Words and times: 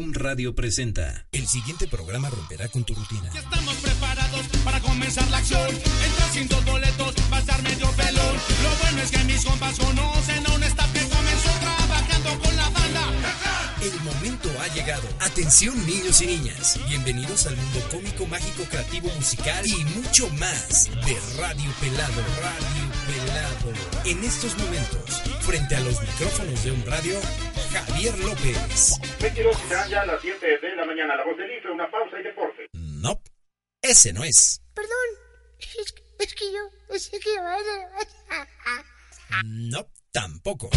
Home 0.00 0.14
Radio 0.14 0.54
presenta. 0.54 1.26
El 1.30 1.46
siguiente 1.46 1.86
programa 1.86 2.30
romperá 2.30 2.68
con 2.68 2.84
tu 2.84 2.94
rutina. 2.94 3.30
Ya 3.34 3.40
estamos 3.40 3.74
preparados 3.74 4.46
para 4.64 4.80
comenzar 4.80 5.28
la 5.28 5.36
acción. 5.36 5.68
Entra 5.68 6.32
sin 6.32 6.48
dos 6.48 6.64
boletos, 6.64 7.14
va 7.30 7.36
a 7.36 7.40
estar 7.40 7.62
medio 7.62 7.90
pelón. 7.90 8.34
Lo 8.62 8.76
bueno 8.82 9.02
es 9.02 9.10
que 9.10 9.22
mis 9.24 9.44
compas 9.44 9.78
conocen 9.78 10.46
a 10.46 10.54
un 10.54 10.62
staff 10.62 10.90
que 10.94 11.00
comenzó 11.00 11.50
trabajando 11.60 12.38
con 12.42 12.56
la 12.56 12.70
banda. 12.70 13.08
El 13.82 14.00
momento 14.00 14.48
ha 14.62 14.68
llegado. 14.74 15.06
Atención 15.20 15.76
niños 15.84 16.22
y 16.22 16.28
niñas. 16.28 16.80
Bienvenidos 16.88 17.46
al 17.46 17.56
mundo 17.58 17.80
cómico, 17.90 18.26
mágico, 18.26 18.64
creativo, 18.70 19.10
musical 19.16 19.66
y 19.66 19.84
mucho 19.84 20.30
más 20.30 20.86
de 21.04 21.18
Radio 21.36 21.70
Pelado. 21.78 22.22
Radio 22.40 22.84
Pelado. 23.06 24.06
En 24.06 24.24
estos 24.24 24.56
momentos, 24.56 25.22
frente 25.40 25.76
a 25.76 25.80
los 25.80 26.00
micrófonos 26.00 26.64
de 26.64 26.72
un 26.72 26.86
radio, 26.86 27.20
Javier 27.72 28.18
López. 28.18 28.98
22 29.20 29.56
serán 29.68 29.88
ya 29.88 30.04
las 30.04 30.20
7 30.20 30.58
de 30.58 30.76
la 30.76 30.84
mañana. 30.84 31.16
La 31.16 31.24
voz 31.24 31.36
del 31.36 31.50
IFE, 31.58 31.70
una 31.70 31.90
pausa 31.90 32.18
y 32.18 32.22
deporte. 32.22 32.66
No, 32.72 33.20
ese 33.82 34.12
no 34.12 34.24
es. 34.24 34.62
Perdón, 34.74 34.90
es, 35.58 35.94
es 36.18 36.34
que 36.34 36.52
yo, 36.52 36.94
es 36.94 37.08
que 37.08 37.18
yo... 37.18 37.42
No, 39.44 39.86
tampoco. 40.12 40.70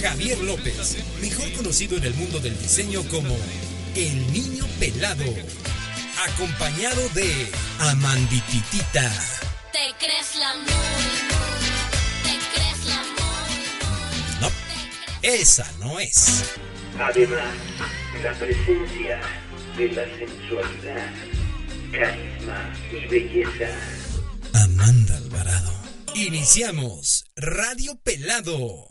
Javier 0.00 0.38
López, 0.38 0.96
mejor 1.20 1.52
conocido 1.54 1.96
en 1.96 2.04
el 2.04 2.14
mundo 2.14 2.38
del 2.38 2.56
diseño 2.58 3.02
como 3.10 3.36
El 3.96 4.32
Niño 4.32 4.64
Pelado, 4.78 5.24
acompañado 6.28 7.08
de 7.10 7.50
Amandititita. 7.80 9.10
Te 9.72 9.94
crees 9.98 10.36
la 10.36 10.54
muy, 10.54 11.27
esa 15.22 15.70
no 15.80 15.98
es. 15.98 16.54
Además, 16.98 17.54
la 18.22 18.32
presencia 18.34 19.20
de 19.76 19.88
la 19.92 20.04
sensualidad, 20.18 21.12
carisma 21.92 22.74
y 22.90 23.06
belleza. 23.06 23.68
Amanda 24.54 25.16
Alvarado. 25.16 25.72
Iniciamos 26.14 27.24
Radio 27.36 27.98
Pelado. 28.02 28.90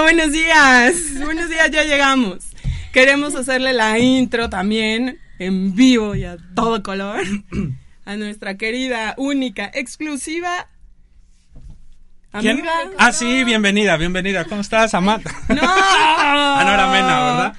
Hola, 0.00 0.12
buenos 0.14 0.32
días. 0.32 0.94
Buenos 1.22 1.50
días, 1.50 1.70
ya 1.70 1.84
llegamos. 1.84 2.38
Queremos 2.90 3.34
hacerle 3.34 3.74
la 3.74 3.98
intro 3.98 4.48
también 4.48 5.18
en 5.38 5.74
vivo 5.74 6.14
y 6.14 6.24
a 6.24 6.38
todo 6.54 6.82
color 6.82 7.20
a 8.06 8.16
nuestra 8.16 8.56
querida, 8.56 9.14
única, 9.18 9.70
exclusiva 9.74 10.68
¿Quién? 12.40 12.60
amiga. 12.60 12.72
Ah, 12.96 13.12
sí, 13.12 13.44
bienvenida, 13.44 13.98
bienvenida. 13.98 14.46
¿Cómo 14.46 14.62
estás, 14.62 14.94
Amanda? 14.94 15.30
¡No! 15.50 15.60
ah, 15.64 16.62
no 16.64 16.72
era 16.72 16.86
Mena, 16.90 17.24
¿verdad? 17.24 17.56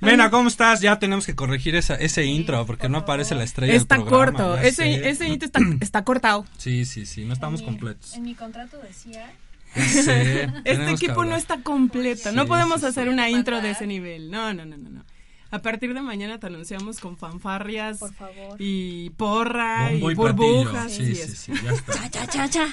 Mena, 0.00 0.30
¿cómo 0.30 0.48
estás? 0.48 0.80
Ya 0.80 0.98
tenemos 0.98 1.24
que 1.26 1.36
corregir 1.36 1.76
esa, 1.76 1.94
ese 1.94 2.24
intro 2.24 2.66
porque 2.66 2.88
no 2.88 2.98
aparece 2.98 3.36
la 3.36 3.44
estrella 3.44 3.72
Está 3.72 3.94
del 3.98 4.06
programa, 4.06 4.38
corto. 4.38 4.56
Ese, 4.58 5.28
intro 5.28 5.46
está, 5.46 5.60
está 5.80 6.02
cortado. 6.02 6.44
Sí, 6.58 6.86
sí, 6.86 7.06
sí, 7.06 7.24
no 7.24 7.34
estamos 7.34 7.62
completos. 7.62 8.14
En 8.14 8.24
mi 8.24 8.34
contrato 8.34 8.78
decía 8.78 9.30
Este 10.64 10.90
equipo 10.90 11.24
no 11.24 11.36
está 11.36 11.60
completo. 11.62 12.32
No 12.32 12.42
Sí, 12.42 12.48
podemos 12.48 12.76
sí, 12.76 12.80
sí. 12.82 12.86
hacer 12.86 13.08
una 13.08 13.28
intro 13.30 13.60
de 13.60 13.70
ese 13.70 13.86
nivel. 13.86 14.30
No, 14.30 14.52
no, 14.54 14.64
no, 14.64 14.76
no, 14.76 14.90
no. 14.90 15.04
A 15.50 15.62
partir 15.62 15.94
de 15.94 16.00
mañana 16.02 16.40
te 16.40 16.48
anunciamos 16.48 16.98
con 16.98 17.16
fanfarrias 17.16 17.98
Por 17.98 18.12
favor. 18.14 18.56
y 18.58 19.10
porra 19.10 19.88
Bombo 19.92 20.10
y 20.10 20.14
burbujas. 20.14 20.90
Sí, 20.92 21.14
sí, 21.14 21.28
sí, 21.36 21.52
ya 21.62 21.70
está. 21.72 22.10
cha 22.10 22.26
cha 22.26 22.26
cha 22.26 22.48
cha. 22.48 22.66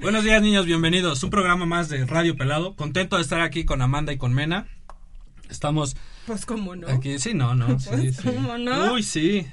Buenos 0.00 0.22
días, 0.24 0.40
niños, 0.42 0.66
bienvenidos. 0.66 1.22
Un 1.24 1.30
programa 1.30 1.66
más 1.66 1.88
de 1.88 2.04
Radio 2.06 2.36
Pelado. 2.36 2.76
Contento 2.76 3.16
de 3.16 3.22
estar 3.22 3.40
aquí 3.40 3.64
con 3.64 3.82
Amanda 3.82 4.12
y 4.12 4.18
con 4.18 4.32
Mena. 4.32 4.68
Estamos 5.48 5.96
Pues 6.26 6.46
cómo 6.46 6.76
no. 6.76 6.86
aquí. 6.88 7.18
Sí, 7.18 7.34
no, 7.34 7.54
no. 7.56 7.80
Sí, 7.80 8.12
sí. 8.12 8.22
¿Cómo 8.22 8.56
no? 8.56 8.92
Uy, 8.94 9.02
sí. 9.02 9.46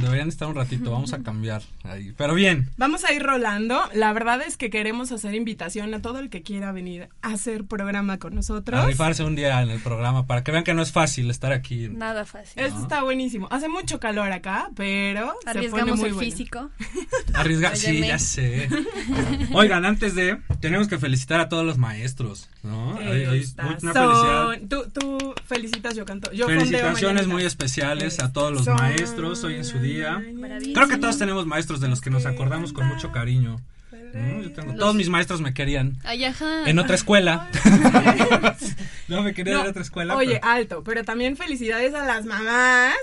Deberían 0.00 0.28
estar 0.28 0.48
un 0.48 0.54
ratito. 0.54 0.90
Vamos 0.90 1.12
a 1.12 1.18
cambiar 1.22 1.62
ahí. 1.84 2.12
Pero 2.16 2.34
bien. 2.34 2.70
Vamos 2.76 3.04
a 3.04 3.12
ir 3.12 3.22
rolando. 3.22 3.80
La 3.94 4.12
verdad 4.12 4.40
es 4.42 4.56
que 4.56 4.70
queremos 4.70 5.12
hacer 5.12 5.34
invitación 5.34 5.92
a 5.94 6.00
todo 6.02 6.18
el 6.18 6.30
que 6.30 6.42
quiera 6.42 6.72
venir 6.72 7.08
a 7.22 7.28
hacer 7.32 7.64
programa 7.64 8.18
con 8.18 8.34
nosotros. 8.34 8.78
A 8.80 8.86
rifarse 8.86 9.24
un 9.24 9.34
día 9.36 9.60
en 9.62 9.70
el 9.70 9.80
programa 9.80 10.26
para 10.26 10.42
que 10.44 10.52
vean 10.52 10.64
que 10.64 10.74
no 10.74 10.82
es 10.82 10.92
fácil 10.92 11.30
estar 11.30 11.52
aquí. 11.52 11.88
Nada 11.88 12.24
fácil. 12.24 12.62
Esto 12.62 12.80
está 12.82 13.02
buenísimo. 13.02 13.48
Hace 13.50 13.68
mucho 13.68 14.00
calor 14.00 14.32
acá, 14.32 14.70
pero 14.76 15.20
se 15.20 15.32
pone 15.32 15.50
Arriesgamos 15.50 15.98
muy 15.98 16.08
el 16.08 16.14
bueno. 16.14 16.30
físico. 16.30 16.70
Arriesgar, 17.34 17.76
sí, 17.76 18.00
ya 18.00 18.18
sé. 18.18 18.68
Oigan, 19.52 19.84
antes 19.84 20.14
de, 20.14 20.38
tenemos 20.60 20.88
que 20.88 20.98
felicitar 20.98 21.40
a 21.40 21.48
todos 21.48 21.64
los 21.64 21.78
maestros, 21.78 22.48
¿no? 22.62 22.94
Hoy- 22.96 23.44
una 23.82 23.92
felicidad. 23.92 24.44
son- 24.46 24.68
Tú, 24.68 24.84
tú 24.92 25.34
felicitas, 25.46 25.94
yo 25.96 26.04
canto. 26.04 26.30
Yo 26.32 26.46
Felicitaciones 26.46 27.26
muy 27.26 27.44
especiales 27.44 28.20
a 28.20 28.32
todos 28.32 28.52
los 28.52 28.64
Son- 28.64 28.76
maestros 28.76 29.42
hoy 29.44 29.54
en 29.54 29.64
su 29.64 29.78
día. 29.82 30.22
Creo 30.74 30.88
que 30.88 30.96
todos 30.96 31.18
tenemos 31.18 31.46
maestros 31.46 31.80
de 31.80 31.88
los 31.88 32.00
que 32.00 32.10
nos 32.10 32.24
acordamos 32.26 32.72
con 32.72 32.86
mucho 32.86 33.12
cariño. 33.12 33.60
tengo- 34.54 34.74
todos 34.78 34.94
mis 34.94 35.08
maestros 35.08 35.40
me 35.40 35.52
querían 35.54 35.96
Ay, 36.04 36.24
ajá. 36.24 36.68
en 36.68 36.78
otra 36.78 36.94
escuela. 36.94 37.48
no 39.08 39.22
me 39.22 39.34
querían 39.34 39.58
No, 39.58 39.64
en 39.64 39.70
otra 39.70 39.82
escuela. 39.82 40.16
Oye, 40.16 40.38
pero- 40.40 40.46
alto, 40.52 40.82
pero 40.84 41.04
también 41.04 41.36
felicidades 41.36 41.94
a 41.94 42.04
las 42.04 42.24
mamás. 42.24 42.94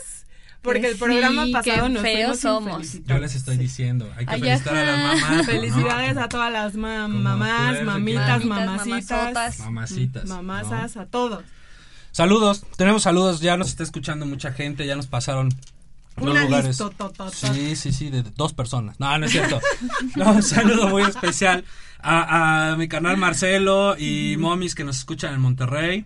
Porque 0.61 0.87
el 0.87 0.95
Sí, 0.95 0.99
programa 0.99 1.45
qué 1.45 1.51
pasado 1.53 1.87
nos 1.87 2.01
feos 2.01 2.39
somos. 2.41 2.99
yo 3.05 3.17
les 3.17 3.33
estoy 3.33 3.55
diciendo, 3.55 4.11
hay 4.17 4.25
que 4.25 4.33
Ay, 4.33 4.41
felicitar 4.41 4.75
a 4.75 4.83
las 4.83 5.21
mamás. 5.21 5.45
Felicidades 5.45 6.15
¿no? 6.15 6.21
a 6.23 6.27
todas 6.29 6.51
las 6.51 6.75
ma- 6.75 7.03
Como 7.03 7.17
mamás, 7.17 7.81
mamitas, 7.83 8.43
mamacitas. 8.43 9.59
Mamacitas. 9.59 10.25
mamazas, 10.25 10.97
¿no? 10.97 11.01
a 11.03 11.05
todos. 11.05 11.43
Saludos, 12.11 12.65
tenemos 12.75 13.03
saludos, 13.03 13.39
ya 13.39 13.55
nos 13.55 13.69
está 13.69 13.83
escuchando 13.83 14.25
mucha 14.25 14.51
gente, 14.51 14.85
ya 14.85 14.97
nos 14.97 15.07
pasaron 15.07 15.47
dos 16.21 16.31
Una 16.31 16.43
lugares. 16.45 16.77
Sí, 17.33 17.75
sí, 17.75 17.91
sí, 17.93 18.09
de 18.09 18.23
dos 18.23 18.53
personas. 18.53 18.99
No, 18.99 19.17
no 19.17 19.25
es 19.25 19.31
cierto. 19.31 19.59
No, 20.15 20.33
un 20.33 20.43
saludo 20.43 20.87
muy 20.89 21.03
especial 21.03 21.63
a, 21.99 22.71
a 22.71 22.75
mi 22.77 22.87
canal 22.87 23.17
Marcelo 23.17 23.95
y 23.97 24.35
Momis 24.37 24.75
que 24.75 24.83
nos 24.83 24.97
escuchan 24.97 25.33
en 25.33 25.41
Monterrey. 25.41 26.05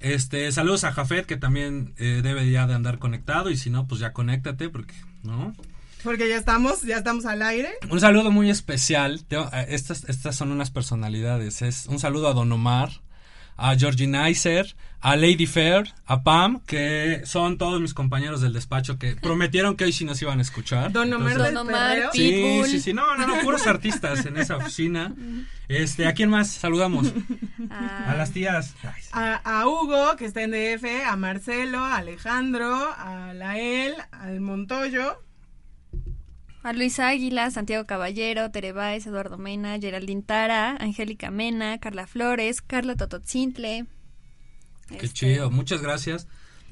Este, 0.00 0.50
saludos 0.52 0.84
a 0.84 0.92
Jafet 0.92 1.26
que 1.26 1.36
también 1.36 1.92
eh, 1.98 2.20
debe 2.22 2.50
ya 2.50 2.66
de 2.66 2.74
andar 2.74 2.98
conectado 2.98 3.50
y 3.50 3.56
si 3.56 3.68
no, 3.70 3.86
pues 3.86 4.00
ya 4.00 4.12
conéctate 4.14 4.68
porque, 4.70 4.94
¿no? 5.22 5.54
Porque 6.02 6.26
ya 6.30 6.36
estamos, 6.36 6.80
ya 6.82 6.96
estamos 6.96 7.26
al 7.26 7.42
aire. 7.42 7.68
Un 7.90 8.00
saludo 8.00 8.30
muy 8.30 8.48
especial. 8.48 9.22
Tengo- 9.28 9.50
eh, 9.52 9.66
estas, 9.68 10.04
estas 10.08 10.34
son 10.36 10.50
unas 10.52 10.70
personalidades. 10.70 11.60
Es 11.60 11.84
un 11.86 11.98
saludo 11.98 12.28
a 12.28 12.32
Don 12.32 12.50
Omar, 12.50 12.90
a 13.62 13.76
Georgie 13.76 14.06
Nicer, 14.06 14.74
a 15.02 15.16
Lady 15.16 15.46
Fair, 15.46 15.92
a 16.06 16.22
Pam, 16.22 16.60
que 16.66 17.22
son 17.24 17.56
todos 17.58 17.80
mis 17.80 17.94
compañeros 17.94 18.40
del 18.40 18.52
despacho 18.52 18.98
que 18.98 19.16
prometieron 19.16 19.76
que 19.76 19.84
hoy 19.84 19.92
sí 19.92 20.04
nos 20.04 20.20
iban 20.22 20.38
a 20.38 20.42
escuchar. 20.42 20.92
Don 20.92 21.12
Omar 21.12 21.32
Entonces- 21.32 21.54
Don 21.54 21.68
Omar, 21.68 21.98
Sí, 22.12 22.62
sí, 22.66 22.80
sí, 22.80 22.92
no, 22.92 23.16
no, 23.16 23.26
no, 23.26 23.40
puros 23.42 23.66
artistas 23.66 24.24
en 24.26 24.36
esa 24.38 24.56
oficina. 24.56 25.12
Este, 25.68 26.06
¿a 26.06 26.12
quién 26.14 26.30
más 26.30 26.48
saludamos? 26.50 27.12
Ah, 27.70 28.10
A 28.10 28.14
las 28.16 28.32
tías. 28.32 28.74
Ay, 28.82 29.00
sí. 29.02 29.08
A, 29.12 29.36
a 29.60 29.66
Hugo, 29.66 30.16
que 30.16 30.24
está 30.26 30.42
en 30.42 30.50
DF, 30.50 30.84
a 31.06 31.16
Marcelo, 31.16 31.78
a 31.80 31.96
Alejandro, 31.98 32.74
a 32.96 33.32
Lael, 33.34 33.94
al 34.12 34.40
Montoyo. 34.40 35.22
A 36.62 36.72
Luis 36.74 36.98
Águila, 37.00 37.50
Santiago 37.50 37.86
Caballero, 37.86 38.50
Tere 38.50 38.72
Báez, 38.72 39.06
Eduardo 39.06 39.38
Mena, 39.38 39.78
Geraldine 39.78 40.22
Tara, 40.22 40.76
Angélica 40.78 41.30
Mena, 41.30 41.78
Carla 41.78 42.06
Flores, 42.06 42.60
Carla 42.60 42.96
Tototzintle. 42.96 43.86
Qué 44.88 44.94
Este, 44.96 45.08
chido, 45.08 45.50
muchas 45.50 45.80
gracias. 45.80 46.26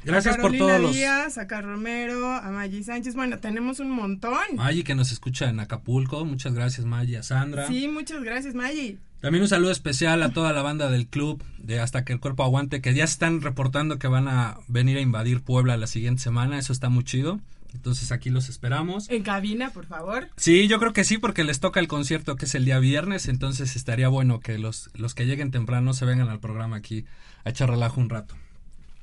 Gracias 0.04 0.38
a 0.38 0.40
por 0.40 0.56
todos 0.56 0.80
los 0.80 0.94
Díaz, 0.94 1.38
a 1.38 1.46
Carlos 1.46 1.72
Romero, 1.72 2.28
a 2.30 2.50
Maggie 2.50 2.84
Sánchez. 2.84 3.14
Bueno, 3.14 3.38
tenemos 3.38 3.80
un 3.80 3.90
montón. 3.90 4.38
Maggi 4.54 4.84
que 4.84 4.94
nos 4.94 5.10
escucha 5.10 5.48
en 5.48 5.58
Acapulco. 5.58 6.24
Muchas 6.24 6.54
gracias, 6.54 6.86
Maggi, 6.86 7.16
a 7.16 7.22
Sandra. 7.22 7.66
Sí, 7.66 7.88
muchas 7.88 8.22
gracias, 8.22 8.54
Maggie. 8.54 8.98
También 9.20 9.42
un 9.42 9.48
saludo 9.48 9.72
especial 9.72 10.22
a 10.22 10.30
toda 10.30 10.52
la 10.52 10.62
banda 10.62 10.88
del 10.90 11.08
club 11.08 11.42
de 11.58 11.80
Hasta 11.80 12.04
que 12.04 12.12
el 12.12 12.20
cuerpo 12.20 12.44
aguante, 12.44 12.80
que 12.80 12.94
ya 12.94 13.04
están 13.04 13.40
reportando 13.40 13.98
que 13.98 14.06
van 14.06 14.28
a 14.28 14.58
venir 14.68 14.98
a 14.98 15.00
invadir 15.00 15.42
Puebla 15.42 15.76
la 15.76 15.88
siguiente 15.88 16.22
semana. 16.22 16.58
Eso 16.58 16.72
está 16.72 16.88
muy 16.88 17.02
chido. 17.04 17.40
Entonces 17.74 18.10
aquí 18.12 18.30
los 18.30 18.48
esperamos. 18.48 19.08
En 19.10 19.22
cabina, 19.22 19.70
por 19.70 19.86
favor. 19.86 20.28
Sí, 20.36 20.68
yo 20.68 20.78
creo 20.78 20.92
que 20.92 21.04
sí, 21.04 21.18
porque 21.18 21.44
les 21.44 21.60
toca 21.60 21.80
el 21.80 21.88
concierto 21.88 22.36
que 22.36 22.46
es 22.46 22.54
el 22.54 22.64
día 22.64 22.78
viernes, 22.78 23.28
entonces 23.28 23.76
estaría 23.76 24.08
bueno 24.08 24.40
que 24.40 24.58
los, 24.58 24.90
los 24.94 25.14
que 25.14 25.26
lleguen 25.26 25.50
temprano 25.50 25.92
se 25.92 26.04
vengan 26.04 26.28
al 26.28 26.40
programa 26.40 26.76
aquí 26.76 27.04
a 27.44 27.50
echar 27.50 27.68
relajo 27.70 28.00
un 28.00 28.08
rato. 28.10 28.34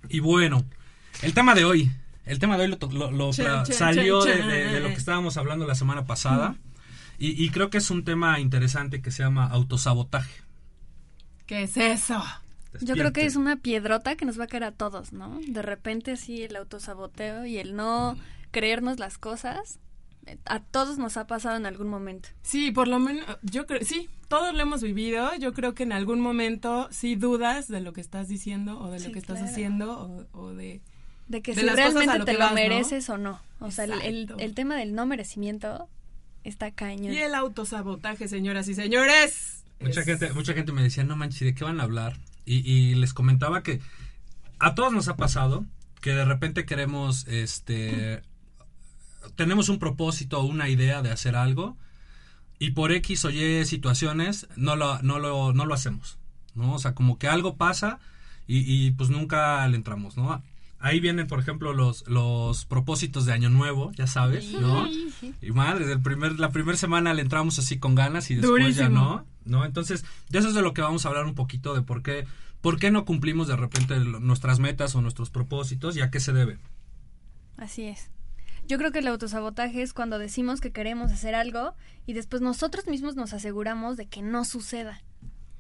Y 0.09 0.19
bueno, 0.19 0.65
el 1.21 1.33
tema 1.33 1.53
de 1.56 1.63
hoy, 1.65 1.91
el 2.25 2.39
tema 2.39 2.57
de 2.57 2.63
hoy 2.63 2.69
lo, 2.69 2.77
to- 2.77 2.91
lo- 2.91 3.33
salió 3.33 4.23
de, 4.23 4.38
chan. 4.38 4.47
de- 4.47 4.65
de 4.65 4.79
lo 4.79 4.88
que 4.89 4.94
estábamos 4.95 5.38
hablando 5.38 5.65
la 5.67 5.75
semana 5.75 6.06
pasada. 6.06 6.56
Y, 7.17 7.41
y 7.41 7.50
creo 7.50 7.69
que 7.69 7.77
es 7.77 7.89
un 7.91 8.03
tema 8.03 8.39
interesante 8.41 9.01
que 9.01 9.09
se 9.12 9.23
llama 9.23 9.45
autosabotaje. 9.47 10.41
¿Qué 11.45 11.63
es 11.63 11.77
eso? 11.77 12.21
Yo 12.81 12.95
creo 12.95 13.13
que 13.13 13.25
es 13.25 13.35
una 13.38 13.56
piedrota 13.56 14.15
que 14.17 14.25
nos 14.25 14.38
va 14.38 14.45
a 14.45 14.47
caer 14.47 14.65
a 14.65 14.71
todos, 14.73 15.13
¿no? 15.13 15.39
De 15.47 15.62
repente 15.62 16.12
así 16.12 16.44
el 16.44 16.56
autosaboteo 16.57 17.45
y 17.45 17.57
el 17.57 17.75
no 17.75 18.17
creernos 18.56 19.00
las 19.00 19.18
cosas, 19.18 19.80
a 20.46 20.62
todos 20.62 20.98
nos 20.98 21.18
ha 21.18 21.28
pasado 21.28 21.57
en 21.57 21.66
algún 21.66 21.90
momento. 21.90 22.30
Sí, 22.42 22.72
por 22.72 22.88
lo 22.88 23.00
menos, 23.00 23.25
yo 23.44 23.66
creo, 23.66 23.81
sí, 23.84 24.10
todos 24.30 24.54
lo 24.56 24.62
hemos 24.62 24.81
vivido. 24.81 25.30
Yo 25.36 25.54
creo 25.54 25.74
que 25.75 25.84
en 25.84 25.92
algún 25.92 26.22
momento 26.22 26.88
sí 26.92 27.16
dudas 27.18 27.68
de 27.68 27.81
lo 27.81 27.92
que 27.92 28.00
estás 28.00 28.30
diciendo 28.30 28.80
o 28.80 28.90
de 28.90 29.00
lo 29.00 29.06
Sí, 29.07 29.12
que 29.12 29.19
estás 29.19 29.42
haciendo 29.42 30.00
o, 30.31 30.40
o 30.40 30.54
de... 30.54 30.81
De 31.28 31.42
que 31.42 31.54
De 31.54 31.60
si 31.62 31.66
las 31.66 31.75
cosas 31.75 31.88
a 31.96 32.00
realmente 32.00 32.18
lo 32.19 32.25
te 32.25 32.34
lo 32.34 32.40
vas, 32.40 32.50
¿no? 32.52 32.56
mereces 32.56 33.10
o 33.10 33.18
no. 33.18 33.42
O 33.60 33.72
sea, 33.72 33.84
el, 33.86 34.31
el, 34.40 34.54
tema 34.56 34.75
del 34.78 34.96
no 34.96 35.06
merecimiento 35.06 35.90
está 36.44 36.72
cañón. 36.72 37.13
Y 37.13 37.18
el 37.18 37.36
autosabotaje, 37.36 38.28
señoras 38.30 38.68
y 38.69 38.74
señores. 38.75 39.63
Mucha 39.81 40.00
Es- 40.00 40.06
gente, 40.06 40.31
mucha 40.34 40.54
gente 40.54 40.72
me 40.72 40.81
decía, 40.84 41.04
no 41.04 41.16
manches, 41.18 41.42
¿de 41.42 41.54
qué 41.56 41.63
van 41.66 41.80
a 41.81 41.84
hablar? 41.84 42.18
Y, 42.46 42.58
y 42.72 42.96
les 42.96 43.13
comentaba 43.13 43.63
que 43.63 43.81
a 44.60 44.74
todos 44.75 44.94
nos 44.94 45.08
ha 45.08 45.18
pasado 45.18 45.66
que 46.01 46.12
de 46.13 46.24
repente 46.25 46.66
queremos, 46.66 47.28
este, 47.28 48.22
tenemos 49.36 49.69
un 49.69 49.80
propósito 49.80 50.39
o 50.39 50.45
una 50.45 50.69
idea 50.69 51.01
de 51.01 51.12
hacer 51.12 51.36
algo 51.36 51.77
y 52.60 52.72
por 52.72 52.92
X 52.92 53.25
o 53.25 53.30
Y 53.30 53.66
situaciones 53.66 54.48
no 54.56 54.75
lo, 54.75 55.01
no 55.01 55.19
lo, 55.19 55.54
no 55.54 55.66
lo 55.66 55.74
hacemos, 55.74 56.18
¿no? 56.54 56.74
O 56.74 56.80
sea, 56.80 56.94
como 56.94 57.18
que 57.18 57.27
algo 57.27 57.56
pasa 57.56 58.00
y, 58.48 58.60
y, 58.60 58.92
pues 58.92 59.10
nunca 59.10 59.68
le 59.68 59.75
entramos, 59.75 60.18
¿no? 60.18 60.42
Ahí 60.80 61.00
vienen, 61.00 61.25
por 61.25 61.39
ejemplo, 61.39 61.74
los, 61.74 62.07
los 62.07 62.66
propósitos 62.66 63.25
de 63.25 63.33
Año 63.33 63.50
Nuevo, 63.50 63.92
ya 63.94 64.07
sabes, 64.07 64.51
¿no? 64.51 64.88
Y 65.42 65.51
madre, 65.51 65.88
del 65.88 66.01
primer, 66.01 66.39
la 66.39 66.51
primera 66.51 66.77
semana 66.77 67.13
le 67.13 67.24
entramos 67.24 67.57
así 67.57 67.80
con 67.80 67.95
ganas 67.95 68.30
y 68.30 68.36
después 68.36 68.75
ya 68.75 68.89
no, 68.89 69.25
¿no? 69.45 69.66
Entonces, 69.66 70.06
de 70.30 70.39
eso 70.39 70.50
es 70.50 70.54
de 70.54 70.62
lo 70.62 70.74
que 70.74 70.81
vamos 70.81 71.06
a 71.06 71.10
hablar 71.10 71.25
un 71.25 71.33
poquito, 71.33 71.74
de 71.74 71.81
por 71.81 72.04
qué, 72.04 72.27
por 72.62 72.77
qué 72.77 72.92
no 72.92 73.04
cumplimos 73.04 73.48
de 73.48 73.56
repente 73.56 74.00
nuestras 74.00 74.60
metas 74.60 74.94
o 74.95 75.01
nuestros 75.01 75.31
propósitos 75.31 75.98
y 75.98 76.01
a 76.01 76.12
qué 76.12 76.19
se 76.19 76.33
debe. 76.33 76.60
Así 77.57 77.83
es. 77.83 78.12
Yo 78.67 78.77
creo 78.77 78.91
que 78.91 79.00
el 79.00 79.07
autosabotaje 79.07 79.81
es 79.81 79.94
cuando 79.94 80.17
decimos 80.17 80.59
que 80.59 80.71
queremos 80.71 81.12
hacer 81.12 81.35
algo 81.35 81.75
y 82.06 82.13
después 82.13 82.41
nosotros 82.41 82.88
mismos 82.88 83.15
nos 83.15 83.33
aseguramos 83.33 83.97
de 83.97 84.07
que 84.07 84.21
no 84.21 84.44
suceda. 84.45 85.01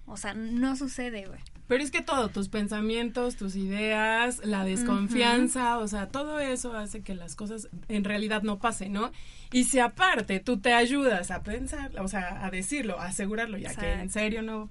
O 0.07 0.17
sea, 0.17 0.33
no 0.33 0.75
sucede, 0.75 1.25
güey. 1.25 1.39
Pero 1.67 1.83
es 1.83 1.89
que 1.89 2.01
todo, 2.01 2.29
tus 2.29 2.49
pensamientos, 2.49 3.37
tus 3.37 3.55
ideas, 3.55 4.39
la 4.43 4.63
desconfianza, 4.63 5.79
o 5.79 5.87
sea, 5.87 6.09
todo 6.09 6.39
eso 6.39 6.75
hace 6.75 7.01
que 7.01 7.15
las 7.15 7.35
cosas 7.35 7.69
en 7.87 8.03
realidad 8.03 8.43
no 8.43 8.59
pasen, 8.59 8.93
¿no? 8.93 9.11
Y 9.51 9.63
si 9.63 9.79
aparte 9.79 10.39
tú 10.39 10.59
te 10.59 10.73
ayudas 10.73 11.31
a 11.31 11.41
pensar, 11.41 11.91
o 11.99 12.07
sea, 12.07 12.45
a 12.45 12.51
decirlo, 12.51 12.99
a 12.99 13.05
asegurarlo, 13.05 13.57
ya 13.57 13.73
que 13.73 13.93
en 13.93 14.11
serio 14.11 14.43
no, 14.43 14.69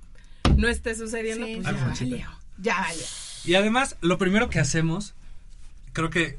no 0.57 0.69
esté 0.69 0.95
sucediendo, 0.95 1.47
Sí, 1.47 1.61
pues 1.63 2.01
valió, 2.01 2.29
ya 2.59 2.81
valió. 2.81 3.05
Y 3.45 3.57
además, 3.57 3.97
lo 4.01 4.17
primero 4.17 4.49
que 4.49 4.61
hacemos, 4.61 5.15
creo 5.93 6.11
que 6.11 6.39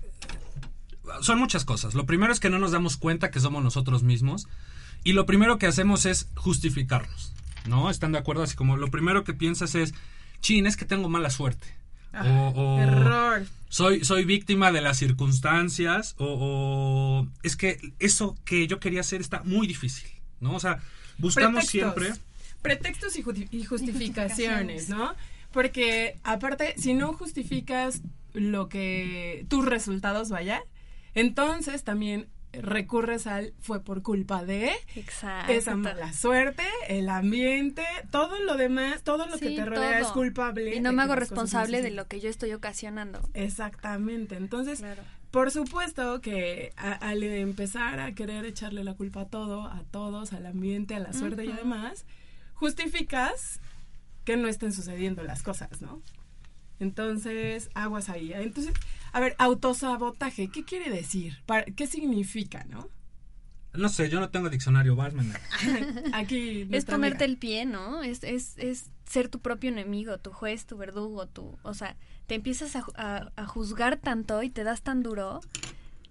son 1.22 1.40
muchas 1.40 1.66
cosas. 1.66 1.94
Lo 1.94 2.06
primero 2.06 2.32
es 2.34 2.40
que 2.40 2.50
no 2.50 2.60
nos 2.60 2.72
damos 2.72 2.98
cuenta 2.98 3.32
que 3.32 3.40
somos 3.40 3.64
nosotros 3.64 4.04
mismos. 4.04 4.48
Y 5.04 5.14
lo 5.14 5.26
primero 5.26 5.58
que 5.58 5.68
hacemos 5.68 6.06
es 6.06 6.28
justificarnos. 6.36 7.34
¿No? 7.68 7.90
¿Están 7.90 8.12
de 8.12 8.20
acuerdo? 8.20 8.44
Así 8.44 8.56
como 8.56 8.78
lo 8.78 8.90
primero 8.90 9.24
que 9.24 9.34
piensas 9.34 9.76
es, 9.76 9.94
chin, 10.42 10.66
es 10.68 10.78
que 10.78 10.86
tengo 10.86 11.10
mala 11.10 11.30
suerte. 11.30 11.68
o, 12.14 12.50
o 12.56 12.80
Error. 12.82 13.46
soy, 13.70 14.04
soy 14.06 14.24
víctima 14.26 14.72
de 14.72 14.82
las 14.82 14.98
circunstancias. 14.98 16.16
O, 16.18 16.26
o 16.40 17.28
es 17.44 17.56
que 17.56 17.80
eso 18.00 18.36
que 18.46 18.68
yo 18.68 18.80
quería 18.80 19.02
hacer 19.02 19.22
está 19.22 19.42
muy 19.44 19.68
difícil. 19.68 20.10
¿No? 20.40 20.56
O 20.56 20.60
sea, 20.60 20.80
buscamos 21.18 21.66
Pretextos. 21.66 21.72
siempre. 22.04 22.22
Pretextos 22.62 23.16
y, 23.18 23.24
justi- 23.24 23.48
y 23.52 23.64
justificaciones, 23.64 24.86
justificaciones. 24.86 24.90
¿no? 24.90 25.14
Porque 25.52 26.18
aparte, 26.24 26.74
si 26.78 26.94
no 26.94 27.14
justificas 27.14 28.02
lo 28.34 28.68
que 28.70 29.46
tus 29.50 29.64
resultados 29.66 30.30
vaya, 30.30 30.62
entonces 31.16 31.84
también 31.84 32.28
recurres 32.54 33.28
al 33.28 33.54
fue 33.60 33.84
por 33.84 34.02
culpa 34.02 34.46
de 34.46 34.72
Exacto. 34.96 35.52
esa 35.52 35.76
mala 35.76 36.14
suerte, 36.14 36.64
el 36.88 37.10
ambiente, 37.10 37.84
todo 38.12 38.40
lo 38.44 38.56
demás, 38.56 39.04
todo 39.04 39.26
lo 39.28 39.38
que 39.38 39.50
te 39.58 39.66
rodea 39.66 40.00
todo. 40.00 40.08
es 40.08 40.14
culpable. 40.14 40.74
Y 40.76 40.80
no 40.80 40.94
me 40.94 41.02
hago 41.04 41.16
responsable 41.16 41.82
de 41.82 41.92
lo 41.92 42.08
que 42.08 42.22
yo 42.22 42.30
estoy 42.30 42.54
ocasionando. 42.54 43.20
Exactamente. 43.34 44.38
Entonces, 44.38 44.80
Claro. 44.80 45.04
por 45.32 45.52
supuesto 45.52 46.22
que 46.22 46.72
a- 46.78 46.94
al 46.94 47.24
empezar 47.24 48.00
a 48.00 48.14
querer 48.14 48.46
echarle 48.46 48.86
la 48.86 48.94
culpa 48.94 49.22
a 49.22 49.26
todo, 49.26 49.64
a 49.66 49.84
todos, 49.92 50.32
al 50.32 50.46
ambiente, 50.46 50.96
a 50.96 51.00
la 51.00 51.12
suerte 51.12 51.44
y 51.44 51.48
Ujú. 51.50 51.58
además, 51.58 52.06
justificas 52.54 53.60
que 54.24 54.38
no 54.38 54.48
estén 54.48 54.72
sucediendo 54.72 55.24
las 55.24 55.44
cosas, 55.44 55.82
¿no? 55.82 56.02
Entonces, 56.80 57.70
aguas 57.74 58.10
ahí. 58.10 58.34
Entonces, 58.34 58.74
a 59.16 59.20
ver, 59.22 59.34
autosabotaje, 59.40 60.50
¿qué 60.50 60.66
quiere 60.66 60.92
decir? 60.92 61.38
Para- 61.46 61.64
¿Qué 61.64 61.88
significa, 61.88 62.66
no? 62.70 62.90
No 63.74 63.88
sé, 63.90 64.10
yo 64.10 64.20
no 64.20 64.30
tengo 64.30 64.50
diccionario, 64.50 64.96
Mena. 64.96 65.40
Aquí. 66.14 66.68
Es 66.72 66.84
ponerte 66.86 67.24
amiga. 67.24 67.26
el 67.26 67.38
pie, 67.38 67.66
¿no? 67.66 68.04
Es, 68.04 68.24
es, 68.24 68.58
es 68.58 68.86
ser 69.10 69.30
tu 69.30 69.40
propio 69.40 69.70
enemigo, 69.70 70.18
tu 70.18 70.32
juez, 70.32 70.66
tu 70.66 70.76
verdugo, 70.78 71.28
tu... 71.28 71.58
O 71.64 71.74
sea, 71.74 71.96
te 72.28 72.36
empiezas 72.36 72.76
a, 72.76 72.86
a- 72.96 73.32
a 73.36 73.46
juzgar 73.46 73.98
tanto 73.98 74.44
y 74.44 74.50
te 74.50 74.64
das 74.66 74.82
tan 74.82 75.02
duro 75.02 75.40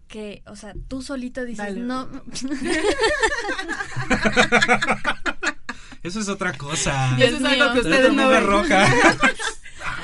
que, 0.08 0.42
o 0.46 0.56
sea, 0.56 0.74
tú 0.88 1.02
solito 1.02 1.44
dices, 1.44 1.58
Dale. 1.66 1.80
no... 1.80 2.08
Eso 6.02 6.20
es 6.20 6.28
otra 6.28 6.52
cosa. 6.52 7.14
Dios 7.16 7.28
Eso 7.28 7.36
es 7.36 7.42
mío. 7.42 7.50
algo 7.62 7.72
que 7.74 7.80
Es 7.80 7.86
ustedes 7.86 8.08
no 8.08 8.12
una 8.14 8.28
ven. 8.28 8.46
roja. 8.46 8.86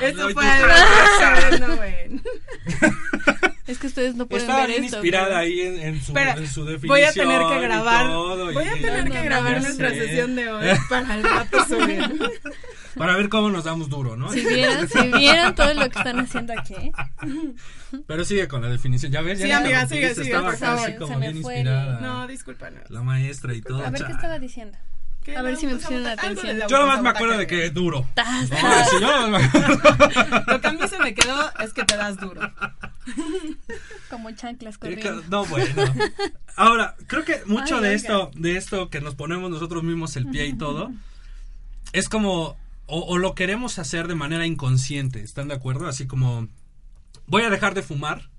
Eso 0.01 0.29
fue 0.31 0.49
algo 0.49 0.67
que 0.67 1.25
ustedes 1.25 1.59
no 1.59 1.77
ven. 1.77 2.21
es 3.67 3.77
que 3.77 3.87
ustedes 3.87 4.15
no 4.15 4.25
pueden 4.27 4.43
Estaba 4.45 4.61
ver 4.61 4.69
bien 4.71 4.83
esto. 4.85 4.97
inspirada 4.97 5.25
pero- 5.27 5.37
ahí 5.37 5.61
en, 5.61 5.79
en 5.79 6.01
su, 6.01 6.11
Espera, 6.11 6.33
en 6.33 6.47
su 6.47 6.65
definición. 6.65 6.87
voy 6.89 7.01
a 7.03 7.11
tener 7.13 7.41
que 7.47 7.55
y 7.57 7.61
grabar. 7.61 8.05
todo, 8.07 8.53
voy 8.53 8.67
a 8.67 8.73
tener 8.73 9.05
No, 9.05 9.11
que 9.11 9.17
no, 9.19 9.23
grabar 9.25 9.53
ya 9.53 9.59
nuestra 9.61 9.89
sé. 9.89 9.99
sesión 9.99 10.35
de 10.35 10.49
hoy 10.51 10.67
para 10.89 11.15
el 11.15 11.23
rato 11.23 11.65
subir. 11.65 12.31
Para 12.95 13.15
ver 13.15 13.29
cómo 13.29 13.49
nos 13.49 13.63
damos 13.63 13.89
duro, 13.89 14.17
¿no? 14.17 14.31
Si 14.33 14.41
vieran, 14.45 14.87
si 14.89 15.07
vieran 15.13 15.55
todo 15.55 15.73
lo 15.73 15.89
que 15.89 15.97
están 15.97 16.19
haciendo 16.19 16.53
aquí. 16.57 16.91
Pero 18.07 18.25
sigue 18.25 18.47
con 18.49 18.61
la 18.61 18.67
definición. 18.69 19.11
Ya 19.11 19.21
ves, 19.21 19.39
ya 19.39 19.45
Sí, 19.45 19.51
amiga, 19.51 19.87
sigue, 19.87 20.13
sigue, 20.13 20.27
Estaba 20.27 20.49
por 20.49 20.57
favor. 20.57 20.79
casi 20.79 20.91
Se 20.93 20.97
como 20.97 21.19
me 21.19 21.31
bien 21.31 21.41
fue 21.41 21.53
inspirada. 21.59 21.99
No, 22.01 22.27
discúlpanos. 22.27 22.89
La 22.89 23.01
maestra 23.01 23.53
y 23.53 23.61
todo. 23.61 23.85
A 23.85 23.89
ver, 23.89 24.01
cha- 24.01 24.07
¿qué 24.07 24.13
estaba 24.13 24.39
diciendo? 24.39 24.77
A 25.37 25.41
ver 25.43 25.53
el 25.53 25.57
si 25.57 25.67
me 25.67 25.75
pusieron 25.75 26.07
atención. 26.07 26.59
Yo 26.67 26.79
nomás 26.79 27.01
me 27.01 27.09
acuerdo 27.09 27.37
de 27.37 27.45
que 27.45 27.69
duro. 27.69 28.07
No, 28.15 28.99
yo 28.99 29.27
me. 29.27 29.39
Lo 30.47 30.61
que 30.61 30.67
a 30.67 30.71
mí 30.71 30.79
se 30.87 30.97
me 30.97 31.13
quedó 31.13 31.51
es 31.59 31.73
que 31.73 31.83
te 31.83 31.95
das 31.95 32.17
duro. 32.19 32.41
Como 34.09 34.31
chanclas 34.31 34.77
corriendo. 34.77 35.23
No, 35.29 35.45
bueno. 35.45 35.93
Ahora, 36.55 36.95
creo 37.07 37.23
que 37.23 37.41
mucho 37.45 37.77
Ay, 37.77 37.83
de 37.83 37.93
esto, 37.93 38.31
de 38.33 38.57
esto 38.57 38.89
que 38.89 38.99
nos 38.99 39.15
ponemos 39.15 39.49
nosotros 39.51 39.83
mismos 39.83 40.15
el 40.15 40.27
pie 40.27 40.47
y 40.47 40.53
todo, 40.53 40.91
es 41.93 42.09
como, 42.09 42.57
o, 42.87 42.99
o 42.99 43.17
lo 43.17 43.35
queremos 43.35 43.79
hacer 43.79 44.07
de 44.07 44.15
manera 44.15 44.45
inconsciente, 44.45 45.21
¿están 45.21 45.47
de 45.47 45.55
acuerdo? 45.55 45.87
Así 45.87 46.07
como, 46.07 46.47
voy 47.25 47.43
a 47.43 47.49
dejar 47.49 47.73
de 47.73 47.83
fumar, 47.83 48.29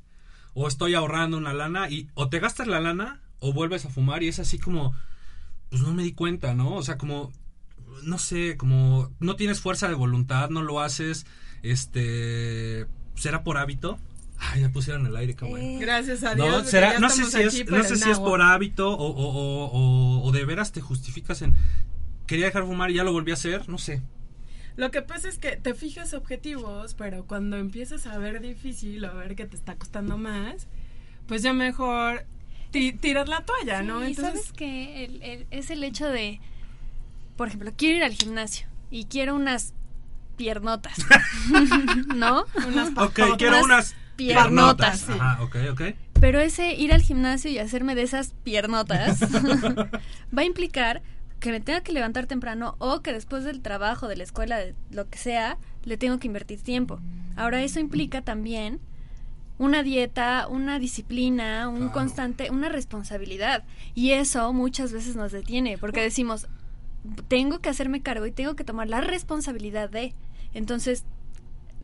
o 0.54 0.68
estoy 0.68 0.94
ahorrando 0.94 1.36
una 1.36 1.54
lana, 1.54 1.88
y 1.88 2.08
o 2.14 2.28
te 2.28 2.40
gastas 2.40 2.66
la 2.66 2.80
lana, 2.80 3.20
o 3.38 3.52
vuelves 3.52 3.86
a 3.86 3.90
fumar, 3.90 4.22
y 4.22 4.28
es 4.28 4.38
así 4.38 4.58
como, 4.58 4.94
pues 5.72 5.82
no 5.82 5.94
me 5.94 6.04
di 6.04 6.12
cuenta, 6.12 6.54
¿no? 6.54 6.76
O 6.76 6.82
sea, 6.84 6.98
como, 6.98 7.32
no 8.04 8.18
sé, 8.18 8.56
como, 8.58 9.10
no 9.18 9.34
tienes 9.36 9.60
fuerza 9.60 9.88
de 9.88 9.94
voluntad, 9.94 10.50
no 10.50 10.62
lo 10.62 10.80
haces, 10.80 11.26
este, 11.62 12.86
será 13.16 13.42
por 13.42 13.58
hábito. 13.58 13.98
Ay, 14.38 14.60
ya 14.62 14.70
pusieron 14.70 15.06
el 15.06 15.16
aire, 15.16 15.34
qué 15.34 15.44
bueno. 15.46 15.64
Eh, 15.66 15.78
Gracias 15.80 16.22
a 16.24 16.34
Dios. 16.34 16.46
No, 16.46 16.64
será, 16.64 16.98
sé 17.08 17.24
si 17.30 17.42
es, 17.42 17.70
no 17.70 17.82
sé 17.84 17.96
si 17.96 18.10
es 18.10 18.18
por 18.18 18.42
hábito 18.42 18.90
o, 18.92 19.06
o, 19.06 19.66
o, 19.66 20.22
o- 20.24 20.32
de 20.32 20.44
veras 20.44 20.72
te 20.72 20.80
justificas 20.80 21.42
en 21.42 21.54
quería 22.26 22.46
dejar 22.46 22.64
fumar 22.66 22.90
y 22.90 22.94
ya 22.94 23.04
lo 23.04 23.12
volví 23.12 23.30
a 23.30 23.34
hacer, 23.34 23.68
no 23.68 23.78
sé. 23.78 24.02
Lo 24.76 24.90
que 24.90 25.02
pasa 25.02 25.28
es 25.28 25.38
que 25.38 25.56
te 25.56 25.74
fijas 25.74 26.14
objetivos, 26.14 26.94
pero 26.94 27.24
cuando 27.26 27.56
empiezas 27.58 28.06
a 28.06 28.18
ver 28.18 28.40
difícil 28.40 29.04
o 29.04 29.10
a 29.10 29.14
ver 29.14 29.36
que 29.36 29.46
te 29.46 29.56
está 29.56 29.76
costando 29.76 30.18
más, 30.18 30.66
pues 31.26 31.42
ya 31.42 31.52
mejor 31.52 32.24
tiras 32.72 33.28
la 33.28 33.42
toalla, 33.42 33.82
¿no? 33.82 34.02
Entonces, 34.02 34.34
¿sabes 34.34 34.52
qué? 34.52 35.04
El- 35.04 35.22
el- 35.22 35.46
es 35.50 35.70
el 35.70 35.84
hecho 35.84 36.08
de, 36.08 36.40
por 37.36 37.48
ejemplo, 37.48 37.70
quiero 37.76 37.96
ir 37.98 38.04
al 38.04 38.12
gimnasio 38.12 38.66
y 38.90 39.04
quiero 39.04 39.34
unas 39.36 39.74
piernotas, 40.36 40.96
¿no? 42.14 42.44
unas 42.66 42.90
Ok, 42.96 43.20
quiero 43.38 43.62
unas 43.64 43.94
piernotas, 44.16 45.00
sí. 45.00 45.12
Ajá, 45.12 45.42
ok, 45.42 45.56
ok. 45.72 45.82
Pero 46.20 46.40
ese 46.40 46.74
ir 46.74 46.92
al 46.92 47.02
gimnasio 47.02 47.50
y 47.50 47.58
hacerme 47.58 47.94
de 47.94 48.02
esas 48.02 48.32
piernotas 48.44 49.20
va 50.36 50.42
a 50.42 50.44
implicar 50.44 51.02
que 51.40 51.50
me 51.50 51.60
tenga 51.60 51.80
que 51.80 51.92
levantar 51.92 52.26
temprano 52.26 52.76
o 52.78 53.00
que 53.02 53.12
después 53.12 53.42
del 53.44 53.60
trabajo, 53.60 54.06
de 54.06 54.16
la 54.16 54.22
escuela, 54.22 54.58
de 54.58 54.74
lo 54.90 55.08
que 55.10 55.18
sea, 55.18 55.58
le 55.84 55.96
tengo 55.96 56.18
que 56.20 56.28
invertir 56.28 56.62
tiempo. 56.62 57.00
Ahora 57.34 57.62
eso 57.62 57.80
implica 57.80 58.22
también 58.22 58.78
una 59.62 59.82
dieta, 59.84 60.46
una 60.48 60.78
disciplina, 60.80 61.68
un 61.68 61.76
Claro. 61.76 61.92
constante, 61.92 62.50
una 62.50 62.68
responsabilidad. 62.68 63.62
Y 63.94 64.10
eso 64.10 64.52
muchas 64.52 64.92
veces 64.92 65.14
nos 65.14 65.30
detiene, 65.30 65.78
porque 65.78 66.00
decimos, 66.02 66.48
tengo 67.28 67.60
que 67.60 67.68
hacerme 67.68 68.02
cargo 68.02 68.26
y 68.26 68.32
tengo 68.32 68.56
que 68.56 68.64
tomar 68.64 68.88
la 68.88 69.00
responsabilidad 69.00 69.88
de. 69.88 70.14
Entonces, 70.52 71.04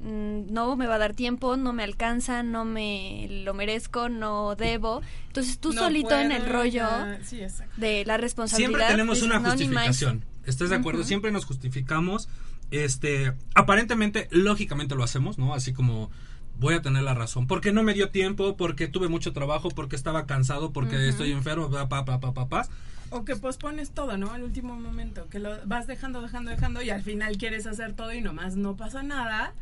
mm, 0.00 0.52
no 0.52 0.76
me 0.76 0.86
va 0.86 0.96
a 0.96 0.98
dar 0.98 1.14
tiempo, 1.14 1.56
no 1.56 1.72
me 1.72 1.84
alcanza, 1.84 2.42
no 2.42 2.64
me 2.64 3.26
lo 3.44 3.54
merezco, 3.54 4.08
no 4.08 4.54
debo. 4.56 5.00
Entonces 5.28 5.58
tú 5.58 5.72
No 5.72 5.82
solito 5.82 6.18
en 6.18 6.32
el 6.32 6.46
rollo 6.48 6.86
Sí, 7.22 7.40
de 7.76 8.04
la 8.04 8.16
responsabilidad. 8.16 8.70
Siempre 8.70 8.86
tenemos 8.88 9.20
dices, 9.20 9.30
una 9.30 9.48
justificación. 9.50 10.24
¿Estás 10.46 10.70
de 10.70 10.76
acuerdo? 10.76 11.04
Siempre 11.04 11.30
nos 11.30 11.44
justificamos. 11.44 12.28
Este, 12.70 13.32
aparentemente, 13.54 14.28
lógicamente 14.30 14.94
lo 14.94 15.02
hacemos, 15.04 15.38
¿no? 15.38 15.54
Así 15.54 15.72
como 15.72 16.10
voy 16.58 16.74
a 16.74 16.82
tener 16.82 17.02
la 17.02 17.14
razón. 17.14 17.46
Porque 17.46 17.72
no 17.72 17.82
me 17.82 17.94
dio 17.94 18.10
tiempo, 18.10 18.56
porque 18.56 18.88
tuve 18.88 19.08
mucho 19.08 19.32
trabajo, 19.32 19.70
porque 19.70 19.96
estaba 19.96 20.26
cansado, 20.26 20.72
porque 20.72 21.08
estoy 21.08 21.32
enfermo, 21.32 21.70
pa, 21.70 21.88
pa, 21.88 22.04
pa, 22.04 22.20
pa, 22.20 22.48
pa. 22.48 22.68
O 23.10 23.24
que 23.24 23.36
pospones 23.36 23.92
todo, 23.92 24.18
¿no? 24.18 24.32
Al 24.32 24.42
último 24.42 24.78
momento, 24.78 25.28
que 25.30 25.38
lo 25.38 25.56
vas 25.66 25.86
dejando, 25.86 26.20
dejando, 26.20 26.50
dejando 26.50 26.82
y 26.82 26.90
al 26.90 27.02
final 27.02 27.38
quieres 27.38 27.66
hacer 27.66 27.94
todo 27.94 28.12
y 28.12 28.20
nomás 28.20 28.56
no 28.56 28.76
pasa 28.76 29.02
nada 29.02 29.54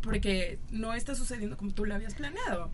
porque 0.00 0.58
no 0.70 0.94
está 0.94 1.14
sucediendo 1.14 1.56
como 1.56 1.72
tú 1.72 1.84
lo 1.84 1.94
habías 1.94 2.14
planeado. 2.14 2.70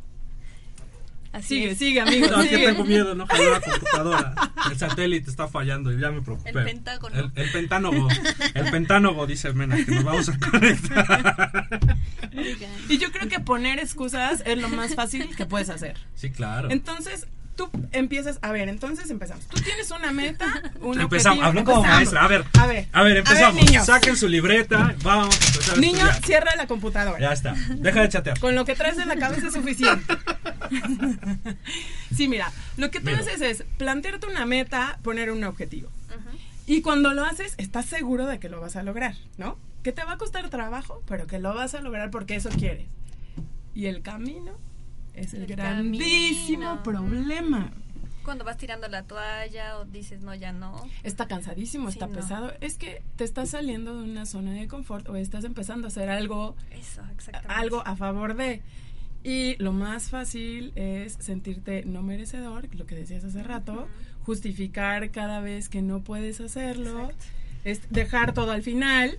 Así 1.34 1.48
Sigue, 1.56 1.70
es. 1.72 1.78
sigue, 1.78 2.00
amigo. 2.00 2.28
No, 2.28 2.42
que 2.44 2.58
tengo 2.58 2.84
miedo, 2.84 3.14
no 3.16 3.26
jaló 3.26 3.50
la 3.50 3.60
computadora. 3.72 4.34
El 4.70 4.78
satélite 4.78 5.28
está 5.28 5.48
fallando 5.48 5.92
y 5.92 5.98
ya 6.00 6.12
me 6.12 6.22
preocupé. 6.22 6.50
El 6.50 6.64
pentágono. 6.64 7.18
El, 7.18 7.32
el 7.34 7.50
pentánogo. 7.50 8.08
El 8.54 8.70
pentánogo, 8.70 9.26
dice 9.26 9.52
Mena, 9.52 9.76
que 9.84 9.90
nos 9.90 10.04
vamos 10.04 10.28
a 10.28 10.38
conectar. 10.38 11.80
Y 12.88 12.98
yo 12.98 13.10
creo 13.10 13.28
que 13.28 13.40
poner 13.40 13.80
excusas 13.80 14.42
es 14.46 14.58
lo 14.58 14.68
más 14.68 14.94
fácil 14.94 15.34
que 15.36 15.44
puedes 15.44 15.70
hacer. 15.70 15.96
Sí, 16.14 16.30
claro. 16.30 16.70
Entonces, 16.70 17.26
tú 17.56 17.70
empiezas, 17.92 18.38
a 18.42 18.52
ver, 18.52 18.68
entonces 18.68 19.10
empezamos. 19.10 19.46
Tú 19.46 19.60
tienes 19.62 19.90
una 19.90 20.12
meta, 20.12 20.46
un 20.80 21.00
Empezamos, 21.00 21.38
objetivo. 21.38 21.42
habló 21.44 21.64
como 21.64 21.76
Empezamos. 21.84 21.96
maestra. 21.96 22.24
A 22.24 22.26
ver, 22.28 22.44
A 22.58 22.66
ver, 22.66 22.88
a 22.92 23.02
ver, 23.02 23.16
empezamos. 23.18 23.64
niños. 23.64 23.86
Saquen 23.86 24.16
su 24.16 24.28
libreta, 24.28 24.94
vamos 25.02 25.28
a 25.34 25.46
empezar 25.46 25.76
a 25.76 25.80
Niño, 25.80 26.06
cierra 26.24 26.56
la 26.56 26.66
computadora. 26.66 27.18
Ya 27.20 27.32
está. 27.32 27.54
Deja 27.76 28.00
de 28.02 28.08
chatear. 28.08 28.38
Con 28.40 28.54
lo 28.54 28.64
que 28.64 28.74
traes 28.74 28.98
en 28.98 29.08
la 29.08 29.16
cabeza 29.16 29.46
es 29.48 29.52
suficiente. 29.54 30.14
sí, 32.14 32.28
mira, 32.28 32.50
lo 32.76 32.90
que 32.90 33.00
tú 33.00 33.06
Mira. 33.06 33.18
haces 33.18 33.40
es 33.40 33.64
plantearte 33.78 34.26
una 34.26 34.46
meta, 34.46 34.98
poner 35.02 35.30
un 35.30 35.44
objetivo. 35.44 35.90
Y 36.66 36.80
cuando 36.80 37.12
lo 37.12 37.24
haces, 37.24 37.54
estás 37.58 37.84
seguro 37.86 38.26
de 38.26 38.38
que 38.38 38.48
lo 38.48 38.60
vas 38.60 38.76
a 38.76 38.82
lograr, 38.82 39.14
¿no? 39.36 39.58
Que 39.82 39.92
te 39.92 40.02
va 40.02 40.12
a 40.12 40.16
costar 40.18 40.48
trabajo, 40.48 41.02
pero 41.06 41.26
que 41.26 41.38
lo 41.38 41.54
vas 41.54 41.74
a 41.74 41.80
lograr 41.82 42.10
porque 42.10 42.36
eso 42.36 42.48
quieres. 42.48 42.86
Y 43.74 43.86
el 43.86 44.00
camino 44.02 44.52
es 45.14 45.34
el, 45.34 45.42
El 45.42 45.46
grandísimo 45.48 46.62
camino. 46.62 46.82
problema. 46.82 47.72
Cuando 48.24 48.42
vas 48.44 48.56
tirando 48.56 48.88
la 48.88 49.02
toalla 49.02 49.78
o 49.78 49.84
dices, 49.84 50.22
no, 50.22 50.34
ya 50.34 50.50
no. 50.52 50.88
Está 51.02 51.26
cansadísimo, 51.28 51.90
Sí, 51.90 51.96
está 51.98 52.06
no. 52.06 52.14
pesado. 52.14 52.52
Es 52.62 52.78
que 52.78 53.02
te 53.16 53.24
estás 53.24 53.50
saliendo 53.50 53.98
de 54.00 54.04
una 54.10 54.24
zona 54.24 54.52
de 54.52 54.66
confort 54.66 55.06
o 55.10 55.16
estás 55.16 55.44
empezando 55.44 55.86
a 55.86 55.88
hacer 55.88 56.08
algo 56.08 56.56
Eso, 56.70 57.02
algo 57.48 57.82
a 57.86 57.96
favor 57.96 58.34
de. 58.34 58.62
Y 59.22 59.56
lo 59.62 59.72
más 59.72 60.10
fácil 60.10 60.72
es 60.74 61.14
sentirte 61.20 61.84
no 61.84 62.02
merecedor, 62.02 62.68
lo 62.74 62.86
que 62.86 62.94
decías 62.94 63.24
hace 63.24 63.42
rato, 63.42 63.88
justificar 64.24 65.10
cada 65.10 65.40
vez 65.40 65.68
que 65.68 65.80
no 65.82 66.00
puedes 66.02 66.40
hacerlo, 66.40 67.10
es 67.64 67.90
dejar 67.90 68.32
todo 68.34 68.50
al 68.52 68.62
final, 68.62 69.18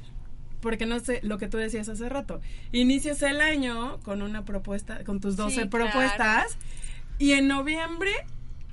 porque 0.66 0.88
no 0.88 1.00
sé, 1.00 1.20
lo 1.22 1.38
que 1.38 1.48
tú 1.48 1.58
decías 1.58 1.88
hace 1.90 2.10
rato, 2.10 2.42
inicias 2.72 3.22
el 3.22 3.40
año 3.40 4.00
con 4.04 4.24
una 4.24 4.44
propuesta, 4.46 5.04
con 5.04 5.20
tus 5.20 5.36
12 5.36 5.62
Sí, 5.62 5.66
propuestas, 5.70 6.58
y 7.20 7.34
en 7.34 7.48
noviembre 7.48 8.10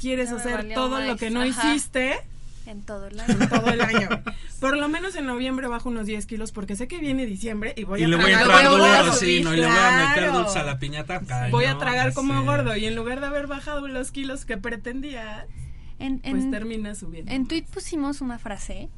quieres 0.01 0.31
hacer 0.33 0.73
todo 0.75 1.01
lo 1.03 1.17
que 1.19 1.29
no 1.31 1.43
Ajá. 1.43 1.75
hiciste 1.75 2.15
En 2.67 2.81
todo 2.83 3.09
el 3.09 3.21
año. 3.21 3.49
todo 3.49 3.69
el 3.71 3.81
año. 3.83 4.09
Por 4.61 4.77
lo 4.79 4.89
menos 4.89 5.15
en 5.17 5.27
noviembre 5.27 5.69
bajo 5.69 5.91
unos 5.91 6.07
10 6.07 6.25
kilos 6.27 6.51
porque 6.53 6.77
sé 6.77 6.89
que 6.89 6.99
viene 6.99 7.27
diciembre 7.27 7.75
y 7.77 7.85
voy 7.85 8.01
Y 8.01 8.05
a 8.05 8.09
le 8.09 8.17
voy 8.17 8.33
a 8.33 8.39
tragar 8.43 8.61
entrar 8.65 8.71
duro, 8.73 8.85
gordo. 9.05 9.13
sí, 9.13 9.41
no, 9.45 9.53
y 9.53 9.59
le 9.59 9.67
voy 9.67 9.77
a 9.77 10.09
meter 10.09 10.25
Claro. 10.29 10.39
dulce 10.39 10.59
a 10.61 10.65
la 10.65 10.79
piñata. 10.79 11.21
cañón, 11.21 11.51
Voy 11.51 11.67
a 11.67 11.77
tragar 11.79 12.15
como 12.15 12.43
gordo 12.45 12.75
y 12.77 12.87
en 12.87 12.95
lugar 12.97 13.21
de 13.21 13.27
haber 13.27 13.47
bajado 13.49 13.87
los 13.89 14.11
kilos 14.13 14.45
que 14.47 14.57
pretendía, 14.57 15.47
En, 15.99 16.21
pues 16.21 16.45
en- 16.45 16.51
termina 16.51 16.95
subiendo. 16.95 17.31
En 17.31 17.47
tweet 17.47 17.65
pusimos 17.65 18.21
una 18.23 18.39
frase 18.39 18.89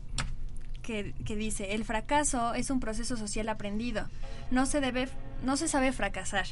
que, 0.85 1.15
que 1.25 1.35
dice, 1.35 1.75
el 1.75 1.85
fracaso 1.85 2.55
es 2.55 2.71
un 2.71 2.79
proceso 2.79 3.17
social 3.17 3.49
aprendido. 3.49 4.07
No 4.53 4.67
se 4.67 4.81
debe, 4.81 5.09
no 5.43 5.57
se 5.57 5.67
sabe 5.67 5.91
fracasar, 5.91 6.47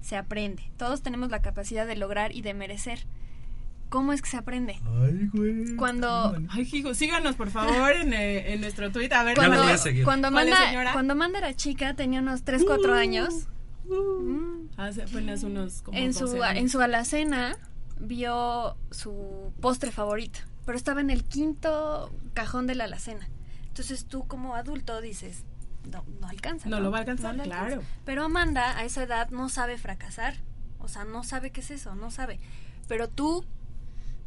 se 0.00 0.16
aprende. 0.16 0.70
Todos 0.78 1.02
tenemos 1.02 1.30
la 1.30 1.42
capacidad 1.42 1.86
de 1.86 1.96
lograr 1.96 2.34
y 2.34 2.40
de 2.40 2.54
merecer. 2.54 3.00
¿Cómo 3.90 4.14
es 4.14 4.22
que 4.22 4.30
se 4.30 4.38
aprende? 4.38 4.80
Ay, 5.02 5.28
güey. 5.34 5.76
Cuando, 5.76 6.34
Ay, 6.48 6.66
hijo, 6.72 6.94
síganos 6.94 7.36
por 7.36 7.50
favor 7.50 7.92
en, 7.92 8.14
eh, 8.14 8.54
en 8.54 8.62
nuestro 8.62 8.90
tweet 8.90 9.12
a 9.12 9.22
ver 9.22 9.36
cuando, 9.36 9.62
voy 9.62 9.72
a 9.72 9.76
seguir. 9.76 10.04
cuando 10.04 10.30
¿Cuál 10.30 10.48
es, 10.48 10.54
Amanda, 10.54 10.70
señora? 10.70 10.92
cuando 10.94 11.12
Amanda 11.12 11.38
era 11.40 11.54
chica, 11.54 11.92
tenía 11.92 12.20
unos 12.20 12.42
3, 12.42 12.64
4 12.66 12.94
años. 12.94 13.48
Mm. 13.84 14.68
Hace 14.78 15.02
apenas 15.02 15.42
unos 15.42 15.82
como 15.82 15.98
en 15.98 16.14
su 16.14 16.26
12 16.26 16.42
años. 16.42 16.62
en 16.62 16.68
su 16.70 16.80
alacena 16.80 17.54
vio 18.00 18.76
su 18.90 19.52
postre 19.60 19.90
favorito, 19.90 20.38
pero 20.64 20.78
estaba 20.78 21.02
en 21.02 21.10
el 21.10 21.24
quinto 21.24 22.10
cajón 22.32 22.66
de 22.66 22.76
la 22.76 22.84
alacena. 22.84 23.28
Entonces 23.72 24.04
tú 24.04 24.26
como 24.26 24.54
adulto 24.54 25.00
dices, 25.00 25.44
no, 25.90 26.04
no 26.20 26.28
alcanza. 26.28 26.68
No 26.68 26.78
lo 26.78 26.90
va 26.90 26.98
a 26.98 27.00
alcanzar, 27.00 27.30
alcanza. 27.30 27.66
claro. 27.68 27.82
Pero 28.04 28.24
Amanda 28.24 28.76
a 28.76 28.84
esa 28.84 29.02
edad 29.02 29.30
no 29.30 29.48
sabe 29.48 29.78
fracasar, 29.78 30.34
o 30.78 30.88
sea, 30.88 31.06
no 31.06 31.24
sabe 31.24 31.52
qué 31.52 31.60
es 31.62 31.70
eso, 31.70 31.94
no 31.94 32.10
sabe. 32.10 32.38
Pero 32.86 33.08
tú 33.08 33.46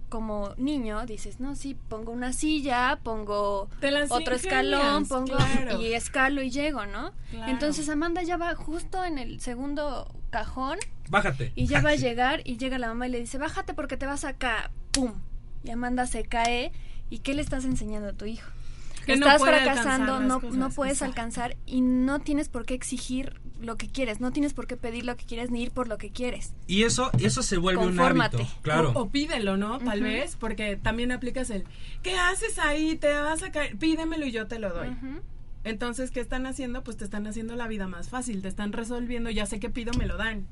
como 0.09 0.55
niño 0.57 1.05
dices, 1.05 1.39
no, 1.39 1.55
sí, 1.55 1.77
pongo 1.89 2.11
una 2.11 2.33
silla, 2.33 2.97
pongo 3.03 3.69
otro 4.09 4.35
escalón, 4.35 5.05
pongo 5.05 5.35
claro. 5.35 5.79
y 5.79 5.93
escalo 5.93 6.41
y 6.41 6.49
llego, 6.49 6.87
¿no? 6.87 7.11
Claro. 7.29 7.51
Entonces 7.51 7.87
Amanda 7.87 8.23
ya 8.23 8.37
va 8.37 8.55
justo 8.55 9.05
en 9.05 9.19
el 9.19 9.41
segundo 9.41 10.11
cajón 10.31 10.79
Bájate. 11.09 11.51
y 11.55 11.67
ya 11.67 11.81
va 11.81 11.91
a 11.91 11.95
llegar 11.95 12.41
y 12.45 12.57
llega 12.57 12.79
la 12.79 12.87
mamá 12.87 13.07
y 13.07 13.11
le 13.11 13.19
dice, 13.19 13.37
bájate 13.37 13.75
porque 13.75 13.95
te 13.95 14.07
vas 14.07 14.25
acá. 14.25 14.71
¡Pum! 14.91 15.13
Y 15.63 15.69
Amanda 15.69 16.07
se 16.07 16.23
cae. 16.23 16.71
¿Y 17.11 17.19
qué 17.19 17.35
le 17.35 17.43
estás 17.43 17.65
enseñando 17.65 18.09
a 18.09 18.13
tu 18.13 18.25
hijo? 18.25 18.49
Que 19.05 19.15
no 19.17 19.25
estás 19.27 19.41
puede 19.41 19.61
fracasando, 19.61 20.19
no, 20.19 20.41
cosas, 20.41 20.57
no 20.57 20.69
puedes 20.69 20.93
exacto. 20.93 21.11
alcanzar 21.11 21.57
y 21.65 21.81
no 21.81 22.19
tienes 22.19 22.49
por 22.49 22.65
qué 22.65 22.73
exigir 22.73 23.39
lo 23.61 23.77
que 23.77 23.87
quieres, 23.87 24.19
no 24.19 24.31
tienes 24.31 24.53
por 24.53 24.67
qué 24.67 24.77
pedir 24.77 25.05
lo 25.05 25.15
que 25.15 25.25
quieres 25.25 25.51
ni 25.51 25.63
ir 25.63 25.71
por 25.71 25.87
lo 25.87 25.97
que 25.97 26.09
quieres. 26.09 26.53
Y 26.67 26.83
eso, 26.83 27.09
eso 27.19 27.43
se 27.43 27.57
vuelve 27.57 27.83
Confórmate. 27.83 28.37
un 28.37 28.41
hábito. 28.43 28.61
Claro. 28.61 28.91
O, 28.95 29.03
o 29.03 29.09
pídelo, 29.09 29.57
¿no? 29.57 29.79
Tal 29.79 30.01
vez, 30.01 30.35
porque 30.35 30.75
también 30.75 31.11
aplicas 31.11 31.49
el, 31.49 31.65
¿qué 32.03 32.17
haces 32.17 32.59
ahí? 32.59 32.95
Te 32.95 33.13
vas 33.13 33.43
a 33.43 33.51
caer, 33.51 33.77
pídemelo 33.77 34.25
y 34.25 34.31
yo 34.31 34.47
te 34.47 34.59
lo 34.59 34.73
doy. 34.73 34.95
Entonces, 35.63 36.11
¿qué 36.11 36.19
están 36.19 36.45
haciendo? 36.45 36.83
Pues 36.83 36.97
te 36.97 37.03
están 37.03 37.25
haciendo 37.25 37.55
la 37.55 37.67
vida 37.67 37.87
más 37.87 38.09
fácil, 38.09 38.41
te 38.41 38.47
están 38.47 38.71
resolviendo, 38.71 39.29
ya 39.29 39.45
sé 39.45 39.59
que 39.59 39.69
pido, 39.69 39.93
me 39.93 40.05
lo 40.05 40.17
dan. 40.17 40.45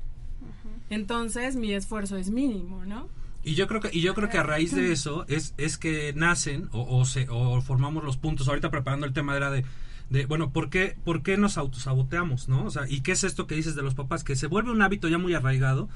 Entonces, 0.90 1.56
mi 1.56 1.72
esfuerzo 1.72 2.16
es 2.16 2.30
mínimo, 2.30 2.84
¿no? 2.84 3.08
Y 3.44 3.54
yo 3.54 3.66
creo 3.66 3.80
que, 3.80 3.90
y 3.92 4.00
yo 4.00 4.14
creo 4.14 4.28
que 4.30 4.38
a 4.38 4.42
raíz 4.42 4.74
de 4.74 4.90
eso 4.92 5.24
es, 5.28 5.54
es 5.58 5.76
que 5.78 6.12
nacen 6.14 6.68
o, 6.72 6.98
o 6.98 7.04
se, 7.04 7.26
o 7.28 7.60
formamos 7.60 8.02
los 8.02 8.16
puntos. 8.16 8.48
Ahorita 8.48 8.70
preparando 8.70 9.06
el 9.06 9.12
tema 9.12 9.36
era 9.36 9.50
de, 9.50 9.64
de 10.10 10.26
bueno, 10.26 10.50
¿por 10.50 10.70
qué, 10.70 10.96
¿por 11.04 11.22
qué 11.22 11.36
nos 11.36 11.58
autosaboteamos, 11.58 12.48
no? 12.48 12.64
O 12.64 12.70
sea, 12.70 12.88
¿y 12.88 13.02
qué 13.02 13.12
es 13.12 13.22
esto 13.22 13.46
que 13.46 13.54
dices 13.54 13.74
de 13.74 13.82
los 13.82 13.94
papás? 13.94 14.24
Que 14.24 14.34
se 14.34 14.46
vuelve 14.46 14.70
un 14.72 14.82
hábito 14.82 15.08
ya 15.08 15.18
muy 15.18 15.34
arraigado, 15.34 15.88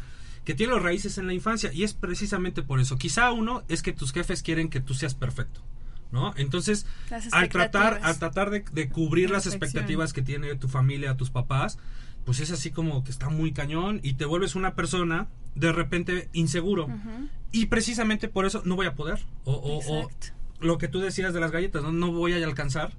que 0.45 0.55
tiene 0.55 0.75
los 0.75 0.83
raíces 0.83 1.19
en 1.19 1.26
la 1.26 1.35
infancia, 1.35 1.73
y 1.73 1.85
es 1.85 1.95
precisamente 1.95 2.62
por 2.62 2.81
eso. 2.81 2.97
Quizá 2.97 3.33
uno 3.33 3.62
es 3.69 3.83
que 3.83 3.93
tus 3.93 4.12
jefes 4.12 4.43
quieren 4.43 4.69
que 4.69 4.81
tú 4.81 4.95
seas 4.95 5.14
perfecto. 5.14 5.62
¿No? 6.11 6.33
Entonces, 6.38 6.87
al 7.33 7.50
tratar, 7.50 8.00
al 8.02 8.19
tratar 8.19 8.49
de, 8.49 8.64
de 8.73 8.88
cubrir 8.88 9.28
las 9.28 9.47
expectativas 9.47 10.14
que 10.14 10.23
tiene 10.23 10.55
tu 10.55 10.67
familia, 10.67 11.19
tus 11.19 11.28
papás, 11.28 11.78
pues 12.25 12.40
es 12.40 12.50
así 12.50 12.71
como 12.71 13.05
que 13.05 13.11
está 13.11 13.28
muy 13.28 13.52
cañón 13.52 14.00
y 14.02 14.14
te 14.14 14.25
vuelves 14.25 14.55
una 14.55 14.75
persona 14.75 15.28
de 15.55 15.71
repente 15.71 16.31
inseguro. 16.33 16.87
Ujú. 16.87 17.28
Y 17.52 17.67
precisamente 17.67 18.28
por 18.28 18.45
eso 18.47 18.62
no 18.64 18.76
voy 18.76 18.87
a 18.87 18.95
poder. 18.95 19.19
O, 19.45 19.52
o- 19.52 19.78
o 19.78 20.02
Exacto. 20.02 20.26
lo 20.61 20.78
que 20.78 20.88
tú 20.88 21.00
decías 21.00 21.33
de 21.33 21.40
las 21.40 21.50
galletas, 21.50 21.83
no, 21.83 21.93
no 21.93 22.12
voy 22.12 22.33
a 22.35 22.45
alcanzar. 22.45 22.93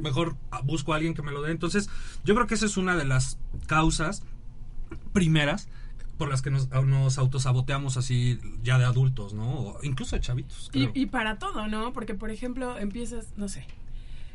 Mejor 0.00 0.34
busco 0.64 0.92
a 0.92 0.96
alguien 0.96 1.14
que 1.14 1.22
me 1.22 1.30
lo 1.30 1.40
dé. 1.42 1.52
Entonces, 1.52 1.88
yo 2.24 2.34
creo 2.34 2.46
que 2.48 2.54
esa 2.54 2.66
es 2.66 2.76
una 2.76 2.96
de 2.96 3.04
las 3.04 3.38
causas 3.66 4.24
primeras 5.12 5.68
por 6.18 6.28
las 6.28 6.42
que 6.42 6.50
nos, 6.50 6.68
nos 6.70 7.18
autosaboteamos 7.18 7.96
así 7.96 8.38
ya 8.62 8.78
de 8.78 8.84
adultos, 8.84 9.34
¿no? 9.34 9.50
O 9.60 9.78
incluso 9.84 10.16
de 10.16 10.20
chavitos. 10.22 10.68
Y, 10.72 10.86
creo. 10.88 10.92
y 10.94 11.06
para 11.06 11.38
todo, 11.38 11.68
¿no? 11.68 11.92
Porque, 11.92 12.14
por 12.14 12.30
ejemplo, 12.30 12.78
empiezas, 12.78 13.28
no 13.36 13.48
sé, 13.48 13.64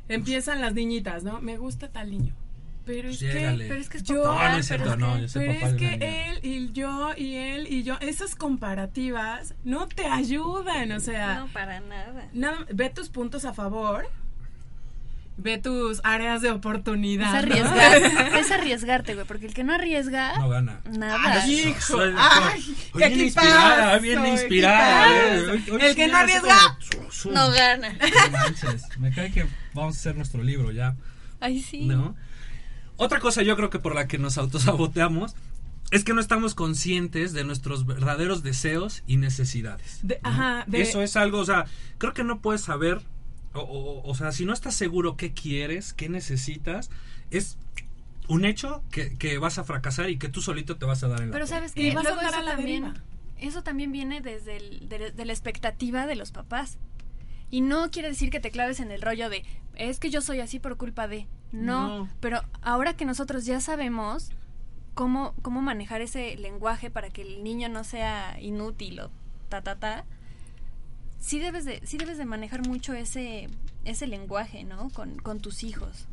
empiezan 0.07 0.61
las 0.61 0.73
niñitas, 0.73 1.23
¿no? 1.23 1.41
Me 1.41 1.57
gusta 1.57 1.89
tal 1.89 2.11
niño. 2.11 2.33
Pero 2.87 3.09
es 3.09 3.19
que 3.19 3.27
Pero 3.67 3.75
es 3.75 3.89
que 3.89 3.97
es 3.97 4.03
yo, 4.03 4.23
No, 4.23 4.33
no 4.33 4.57
es 4.57 4.67
pero 4.67 4.83
cierto, 4.85 4.93
es 4.93 4.97
no, 4.99 5.13
que- 5.15 5.21
yo 5.21 5.27
soy 5.27 5.45
pero 5.45 5.53
papá 5.59 5.67
es 5.69 5.75
que 5.75 6.25
él 6.31 6.39
y 6.41 6.71
yo 6.71 7.11
y 7.15 7.35
él 7.35 7.67
y 7.69 7.83
yo, 7.83 7.97
esas 7.99 8.35
comparativas 8.35 9.53
no 9.63 9.87
te 9.87 10.05
ayudan, 10.07 10.91
o 10.93 10.99
sea, 10.99 11.35
No, 11.39 11.47
para 11.47 11.79
nada. 11.81 12.29
nada, 12.33 12.65
ve 12.73 12.89
tus 12.89 13.09
puntos 13.09 13.45
a 13.45 13.53
favor 13.53 14.07
Ve 15.39 15.59
tus 15.59 16.01
áreas 16.03 16.41
de 16.41 16.49
oportunidad. 16.49 17.27
Es 17.27 17.45
¿no? 17.45 17.51
arriesgar, 17.69 18.01
es 18.39 18.49
arriesgarte, 18.51 19.13
güey, 19.13 19.27
porque 19.27 19.45
el 19.45 19.53
que 19.53 19.63
no 19.63 19.71
arriesga, 19.71 20.35
No 20.39 20.49
gana. 20.49 20.81
nada. 20.89 21.43
Ay, 21.43 21.59
hijo. 21.69 21.79
Soy- 21.79 22.15
Ay, 22.17 22.75
qué 22.97 23.07
bien 23.09 23.21
inspirada, 23.21 23.99
bien 23.99 24.25
inspirada. 24.25 25.07
eh. 25.35 25.41
Hoy- 25.47 25.63
hoy 25.73 25.81
El 25.83 25.95
que 25.95 26.07
no 26.07 26.17
arriesga, 26.17 26.79
no 27.31 27.51
gana. 27.51 27.89
No 27.93 28.31
manches, 28.31 28.83
me 28.97 29.11
cae 29.11 29.31
que 29.31 29.45
vamos 29.75 29.95
a 29.95 29.99
hacer 29.99 30.15
nuestro 30.15 30.41
libro 30.41 30.71
ya, 30.71 30.95
Ay, 31.39 31.61
sí. 31.61 31.85
¿no? 31.85 32.15
Otra 32.97 33.19
cosa 33.19 33.41
yo 33.43 33.55
creo 33.55 33.69
que 33.69 33.79
por 33.79 33.95
la 33.95 34.07
que 34.07 34.17
nos 34.17 34.37
autosaboteamos 34.37 35.35
es 35.91 36.03
que 36.03 36.13
no 36.13 36.19
estamos 36.19 36.53
conscientes 36.55 37.31
de 37.33 37.43
nuestros 37.45 37.85
verdaderos 37.85 38.43
deseos 38.43 39.03
y 39.07 39.17
necesidades. 39.17 39.99
De- 40.03 40.19
¿no? 40.23 40.29
ajá, 40.29 40.63
de- 40.67 40.81
Eso 40.81 41.01
es 41.01 41.15
algo, 41.15 41.39
o 41.39 41.45
sea, 41.45 41.65
creo 41.97 42.13
que 42.13 42.23
no 42.25 42.41
puedes 42.41 42.61
saber, 42.61 43.01
o, 43.53 43.61
o- 43.61 44.09
o 44.09 44.15
sea, 44.15 44.31
si 44.31 44.45
no 44.45 44.51
estás 44.53 44.75
seguro 44.75 45.15
qué 45.15 45.31
quieres, 45.33 45.93
qué 45.93 46.09
necesitas, 46.09 46.89
es 47.31 47.57
un 48.27 48.43
hecho 48.43 48.83
que, 48.91 49.15
que 49.17 49.37
vas 49.37 49.57
a 49.59 49.63
fracasar 49.63 50.09
y 50.09 50.17
que 50.17 50.27
tú 50.27 50.41
solito 50.41 50.75
te 50.75 50.85
vas 50.85 51.03
a 51.03 51.07
dar 51.07 51.21
en 51.21 51.29
la 51.29 51.33
Pero 51.33 51.47
sabes 51.47 51.71
que 51.71 51.93
vas 51.93 52.05
a 52.05 52.09
luego 52.09 52.21
eso 52.27 52.35
a 52.37 52.41
la 52.41 52.51
también, 52.55 52.83
deriva. 52.83 53.03
eso 53.37 53.63
también 53.63 53.91
viene 53.93 54.19
desde 54.19 54.57
el- 54.57 54.89
de, 54.89 55.11
de 55.11 55.25
la 55.25 55.31
expectativa 55.31 56.05
de 56.07 56.15
los 56.15 56.31
papás. 56.31 56.77
Y 57.49 57.61
no 57.61 57.89
quiere 57.91 58.09
decir 58.09 58.29
que 58.29 58.41
te 58.41 58.51
claves 58.51 58.81
en 58.81 58.91
el 58.91 59.01
rollo 59.01 59.29
de, 59.29 59.45
es 59.75 59.99
que 59.99 60.09
yo 60.09 60.19
soy 60.19 60.41
así 60.41 60.59
por 60.59 60.75
culpa 60.75 61.07
de. 61.07 61.27
No, 61.51 61.99
No. 61.99 62.09
pero 62.19 62.41
ahora 62.61 62.95
que 62.95 63.05
nosotros 63.05 63.45
ya 63.45 63.59
sabemos 63.61 64.31
cómo, 64.93 65.33
cómo 65.41 65.61
manejar 65.61 66.01
ese 66.01 66.35
lenguaje 66.37 66.89
para 66.89 67.09
que 67.09 67.21
el 67.21 67.43
niño 67.43 67.69
no 67.69 67.83
sea 67.83 68.37
inútil 68.41 68.99
o 68.99 69.11
ta 69.49 69.61
ta 69.61 69.75
ta, 69.75 70.05
sí 71.19 71.39
debes 71.39 71.65
de, 71.65 71.81
sí 71.85 71.97
debes 71.97 72.17
de 72.17 72.25
manejar 72.25 72.67
mucho 72.67 72.93
ese, 72.93 73.47
ese 73.85 74.07
lenguaje, 74.07 74.63
¿no? 74.63 74.89
Con, 74.91 75.17
con 75.19 75.39
tus 75.39 75.63
hijos. 75.63 76.07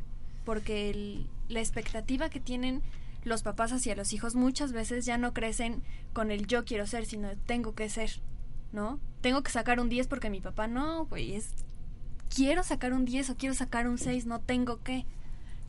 Porque 0.44 0.90
el- 0.90 1.26
la 1.48 1.60
expectativa 1.60 2.28
que 2.30 2.40
tienen 2.40 2.82
los 3.24 3.42
papás 3.42 3.72
hacia 3.72 3.96
los 3.96 4.12
hijos 4.12 4.34
muchas 4.34 4.72
veces 4.72 5.04
ya 5.06 5.18
no 5.18 5.32
crecen 5.32 5.82
con 6.12 6.30
el 6.30 6.46
yo 6.46 6.64
quiero 6.64 6.86
ser, 6.86 7.06
sino 7.06 7.30
tengo 7.46 7.74
que 7.74 7.88
ser, 7.88 8.20
¿no? 8.72 9.00
Tengo 9.20 9.42
que 9.42 9.50
sacar 9.50 9.80
un 9.80 9.88
10 9.88 10.06
porque 10.06 10.30
mi 10.30 10.40
papá 10.40 10.66
no, 10.68 11.06
güey, 11.06 11.34
es 11.34 11.50
quiero 12.34 12.62
sacar 12.62 12.92
un 12.92 13.04
10 13.04 13.30
o 13.30 13.36
quiero 13.36 13.54
sacar 13.54 13.88
un 13.88 13.98
6, 13.98 14.26
no 14.26 14.40
tengo 14.40 14.82
que. 14.82 15.06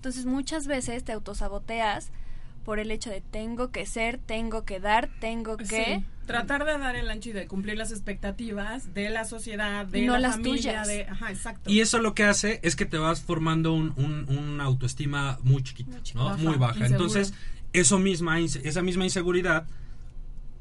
Entonces 0.06 0.28
muchas 0.28 0.68
veces 0.68 1.04
te 1.04 1.14
autosaboteas 1.14 2.12
por 2.64 2.78
el 2.78 2.92
hecho 2.92 3.10
de 3.10 3.22
tengo 3.22 3.72
que 3.72 3.88
ser, 3.88 4.20
tengo 4.20 4.64
que 4.64 4.80
dar, 4.80 5.10
tengo 5.20 5.58
que... 5.58 5.66
Sí, 5.66 6.06
tratar 6.28 6.64
de 6.64 6.78
dar 6.78 6.96
el 6.96 7.10
ancho 7.10 7.30
y 7.30 7.34
de 7.34 7.48
cumplir 7.48 7.76
las 7.76 7.90
expectativas 7.90 8.94
de 8.94 9.10
la 9.10 9.26
sociedad, 9.26 9.84
de 9.88 10.02
Y 10.04 10.06
no 10.06 10.14
la 10.14 10.20
las 10.20 10.32
familia, 10.36 10.84
tuyas. 10.84 10.88
de, 10.88 11.04
ajá, 11.06 11.32
exacto. 11.32 11.72
Y 11.72 11.80
eso 11.80 11.98
lo 11.98 12.14
que 12.14 12.24
hace 12.24 12.60
es 12.62 12.76
que 12.76 12.86
te 12.86 13.00
vas 13.00 13.22
formando 13.22 13.74
un, 13.74 13.94
un- 13.98 14.28
una 14.38 14.66
autoestima 14.66 15.40
muy 15.42 15.64
chiquita, 15.64 15.90
Muy 15.90 16.04
chiquita, 16.04 16.24
¿no? 16.24 16.30
baja, 16.30 16.44
muy 16.44 16.56
baja. 16.58 16.86
Entonces, 16.86 17.34
eso 17.74 17.98
misma, 17.98 18.40
esa 18.40 18.84
misma 18.84 19.06
inseguridad 19.06 19.66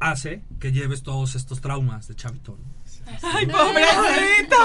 hace 0.00 0.40
que 0.58 0.72
lleves 0.72 1.02
todos 1.02 1.34
estos 1.34 1.60
traumas 1.60 2.08
de 2.08 2.14
chavito. 2.14 2.52
¿no? 2.52 2.83
¡Ay, 3.22 3.46
pobrecito! 3.46 4.56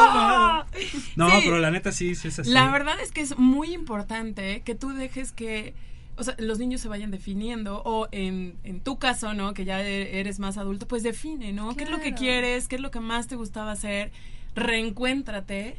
No, 1.15 1.29
Sí. 1.29 1.41
pero 1.45 1.59
la 1.59 1.71
neta 1.71 1.91
sí, 1.91 2.15
sí 2.15 2.29
es 2.29 2.39
así. 2.39 2.49
La 2.51 2.71
verdad 2.71 2.99
es 3.01 3.11
que 3.11 3.21
es 3.21 3.37
muy 3.37 3.73
importante 3.73 4.61
que 4.61 4.75
tú 4.75 4.89
dejes 4.93 5.31
que, 5.31 5.73
o 6.17 6.23
sea, 6.23 6.35
los 6.37 6.59
niños 6.59 6.81
se 6.81 6.87
vayan 6.87 7.11
definiendo 7.11 7.81
o 7.85 8.07
en, 8.11 8.57
en 8.63 8.79
tu 8.81 8.97
caso, 8.99 9.33
¿no? 9.33 9.53
Que 9.53 9.65
ya 9.65 9.81
e- 9.83 10.19
eres 10.19 10.39
más 10.39 10.57
adulto, 10.57 10.87
pues 10.87 11.03
define, 11.03 11.51
¿no? 11.53 11.75
¿Qué 11.75 11.83
es 11.85 11.89
lo 11.89 11.99
que 11.99 12.13
quieres? 12.13 12.67
¿Qué 12.67 12.75
es 12.75 12.81
lo 12.81 12.91
que 12.91 12.99
más 12.99 13.27
te 13.27 13.35
gustaba 13.35 13.71
hacer? 13.71 14.11
Reencuéntrate 14.55 15.75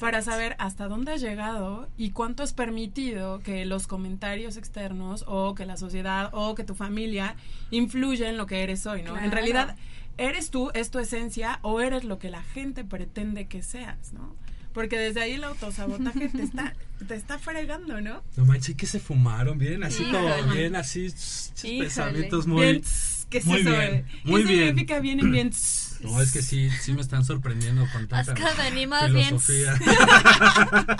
para 0.00 0.22
saber 0.22 0.56
hasta 0.58 0.88
dónde 0.88 1.12
has 1.12 1.20
llegado 1.20 1.88
y 1.96 2.10
cuánto 2.10 2.42
has 2.42 2.52
permitido 2.52 3.40
que 3.40 3.64
los 3.66 3.86
comentarios 3.86 4.56
externos 4.56 5.24
o 5.26 5.54
que 5.54 5.66
la 5.66 5.76
sociedad 5.76 6.30
o 6.32 6.54
que 6.54 6.64
tu 6.64 6.74
familia 6.74 7.36
influya 7.70 8.28
en 8.28 8.36
lo 8.36 8.46
que 8.46 8.62
eres 8.62 8.86
hoy, 8.86 9.02
¿no? 9.02 9.18
En 9.18 9.30
realidad, 9.32 9.76
¿eres 10.18 10.50
tú, 10.50 10.70
es 10.74 10.90
tu 10.90 10.98
esencia 10.98 11.58
o 11.62 11.80
eres 11.80 12.04
lo 12.04 12.18
que 12.18 12.30
la 12.30 12.42
gente 12.42 12.84
pretende 12.84 13.46
que 13.46 13.62
seas, 13.62 14.12
¿no? 14.12 14.34
Porque 14.72 14.98
desde 14.98 15.22
ahí 15.22 15.32
el 15.32 15.44
autosabotaje 15.44 16.28
te 16.28 16.42
está, 16.42 16.74
te 17.08 17.14
está 17.14 17.38
fregando, 17.38 18.00
¿no? 18.00 18.22
No 18.36 18.44
manches, 18.44 18.76
que 18.76 18.86
se 18.86 19.00
fumaron 19.00 19.58
bien, 19.58 19.82
así 19.84 20.04
como 20.04 20.28
Híjole. 20.28 20.60
bien, 20.60 20.76
así, 20.76 21.08
pensamientos 21.78 22.46
muy... 22.46 22.62
bien, 22.62 22.82
¿qué 23.30 23.38
es 23.38 23.46
muy 23.46 23.60
eso? 23.60 23.70
bien, 23.70 23.82
eh? 23.82 24.04
muy 24.24 24.44
¿Qué 24.44 24.52
bien. 24.52 24.66
significa 24.66 25.00
vienen 25.00 25.32
bien? 25.32 25.50
No, 26.02 26.20
es 26.20 26.30
que 26.30 26.42
sí, 26.42 26.68
sí 26.82 26.92
me 26.92 27.00
están 27.00 27.24
sorprendiendo 27.24 27.86
con 27.90 28.06
tanta 28.06 28.34
Es 28.34 28.38
que 28.38 28.62
venimos 28.62 29.10
bien. 29.10 29.40
filosofía. 29.40 29.74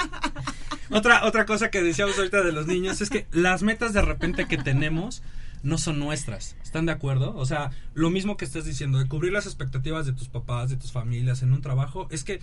otra, 0.90 1.26
otra 1.26 1.44
cosa 1.44 1.70
que 1.70 1.82
decíamos 1.82 2.16
ahorita 2.16 2.42
de 2.42 2.50
los 2.50 2.66
niños 2.66 3.02
es 3.02 3.10
que 3.10 3.26
las 3.30 3.62
metas 3.62 3.92
de 3.92 4.00
repente 4.00 4.46
que 4.46 4.56
tenemos 4.56 5.22
no 5.66 5.78
son 5.78 5.98
nuestras. 5.98 6.56
¿Están 6.62 6.86
de 6.86 6.92
acuerdo? 6.92 7.34
O 7.36 7.44
sea, 7.44 7.70
lo 7.94 8.08
mismo 8.10 8.36
que 8.36 8.44
estás 8.44 8.64
diciendo, 8.64 8.98
de 8.98 9.06
cubrir 9.08 9.32
las 9.32 9.46
expectativas 9.46 10.06
de 10.06 10.12
tus 10.12 10.28
papás, 10.28 10.70
de 10.70 10.76
tus 10.76 10.92
familias 10.92 11.42
en 11.42 11.52
un 11.52 11.60
trabajo, 11.60 12.06
es 12.10 12.24
que 12.24 12.40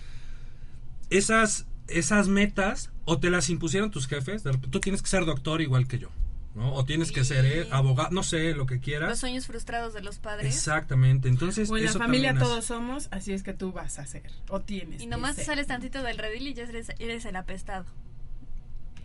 esas, 1.10 1.66
esas 1.88 2.28
metas 2.28 2.90
o 3.04 3.18
te 3.18 3.30
las 3.30 3.50
impusieron 3.50 3.90
tus 3.90 4.06
jefes, 4.06 4.42
de 4.44 4.52
repente, 4.52 4.70
tú 4.70 4.80
tienes 4.80 5.02
que 5.02 5.08
ser 5.08 5.24
doctor 5.26 5.60
igual 5.60 5.86
que 5.86 5.98
yo, 5.98 6.08
¿no? 6.54 6.72
O 6.74 6.84
tienes 6.84 7.12
que 7.12 7.24
ser 7.24 7.44
eh, 7.44 7.68
abogado, 7.70 8.10
no 8.10 8.22
sé, 8.22 8.54
lo 8.54 8.66
que 8.66 8.76
Los 8.76 8.84
quieras. 8.84 9.18
sueños 9.18 9.46
frustrados 9.46 9.92
de 9.94 10.00
los 10.02 10.18
padres. 10.18 10.54
Exactamente, 10.54 11.28
entonces 11.28 11.70
O 11.70 11.76
en 11.76 11.84
la 11.84 11.92
familia 11.92 12.30
es- 12.32 12.38
todos 12.38 12.64
somos, 12.64 13.08
así 13.10 13.32
es 13.32 13.42
que 13.42 13.52
tú 13.52 13.72
vas 13.72 13.98
a 13.98 14.06
ser 14.06 14.30
o 14.48 14.60
tienes. 14.60 15.00
Y 15.02 15.04
que 15.04 15.10
nomás 15.10 15.36
ser. 15.36 15.44
sales 15.44 15.66
tantito 15.66 16.02
del 16.02 16.18
redil 16.18 16.46
y 16.48 16.54
ya 16.54 16.64
eres, 16.64 16.88
eres 16.98 17.24
el 17.26 17.36
apestado. 17.36 17.84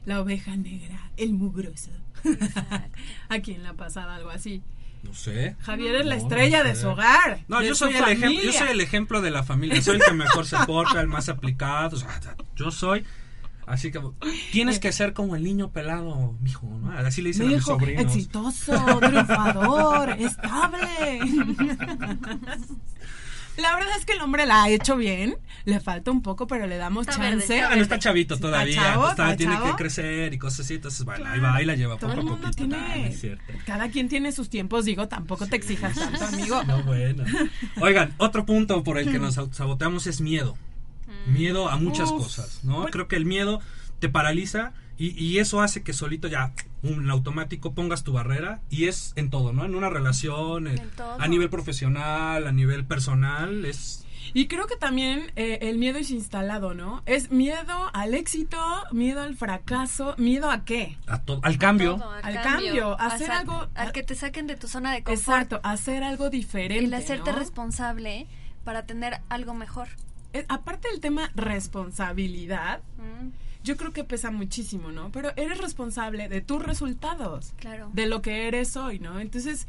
La 0.09 0.21
oveja 0.21 0.55
negra, 0.55 1.11
el 1.17 1.33
mugroso. 1.33 1.91
¿A 3.29 3.39
quién 3.41 3.61
le 3.61 3.69
ha 3.69 3.73
pasado 3.75 4.09
algo 4.09 4.31
así? 4.31 4.63
No 5.03 5.13
sé. 5.13 5.55
Javier 5.59 5.97
es 5.97 6.05
la 6.07 6.15
estrella 6.15 6.63
no 6.63 6.69
de 6.69 6.75
su 6.75 6.87
hogar. 6.87 7.45
No, 7.47 7.61
yo 7.61 7.75
soy, 7.75 7.93
el 7.93 8.03
ejemplo, 8.05 8.41
yo 8.41 8.51
soy 8.51 8.69
el 8.69 8.81
ejemplo 8.81 9.21
de 9.21 9.29
la 9.29 9.43
familia. 9.43 9.79
Soy 9.83 9.97
el 9.97 10.01
que 10.01 10.13
mejor 10.13 10.47
se 10.47 10.57
porta, 10.65 10.99
el 10.99 11.07
más 11.07 11.29
aplicado. 11.29 11.95
o 11.95 11.99
sea, 11.99 12.09
yo 12.55 12.71
soy. 12.71 13.05
Así 13.67 13.91
que 13.91 14.01
tienes 14.51 14.79
que 14.79 14.91
ser 14.91 15.13
como 15.13 15.35
el 15.35 15.43
niño 15.43 15.69
pelado, 15.69 16.35
mijo, 16.41 16.65
¿no? 16.81 16.91
Así 16.91 17.21
le 17.21 17.29
dicen 17.29 17.45
a 17.45 17.49
mis 17.49 17.57
Hijo, 17.57 17.73
sobrinos. 17.73 18.03
exitoso, 18.05 18.99
triunfador, 18.99 20.09
estable. 20.19 21.19
La 23.59 23.75
verdad 23.75 23.91
es 23.97 24.05
que 24.05 24.13
el 24.13 24.21
hombre 24.21 24.45
la 24.45 24.63
ha 24.63 24.69
hecho 24.69 24.95
bien. 24.95 25.35
Le 25.65 25.79
falta 25.79 26.09
un 26.11 26.21
poco, 26.21 26.47
pero 26.47 26.65
le 26.67 26.77
damos 26.77 27.07
Está 27.07 27.21
verde, 27.21 27.39
chance. 27.39 27.55
está 27.59 27.75
no 27.75 27.81
está 27.81 27.99
chavito 27.99 28.33
Está 28.35 28.47
todavía, 28.47 28.75
chavo, 28.75 29.01
todavía 29.11 29.23
está 29.33 29.37
tiene 29.37 29.53
chavo. 29.55 29.65
que 29.67 29.75
crecer 29.75 30.33
y 30.33 30.37
cosas 30.39 30.61
así, 30.61 30.75
entonces 30.75 31.05
bueno, 31.05 31.29
ahí 31.29 31.39
va, 31.39 31.55
ahí 31.55 31.65
la 31.65 31.75
lleva 31.75 31.97
Todo 31.97 32.15
poco 32.15 32.21
el 32.21 32.27
a 32.27 32.31
poquito. 32.37 32.51
tiene. 32.55 32.77
Nah, 32.77 32.87
no 32.95 33.05
es 33.05 33.19
cierto. 33.19 33.43
Cada 33.65 33.89
quien 33.89 34.07
tiene 34.09 34.31
sus 34.31 34.49
tiempos, 34.49 34.85
digo, 34.85 35.07
tampoco 35.07 35.45
te 35.47 35.55
exijas 35.57 35.95
tanto, 35.95 36.25
amigo. 36.25 36.63
No, 36.63 36.81
bueno. 36.83 37.23
Oigan, 37.81 38.13
otro 38.17 38.45
punto 38.45 38.83
por 38.83 38.97
el 38.97 39.11
que 39.11 39.19
nos 39.19 39.35
saboteamos 39.51 40.07
es 40.07 40.21
miedo. 40.21 40.57
Miedo 41.27 41.69
a 41.69 41.75
muchas 41.77 42.09
Uf. 42.11 42.23
cosas, 42.23 42.59
¿no? 42.63 42.75
Bueno. 42.77 42.89
Creo 42.91 43.07
que 43.07 43.15
el 43.17 43.25
miedo 43.25 43.59
te 43.99 44.09
paraliza 44.09 44.71
y, 44.99 45.09
y 45.23 45.39
eso 45.39 45.61
hace 45.61 45.81
que 45.81 45.93
solito 45.93 46.27
ya, 46.27 46.51
un 46.83 47.09
automático, 47.09 47.73
pongas 47.73 48.03
tu 48.03 48.13
barrera 48.13 48.61
y 48.69 48.85
es 48.87 49.13
en 49.15 49.29
todo, 49.31 49.53
¿no? 49.53 49.65
En 49.65 49.73
una 49.73 49.89
relación, 49.89 50.67
eh, 50.67 50.75
En 50.75 50.91
a 51.21 51.27
nivel 51.27 51.49
profesional, 51.49 52.45
a 52.45 52.51
nivel 52.51 52.85
personal, 52.85 53.65
es... 53.65 54.05
Y 54.31 54.45
creo 54.47 54.67
que 54.67 54.75
también 54.75 55.31
eh, 55.35 55.57
el 55.63 55.79
miedo 55.79 55.97
es 55.97 56.11
instalado, 56.11 56.75
¿no? 56.75 57.01
Es 57.07 57.31
miedo 57.31 57.89
al 57.93 58.13
éxito, 58.13 58.59
miedo 58.91 59.21
al 59.21 59.35
fracaso, 59.35 60.13
miedo 60.19 60.51
a 60.51 60.65
qué. 60.65 60.97
a 61.07 61.19
al 61.41 61.57
cambio. 61.57 61.95
Todo, 61.95 62.11
Al 62.21 62.41
cambio, 62.43 62.99
a 62.99 63.07
hacer 63.07 63.31
algo- 63.31 63.69
A 63.73 63.91
que 63.91 64.03
te 64.03 64.13
saquen 64.13 64.45
de 64.45 64.55
tu 64.55 64.67
zona 64.67 64.93
de 64.93 65.01
confort. 65.01 65.19
Exacto, 65.19 65.59
hacer 65.63 66.03
algo 66.03 66.29
diferente. 66.29 66.85
El 66.85 66.93
hacerte 66.93 67.31
¿no? 67.31 67.39
responsable 67.39 68.27
para 68.63 68.85
tener 68.85 69.19
algo 69.29 69.55
mejor. 69.55 69.87
Eh, 70.33 70.45
aparte 70.47 70.89
del 70.91 70.99
tema 70.99 71.31
responsabilidad, 71.33 72.81
Mm, 72.97 73.29
yo 73.63 73.77
creo 73.77 73.91
que 73.91 74.03
pesa 74.03 74.31
muchísimo, 74.31 74.91
¿no? 74.91 75.11
Pero 75.11 75.31
eres 75.35 75.57
responsable 75.57 76.29
de 76.29 76.41
tus 76.41 76.63
resultados, 76.63 77.53
claro. 77.57 77.89
de 77.93 78.07
lo 78.07 78.21
que 78.21 78.47
eres 78.47 78.75
hoy, 78.77 78.99
¿no? 78.99 79.19
Entonces, 79.19 79.67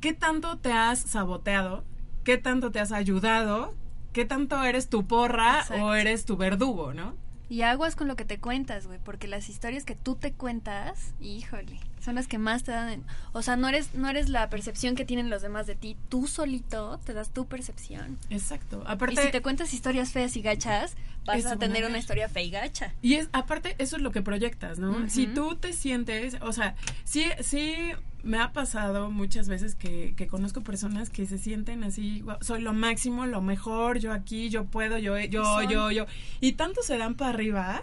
¿qué 0.00 0.12
tanto 0.12 0.58
te 0.58 0.72
has 0.72 1.00
saboteado? 1.00 1.84
¿Qué 2.24 2.38
tanto 2.38 2.70
te 2.70 2.80
has 2.80 2.92
ayudado? 2.92 3.74
¿Qué 4.12 4.24
tanto 4.24 4.62
eres 4.64 4.88
tu 4.88 5.06
porra 5.06 5.60
Exacto. 5.60 5.84
o 5.84 5.94
eres 5.94 6.24
tu 6.24 6.36
verdugo, 6.36 6.92
¿no? 6.92 7.14
Y 7.48 7.62
aguas 7.62 7.96
con 7.96 8.06
lo 8.06 8.16
que 8.16 8.24
te 8.24 8.38
cuentas, 8.38 8.86
güey, 8.86 9.00
porque 9.02 9.26
las 9.26 9.48
historias 9.48 9.84
que 9.84 9.96
tú 9.96 10.14
te 10.14 10.32
cuentas, 10.32 11.14
híjole, 11.20 11.80
son 12.00 12.14
las 12.14 12.26
que 12.26 12.38
más 12.38 12.62
te 12.64 12.72
dan, 12.72 12.88
en- 12.88 13.04
o 13.32 13.42
sea, 13.42 13.56
no 13.56 13.68
eres 13.68 13.94
no 13.94 14.08
eres 14.08 14.28
la 14.28 14.48
percepción 14.48 14.94
que 14.96 15.04
tienen 15.04 15.30
los 15.30 15.42
demás 15.42 15.66
de 15.66 15.74
ti, 15.74 15.96
tú 16.08 16.26
solito 16.26 16.98
te 17.04 17.12
das 17.14 17.30
tu 17.30 17.46
percepción. 17.46 18.18
Exacto. 18.30 18.82
Y 18.86 18.90
Aparte, 18.90 19.22
si 19.22 19.30
te 19.30 19.42
cuentas 19.42 19.72
historias 19.74 20.12
feas 20.12 20.36
y 20.36 20.42
gachas, 20.42 20.94
vas 21.26 21.44
a 21.46 21.56
tener 21.56 21.84
una 21.84 21.98
historia 21.98 22.28
fea 22.28 22.42
y 22.42 22.50
gacha. 22.50 22.94
Y 23.02 23.14
es, 23.14 23.28
aparte, 23.32 23.74
eso 23.78 23.96
es 23.96 24.02
lo 24.02 24.10
que 24.12 24.22
proyectas, 24.22 24.78
¿no? 24.78 25.08
Si 25.08 25.26
tú 25.26 25.56
te 25.56 25.72
sientes, 25.72 26.36
o 26.40 26.52
sea, 26.52 26.74
sí, 27.04 27.26
sí 27.40 27.74
me 28.22 28.38
ha 28.38 28.52
pasado 28.52 29.10
muchas 29.10 29.48
veces 29.48 29.74
que, 29.74 30.14
que 30.16 30.26
conozco 30.26 30.62
personas 30.62 31.08
que 31.08 31.24
se 31.26 31.38
sienten 31.38 31.84
así, 31.84 32.20
"Guau, 32.20 32.36
soy 32.42 32.60
lo 32.60 32.72
máximo, 32.74 33.24
lo 33.26 33.40
mejor, 33.40 33.98
yo 33.98 34.12
aquí, 34.12 34.50
yo 34.50 34.64
puedo, 34.66 34.98
yo, 34.98 35.18
yo, 35.20 35.42
Son. 35.44 35.68
yo, 35.68 35.90
yo. 35.90 36.06
Y 36.40 36.52
tanto 36.52 36.82
se 36.82 36.98
dan 36.98 37.14
para 37.14 37.30
arriba 37.30 37.82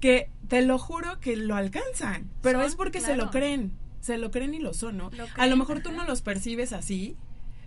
que 0.00 0.30
te 0.48 0.62
lo 0.62 0.78
juro 0.78 1.20
que 1.20 1.36
lo 1.36 1.54
alcanzan, 1.54 2.30
pero 2.42 2.60
Son, 2.60 2.68
es 2.68 2.76
porque 2.76 3.00
se 3.00 3.16
lo 3.16 3.30
creen, 3.30 3.72
se 4.00 4.18
lo 4.18 4.30
creen 4.30 4.54
y 4.54 4.58
lo 4.58 4.74
son, 4.74 4.96
¿no? 4.96 5.10
Lo 5.10 5.26
a 5.36 5.46
lo 5.46 5.56
mejor 5.56 5.80
tú 5.80 5.90
ajá. 5.90 5.98
no 5.98 6.04
los 6.06 6.22
percibes 6.22 6.72
así, 6.72 7.16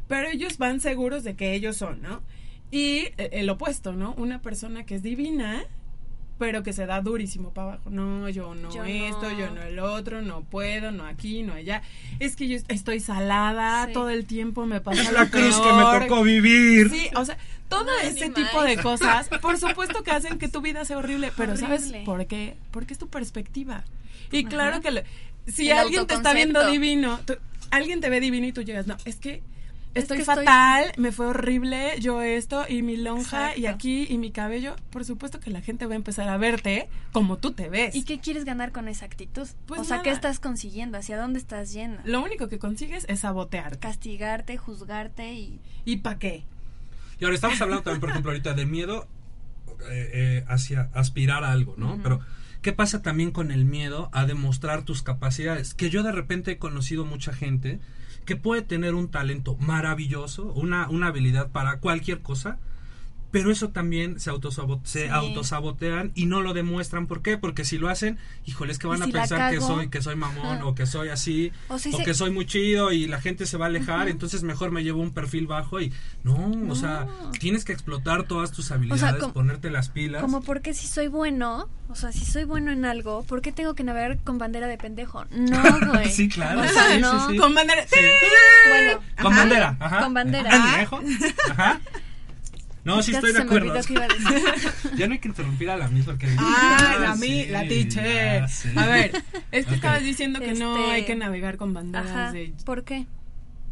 pero 0.07 0.27
ellos 0.29 0.57
van 0.57 0.79
seguros 0.79 1.23
de 1.23 1.35
que 1.35 1.53
ellos 1.53 1.77
son, 1.77 2.01
¿no? 2.01 2.21
Y 2.71 3.07
eh, 3.17 3.29
el 3.33 3.49
opuesto, 3.49 3.93
¿no? 3.93 4.13
Una 4.17 4.41
persona 4.41 4.85
que 4.85 4.95
es 4.95 5.03
divina, 5.03 5.65
pero 6.41 6.63
que 6.63 6.73
se 6.73 6.87
da 6.87 7.01
durísimo 7.01 7.53
para 7.53 7.73
abajo. 7.73 7.91
No, 7.91 8.27
yo 8.29 8.55
no 8.55 8.73
Yo 8.73 8.83
esto, 8.83 9.29
no. 9.29 9.37
yo 9.37 9.51
no 9.51 9.61
el 9.61 9.77
otro, 9.77 10.23
no 10.23 10.41
puedo, 10.41 10.91
no 10.91 11.05
aquí, 11.05 11.43
no 11.43 11.53
allá. 11.53 11.83
Es 12.19 12.35
que 12.35 12.47
yo 12.47 12.55
est- 12.55 12.65
estoy 12.71 12.99
salada, 12.99 13.85
Sí. 13.85 13.93
todo 13.93 14.09
el 14.09 14.25
tiempo 14.25 14.65
me 14.65 14.81
pasa 14.81 15.03
Es 15.03 15.11
lo 15.11 15.19
la 15.19 15.29
cruz 15.29 15.55
que 15.61 15.71
me 15.71 16.07
tocó 16.07 16.23
vivir. 16.23 16.89
Sí, 16.89 17.09
o 17.15 17.23
sea, 17.25 17.37
todo 17.69 17.83
No, 17.83 17.91
ese 18.01 18.31
tipo 18.31 18.57
más. 18.57 18.65
de 18.65 18.77
cosas, 18.81 19.29
por 19.39 19.59
supuesto 19.59 20.01
que 20.01 20.09
hacen 20.09 20.39
que 20.39 20.47
tu 20.47 20.61
vida 20.61 20.83
sea 20.83 20.97
horrible, 20.97 21.31
pero 21.37 21.55
¿sabes 21.57 21.93
por 22.05 22.25
qué? 22.25 22.55
Porque 22.71 22.93
es 22.93 22.97
tu 22.99 23.07
perspectiva. 23.07 23.83
Y 24.31 24.39
Ajá. 24.39 24.49
claro 24.49 24.81
que 24.81 24.89
le- 24.89 25.03
si 25.45 25.69
El 25.69 25.77
alguien 25.77 26.07
te 26.07 26.15
está 26.15 26.33
viendo 26.33 26.65
divino, 26.71 27.19
tú- 27.23 27.37
alguien 27.69 28.01
te 28.01 28.09
ve 28.09 28.19
divino 28.19 28.47
y 28.47 28.51
tú 28.51 28.63
llegas, 28.63 28.87
no, 28.87 28.97
es 29.05 29.17
que 29.17 29.43
Es 29.93 30.03
estoy 30.03 30.23
fatal, 30.23 30.93
me 30.97 31.11
fue 31.11 31.27
horrible, 31.27 31.99
yo 31.99 32.21
esto 32.21 32.63
y 32.67 32.81
mi 32.81 32.95
lonja 32.95 33.57
y 33.57 33.65
aquí 33.65 34.07
y 34.09 34.17
mi 34.17 34.31
cabello, 34.31 34.75
por 34.89 35.03
supuesto 35.03 35.41
que 35.41 35.49
la 35.49 35.61
gente 35.61 35.85
va 35.85 35.93
a 35.93 35.95
empezar 35.97 36.29
a 36.29 36.37
verte 36.37 36.87
como 37.11 37.37
tú 37.37 37.51
te 37.51 37.67
ves. 37.67 37.93
¿Y 37.93 38.03
qué 38.03 38.19
quieres 38.19 38.45
ganar 38.45 38.71
con 38.71 38.87
esa 38.87 39.05
actitud? 39.05 39.47
Pues 39.65 39.81
o 39.81 39.83
sea, 39.83 40.01
¿qué 40.01 40.11
estás 40.11 40.39
consiguiendo? 40.39 40.97
¿Hacia 40.97 41.17
dónde 41.17 41.39
estás 41.39 41.73
yendo? 41.73 42.01
Lo 42.05 42.23
único 42.23 42.47
que 42.47 42.57
consigues 42.57 43.05
es 43.09 43.21
sabotearte. 43.21 43.79
Castigarte, 43.79 44.55
juzgarte 44.55 45.33
y... 45.33 45.59
¿Y 45.83 45.97
para 45.97 46.19
qué? 46.19 46.45
Y 47.19 47.25
ahora 47.25 47.35
estamos 47.35 47.61
hablando 47.61 47.83
también, 47.83 47.99
por 47.99 48.09
ejemplo, 48.11 48.31
ahorita 48.31 48.53
de 48.53 48.65
miedo 48.65 49.07
eh, 49.89 50.09
eh, 50.13 50.45
hacia 50.47 50.89
aspirar 50.93 51.43
a 51.43 51.51
algo, 51.51 51.75
¿no? 51.77 51.99
Pero, 52.01 52.21
¿qué 52.61 52.71
pasa 52.71 53.01
también 53.01 53.31
con 53.31 53.51
el 53.51 53.65
miedo 53.65 54.09
a 54.13 54.25
demostrar 54.25 54.83
tus 54.83 55.03
capacidades? 55.03 55.73
Que 55.73 55.89
yo 55.89 56.01
de 56.01 56.13
repente 56.13 56.51
he 56.51 56.57
conocido 56.57 57.03
mucha 57.03 57.33
gente 57.33 57.79
que 58.25 58.35
puede 58.35 58.61
tener 58.61 58.95
un 58.95 59.09
talento 59.09 59.55
maravilloso, 59.57 60.51
una, 60.53 60.89
una 60.89 61.07
habilidad 61.07 61.51
para 61.51 61.79
cualquier 61.79 62.21
cosa, 62.21 62.59
pero 63.31 63.51
eso 63.51 63.69
también 63.69 64.19
se, 64.19 64.29
autosabot- 64.31 64.81
se 64.83 65.03
Sí. 65.03 65.07
autosabotean 65.09 66.11
y 66.15 66.25
no 66.25 66.41
lo 66.41 66.53
demuestran. 66.53 67.07
¿Por 67.07 67.21
qué? 67.21 67.37
Porque 67.37 67.65
si 67.65 67.77
lo 67.77 67.89
hacen, 67.89 68.17
híjole, 68.45 68.71
es 68.71 68.79
que 68.79 68.87
¿Y 68.87 68.89
van 68.89 69.01
a 69.01 69.05
si 69.05 69.11
pensar 69.11 69.51
que 69.51 69.61
soy, 69.61 69.89
que 69.89 70.01
soy 70.01 70.15
mamón 70.15 70.61
o 70.63 70.75
que 70.75 70.85
soy 70.85 71.09
así 71.09 71.51
O 71.69 71.75
o, 71.75 71.79
sea, 71.79 71.91
se- 71.91 72.03
que 72.03 72.13
soy 72.13 72.31
muy 72.31 72.45
chido 72.45 72.91
y 72.91 73.07
la 73.07 73.21
gente 73.21 73.45
se 73.45 73.57
va 73.57 73.65
a 73.65 73.69
alejar, 73.69 74.09
entonces 74.09 74.43
mejor 74.43 74.71
me 74.71 74.83
llevo 74.83 75.01
un 75.01 75.11
perfil 75.11 75.47
bajo 75.47 75.79
y 75.81 75.91
no, 76.23 76.51
o 76.69 76.75
sea, 76.75 77.07
tienes 77.39 77.65
que 77.65 77.73
explotar 77.73 78.23
todas 78.23 78.51
tus 78.51 78.71
habilidades, 78.71 79.21
como- 79.21 79.33
ponerte 79.33 79.71
las 79.71 79.89
pilas. 79.89 80.21
Como 80.21 80.41
porque 80.41 80.73
si 80.73 80.87
soy 80.87 81.07
bueno, 81.07 81.67
o 81.89 81.95
sea, 81.95 82.11
si 82.11 82.25
soy 82.25 82.43
bueno 82.43 82.71
en 82.71 82.85
algo, 82.85 83.23
¿por 83.23 83.41
qué 83.41 83.51
tengo 83.51 83.73
que 83.75 83.83
navegar 83.83 84.19
con 84.19 84.37
bandera 84.37 84.67
de 84.67 84.77
pendejo? 84.77 85.25
No, 85.31 85.61
güey. 85.91 86.09
Sí, 86.11 86.27
claro, 86.29 86.61
O 86.61 86.67
sea, 86.67 86.87
sí, 86.89 86.93
sí, 86.95 87.01
no. 87.01 87.29
sí. 87.29 87.37
Con 87.37 87.53
bandera. 87.55 87.83
Sí. 87.87 87.99
Bueno, 88.69 88.99
Con 89.21 89.31
ajá. 89.33 89.39
bandera, 89.41 89.77
ajá. 89.79 89.99
Con 90.03 90.13
bandera. 90.13 90.49
Ajá. 91.51 91.81
No, 92.83 93.01
sí 93.03 93.13
estoy 93.13 93.33
de 93.33 93.41
acuerdo. 93.41 93.73
ya 94.97 95.07
no 95.07 95.13
hay 95.13 95.19
que 95.19 95.27
interrumpir 95.27 95.69
a 95.69 95.77
la 95.77 95.87
misma 95.87 96.17
que 96.17 96.27
Ah, 96.37 96.97
la, 96.99 97.15
sí, 97.15 97.21
mi, 97.21 97.45
la 97.45 97.67
teacher. 97.67 98.45
A 98.75 98.85
ver, 98.87 99.23
es 99.51 99.65
que 99.67 99.75
estabas 99.75 100.01
diciendo 100.01 100.39
que 100.39 100.53
no 100.53 100.75
Este, 100.77 100.91
hay 100.91 101.05
que 101.05 101.15
navegar 101.15 101.57
con 101.57 101.73
banderas 101.73 102.09
Ajá. 102.09 102.31
de... 102.31 102.53
¿Por 102.65 102.83
qué? 102.83 103.05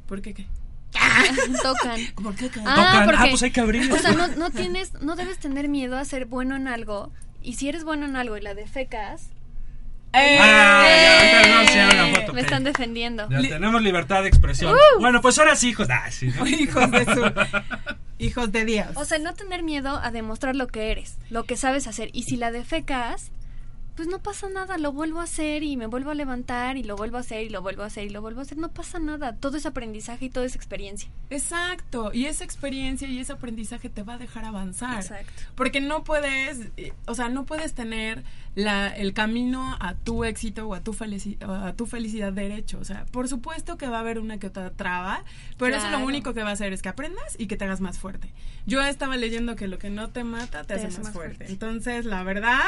¿Por 0.07 0.21
qué 0.21 0.33
qué? 0.33 0.45
Tocan. 1.63 1.99
¿Por 2.21 2.35
qué 2.35 2.49
qué? 2.49 2.59
Ah, 2.65 2.75
Tocan, 2.75 3.05
porque, 3.05 3.21
ah, 3.21 3.27
pues 3.29 3.43
hay 3.43 3.51
que 3.51 3.59
abrir. 3.59 3.91
O 3.91 3.97
sea, 3.97 4.11
no, 4.11 4.27
no 4.27 4.49
tienes, 4.51 4.93
no 5.01 5.15
debes 5.15 5.39
tener 5.39 5.69
miedo 5.69 5.97
a 5.97 6.05
ser 6.05 6.25
bueno 6.25 6.55
en 6.55 6.67
algo. 6.67 7.11
Y 7.41 7.53
si 7.53 7.69
eres 7.69 7.83
bueno 7.83 8.05
en 8.05 8.15
algo 8.15 8.37
y 8.37 8.41
la 8.41 8.53
defecas, 8.53 9.29
¡Eh! 10.13 10.37
Ah, 10.39 10.85
ya, 11.67 11.85
ahorita 11.85 12.19
foto, 12.19 12.33
me 12.33 12.41
están 12.41 12.63
defendiendo. 12.63 13.27
Ya 13.29 13.41
tenemos 13.41 13.81
libertad 13.81 14.23
de 14.23 14.29
expresión. 14.29 14.73
¡Uh! 14.73 14.99
Bueno, 14.99 15.21
pues 15.21 15.37
ahora 15.37 15.55
sí, 15.55 15.69
hijos. 15.69 15.87
Ah, 15.89 16.09
sí, 16.09 16.27
¿no? 16.35 16.47
Hijos 16.47 16.91
de 16.91 17.05
su... 17.05 17.21
Hijos 18.17 18.51
de 18.51 18.65
Dios. 18.65 18.87
O 18.95 19.05
sea, 19.05 19.17
no 19.19 19.33
tener 19.33 19.63
miedo 19.63 19.97
a 20.01 20.11
demostrar 20.11 20.55
lo 20.55 20.67
que 20.67 20.91
eres, 20.91 21.17
lo 21.29 21.45
que 21.45 21.55
sabes 21.55 21.87
hacer. 21.87 22.09
Y 22.11 22.23
si 22.23 22.35
la 22.35 22.51
defecas, 22.51 23.31
pues 23.99 24.07
no 24.07 24.19
pasa 24.19 24.47
nada, 24.47 24.77
lo 24.77 24.93
vuelvo 24.93 25.19
a 25.19 25.23
hacer 25.23 25.61
y 25.61 25.75
me 25.75 25.85
vuelvo 25.85 26.11
a 26.11 26.13
levantar 26.15 26.77
y 26.77 26.83
lo 26.83 26.95
vuelvo 26.95 27.17
a 27.17 27.19
hacer 27.19 27.43
y 27.43 27.49
lo 27.49 27.61
vuelvo 27.61 27.83
a 27.83 27.87
hacer 27.87 28.05
y 28.05 28.09
lo 28.09 28.21
vuelvo 28.21 28.39
a 28.39 28.43
hacer. 28.43 28.57
No 28.57 28.69
pasa 28.71 28.97
nada, 28.97 29.35
todo 29.35 29.57
es 29.57 29.65
aprendizaje 29.65 30.23
y 30.23 30.29
todo 30.29 30.45
es 30.45 30.55
experiencia. 30.55 31.09
Exacto. 31.29 32.11
Y 32.13 32.23
esa 32.27 32.45
experiencia 32.45 33.09
y 33.09 33.19
ese 33.19 33.33
aprendizaje 33.33 33.89
te 33.89 34.03
va 34.03 34.13
a 34.13 34.17
dejar 34.17 34.45
avanzar. 34.45 35.01
Exacto. 35.01 35.33
Porque 35.55 35.81
no 35.81 36.05
puedes, 36.05 36.69
eh, 36.77 36.93
o 37.07 37.13
sea, 37.15 37.27
no 37.27 37.45
puedes 37.45 37.73
tener 37.73 38.23
la, 38.55 38.87
el 38.87 39.13
camino 39.13 39.75
a 39.81 39.95
tu 39.95 40.23
éxito 40.23 40.65
o 40.69 40.75
a 40.75 40.79
tu, 40.79 40.93
felici- 40.93 41.37
a 41.45 41.73
tu 41.73 41.85
felicidad 41.85 42.31
derecho. 42.31 42.79
O 42.79 42.85
sea, 42.85 43.05
por 43.11 43.27
supuesto 43.27 43.77
que 43.77 43.89
va 43.89 43.97
a 43.97 43.99
haber 43.99 44.19
una 44.19 44.37
que 44.39 44.47
otra 44.47 44.69
traba, 44.71 45.25
pero 45.57 45.75
eso 45.75 45.87
Claro. 45.87 45.99
lo 45.99 46.05
único 46.05 46.33
que 46.33 46.43
va 46.43 46.51
a 46.51 46.53
hacer 46.53 46.71
es 46.71 46.81
que 46.81 46.87
aprendas 46.87 47.35
y 47.37 47.47
que 47.47 47.57
te 47.57 47.65
hagas 47.65 47.81
más 47.81 47.99
fuerte. 47.99 48.31
Yo 48.65 48.81
estaba 48.81 49.17
leyendo 49.17 49.57
que 49.57 49.67
lo 49.67 49.77
que 49.77 49.89
no 49.89 50.07
te 50.07 50.23
mata 50.23 50.63
te, 50.63 50.75
hace, 50.75 50.85
más, 50.87 50.93
fuerte. 50.95 51.11
fuerte. 51.11 51.45
Entonces, 51.51 52.05
la 52.05 52.23
verdad 52.23 52.61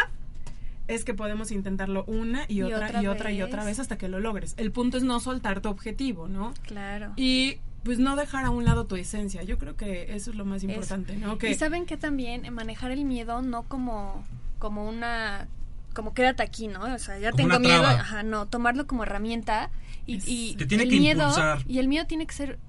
es 0.87 1.05
que 1.05 1.13
podemos 1.13 1.51
intentarlo 1.51 2.03
una 2.05 2.45
y, 2.47 2.55
Y 2.59 2.63
otra, 2.63 2.87
otra 2.87 3.03
y 3.03 3.07
otra 3.07 3.31
y 3.31 3.41
otra 3.41 3.63
vez 3.63 3.79
hasta 3.79 3.97
que 3.97 4.07
lo 4.07 4.19
logres. 4.19 4.53
El 4.57 4.71
punto 4.71 4.97
es 4.97 5.03
no 5.03 5.19
soltar 5.19 5.61
tu 5.61 5.69
objetivo, 5.69 6.27
¿no? 6.27 6.53
Claro. 6.63 7.13
Y 7.15 7.57
pues 7.83 7.97
no 7.97 8.15
dejar 8.15 8.45
a 8.45 8.49
un 8.49 8.65
lado 8.65 8.85
tu 8.85 8.95
esencia. 8.95 9.41
Yo 9.43 9.57
creo 9.57 9.75
que 9.75 10.13
eso 10.13 10.29
es 10.31 10.35
lo 10.35 10.45
más 10.45 10.63
importante, 10.63 11.15
¿no? 11.17 11.37
Que 11.37 11.49
Y 11.49 11.55
saben 11.55 11.85
que 11.85 11.97
también 11.97 12.45
eh, 12.45 12.51
manejar 12.51 12.91
el 12.91 13.05
miedo 13.05 13.41
no 13.41 13.63
como, 13.63 14.23
como 14.59 14.87
una 14.87 15.47
como 15.93 16.13
quédate 16.13 16.41
aquí, 16.43 16.67
¿no? 16.67 16.81
O 16.93 16.99
sea, 16.99 17.19
ya 17.19 17.31
Como 17.31 17.47
tengo 17.49 17.59
miedo, 17.59 17.83
ajá, 17.85 18.23
no, 18.23 18.47
tomarlo 18.47 18.87
como 18.87 19.03
herramienta 19.03 19.71
y, 20.05 20.17
Es- 20.17 20.27
y 20.27 20.55
Te 20.55 20.65
tiene 20.65 20.83
el 20.85 20.89
que 20.89 20.99
miedo 20.99 21.21
impulsar. 21.23 21.63
y 21.67 21.79
el 21.79 21.87
miedo 21.89 22.05
tiene 22.07 22.25
que 22.27 22.33
ser 22.33 22.59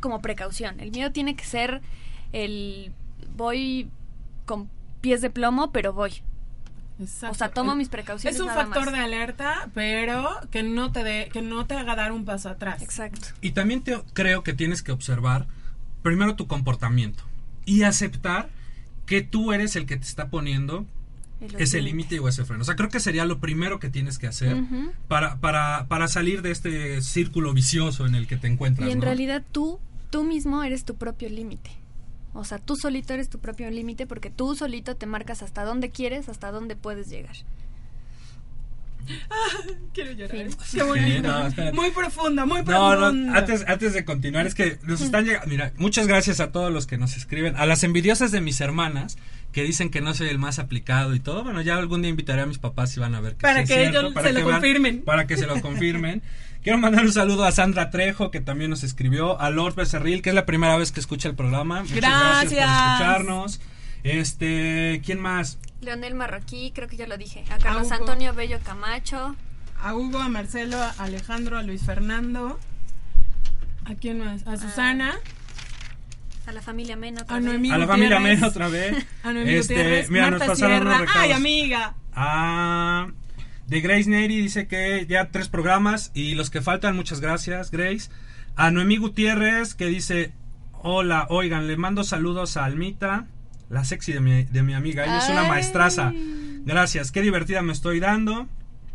como 0.00 0.20
precaución. 0.20 0.80
El 0.80 0.90
miedo 0.90 1.12
tiene 1.12 1.36
que 1.36 1.44
ser 1.44 1.82
el 2.32 2.92
voy 3.36 3.88
con 4.46 4.68
pies 5.00 5.20
de 5.20 5.30
plomo, 5.30 5.70
pero 5.72 5.92
voy. 5.92 6.22
Exacto. 7.00 7.32
O 7.32 7.34
sea, 7.38 7.48
tomo 7.50 7.72
Es- 7.72 7.78
mis 7.78 7.88
precauciones 7.88 8.34
Es 8.36 8.40
un 8.40 8.48
nada 8.48 8.64
factor 8.64 8.86
más. 8.86 8.94
de 8.94 9.00
alerta, 9.00 9.68
pero 9.74 10.28
que 10.50 10.62
no 10.62 10.90
te 10.92 11.04
dé, 11.04 11.28
que 11.32 11.42
no 11.42 11.66
te 11.66 11.74
haga 11.74 11.94
dar 11.96 12.12
un 12.12 12.24
paso 12.24 12.48
atrás. 12.48 12.82
Exacto. 12.82 13.28
Y 13.40 13.52
también 13.52 13.82
te, 13.82 14.00
creo 14.14 14.42
que 14.42 14.52
tienes 14.52 14.82
que 14.82 14.92
observar 14.92 15.46
primero 16.02 16.34
tu 16.36 16.46
comportamiento 16.46 17.22
y 17.64 17.82
aceptar 17.82 18.48
que 19.06 19.22
tú 19.22 19.52
eres 19.52 19.76
el 19.76 19.86
que 19.86 19.96
te 19.96 20.04
está 20.04 20.28
poniendo 20.28 20.86
ese 21.56 21.80
límite 21.80 22.18
o 22.18 22.28
ese 22.28 22.44
freno. 22.44 22.62
O 22.62 22.64
sea, 22.64 22.74
creo 22.74 22.88
que 22.88 22.98
sería 22.98 23.24
lo 23.24 23.38
primero 23.38 23.78
que 23.78 23.88
tienes 23.90 24.18
que 24.18 24.26
hacer 24.26 24.56
para, 25.06 25.36
para, 25.36 25.86
para 25.86 26.08
salir 26.08 26.42
de 26.42 26.50
este 26.50 27.00
círculo 27.00 27.52
vicioso 27.54 28.06
en 28.06 28.16
el 28.16 28.26
que 28.26 28.36
te 28.36 28.48
encuentras. 28.48 28.88
Y 28.88 28.92
en 28.92 28.98
¿no? 28.98 29.04
realidad 29.04 29.44
tú, 29.52 29.78
tú 30.10 30.24
mismo 30.24 30.64
eres 30.64 30.84
tu 30.84 30.96
propio 30.96 31.28
límite. 31.28 31.70
O 32.38 32.44
sea, 32.44 32.58
tú 32.58 32.76
solito 32.76 33.12
eres 33.14 33.28
tu 33.28 33.38
propio 33.40 33.68
límite 33.70 34.06
porque 34.06 34.30
tú 34.30 34.54
solito 34.54 34.94
te 34.96 35.06
marcas 35.06 35.42
hasta 35.42 35.64
dónde 35.64 35.90
quieres, 35.90 36.28
hasta 36.28 36.50
dónde 36.52 36.76
puedes 36.76 37.08
llegar. 37.08 37.34
Quiero 39.94 40.12
llorar. 40.12 40.36
Qué 40.72 40.82
bonito. 40.82 41.50
Sí, 41.50 41.56
no, 41.62 41.72
muy 41.72 41.90
profunda, 41.90 42.44
muy 42.44 42.58
No, 42.58 42.64
profunda. 42.64 43.12
no, 43.12 43.34
antes, 43.36 43.64
antes 43.66 43.94
de 43.94 44.04
continuar, 44.04 44.46
es 44.46 44.54
que 44.54 44.78
nos 44.84 45.00
están 45.00 45.24
llegando. 45.24 45.46
Mira, 45.48 45.72
muchas 45.78 46.06
gracias 46.06 46.40
a 46.40 46.52
todos 46.52 46.72
los 46.72 46.86
que 46.86 46.98
nos 46.98 47.16
escriben. 47.16 47.56
A 47.56 47.64
las 47.66 47.82
envidiosas 47.84 48.30
de 48.32 48.40
mis 48.40 48.60
hermanas 48.60 49.16
que 49.52 49.62
dicen 49.62 49.90
que 49.90 50.02
no 50.02 50.12
soy 50.14 50.28
el 50.28 50.38
más 50.38 50.58
aplicado 50.58 51.14
y 51.14 51.20
todo. 51.20 51.42
Bueno, 51.42 51.62
ya 51.62 51.76
algún 51.76 52.02
día 52.02 52.10
invitaré 52.10 52.42
a 52.42 52.46
mis 52.46 52.58
papás 52.58 52.94
y 52.96 53.00
van 53.00 53.14
a 53.14 53.20
ver 53.20 53.32
que 53.34 53.40
Para 53.42 53.58
sí 53.58 53.62
es 53.62 53.68
que 53.70 53.74
cierto, 53.76 54.00
ellos 54.00 54.12
para 54.14 54.26
se 54.28 54.32
lo 54.34 54.40
que 54.40 54.44
vean- 54.46 54.60
confirmen. 54.60 55.02
Para 55.02 55.26
que 55.26 55.36
se 55.36 55.46
lo 55.46 55.60
confirmen. 55.60 56.22
Quiero 56.62 56.78
mandar 56.78 57.04
un 57.04 57.12
saludo 57.12 57.44
a 57.44 57.52
Sandra 57.52 57.90
Trejo, 57.90 58.30
que 58.30 58.40
también 58.40 58.70
nos 58.70 58.82
escribió. 58.82 59.40
A 59.40 59.50
Lord 59.50 59.74
Becerril, 59.74 60.22
que 60.22 60.30
es 60.30 60.34
la 60.34 60.44
primera 60.44 60.76
vez 60.76 60.92
que 60.92 61.00
escucha 61.00 61.28
el 61.28 61.34
programa. 61.34 61.82
Muchas 61.82 61.96
gracias, 61.96 62.52
Gracias. 62.52 62.68
por 62.68 62.92
escucharnos. 62.92 63.60
Este, 64.02 65.00
¿quién 65.04 65.20
más? 65.20 65.58
Leonel 65.80 66.14
Marroquí, 66.14 66.72
creo 66.74 66.88
que 66.88 66.96
ya 66.96 67.06
lo 67.06 67.16
dije. 67.16 67.44
A 67.50 67.58
Carlos. 67.58 67.90
Antonio 67.92 68.34
Bello 68.34 68.58
Camacho. 68.64 69.36
A 69.80 69.94
Hugo, 69.94 70.18
a 70.18 70.28
Marcelo, 70.28 70.76
a 70.76 70.90
Alejandro, 70.98 71.56
a 71.58 71.62
Luis 71.62 71.82
Fernando. 71.84 72.58
¿A 73.84 73.94
quién 73.94 74.18
más? 74.18 74.46
A 74.46 74.56
Susana. 74.56 75.14
A 76.46 76.52
la 76.52 76.60
familia 76.62 76.96
Mena 76.96 77.22
otra 77.22 77.36
A 77.36 77.38
vez. 77.38 77.46
Noemí. 77.46 77.70
A 77.70 77.78
la 77.78 77.86
familia 77.86 78.16
Gutiérrez. 78.18 78.40
Men 78.40 78.50
otra 78.50 78.68
vez. 78.68 79.06
A 79.22 79.32
Noemí 79.32 79.50
Este, 79.54 79.74
Gutiérrez, 79.74 80.10
mira, 80.10 80.30
Marta 80.30 80.46
nos 80.46 80.48
pasaron 80.58 80.76
unos 80.82 80.82
Sierra. 80.96 81.00
recados. 81.06 81.22
Ay, 81.22 81.32
amiga. 81.32 81.94
Ah, 82.14 83.08
de 83.68 83.80
Grace 83.82 84.08
Neri 84.08 84.40
dice 84.40 84.66
que 84.66 85.06
ya 85.06 85.30
tres 85.30 85.48
programas 85.48 86.10
y 86.14 86.34
los 86.34 86.48
que 86.50 86.62
faltan, 86.62 86.96
muchas 86.96 87.20
gracias, 87.20 87.70
Grace. 87.70 88.10
A 88.56 88.70
Noemí 88.70 88.96
Gutiérrez 88.96 89.74
que 89.74 89.86
dice, 89.86 90.32
hola, 90.72 91.26
oigan, 91.28 91.66
le 91.66 91.76
mando 91.76 92.02
saludos 92.02 92.56
a 92.56 92.64
Almita, 92.64 93.26
la 93.68 93.84
sexy 93.84 94.12
de 94.14 94.20
mi, 94.20 94.44
de 94.44 94.62
mi 94.62 94.72
amiga. 94.72 95.04
Ella 95.04 95.18
es 95.18 95.28
una 95.28 95.44
maestraza. 95.44 96.12
Gracias, 96.64 97.12
qué 97.12 97.20
divertida 97.20 97.60
me 97.60 97.74
estoy 97.74 98.00
dando. 98.00 98.48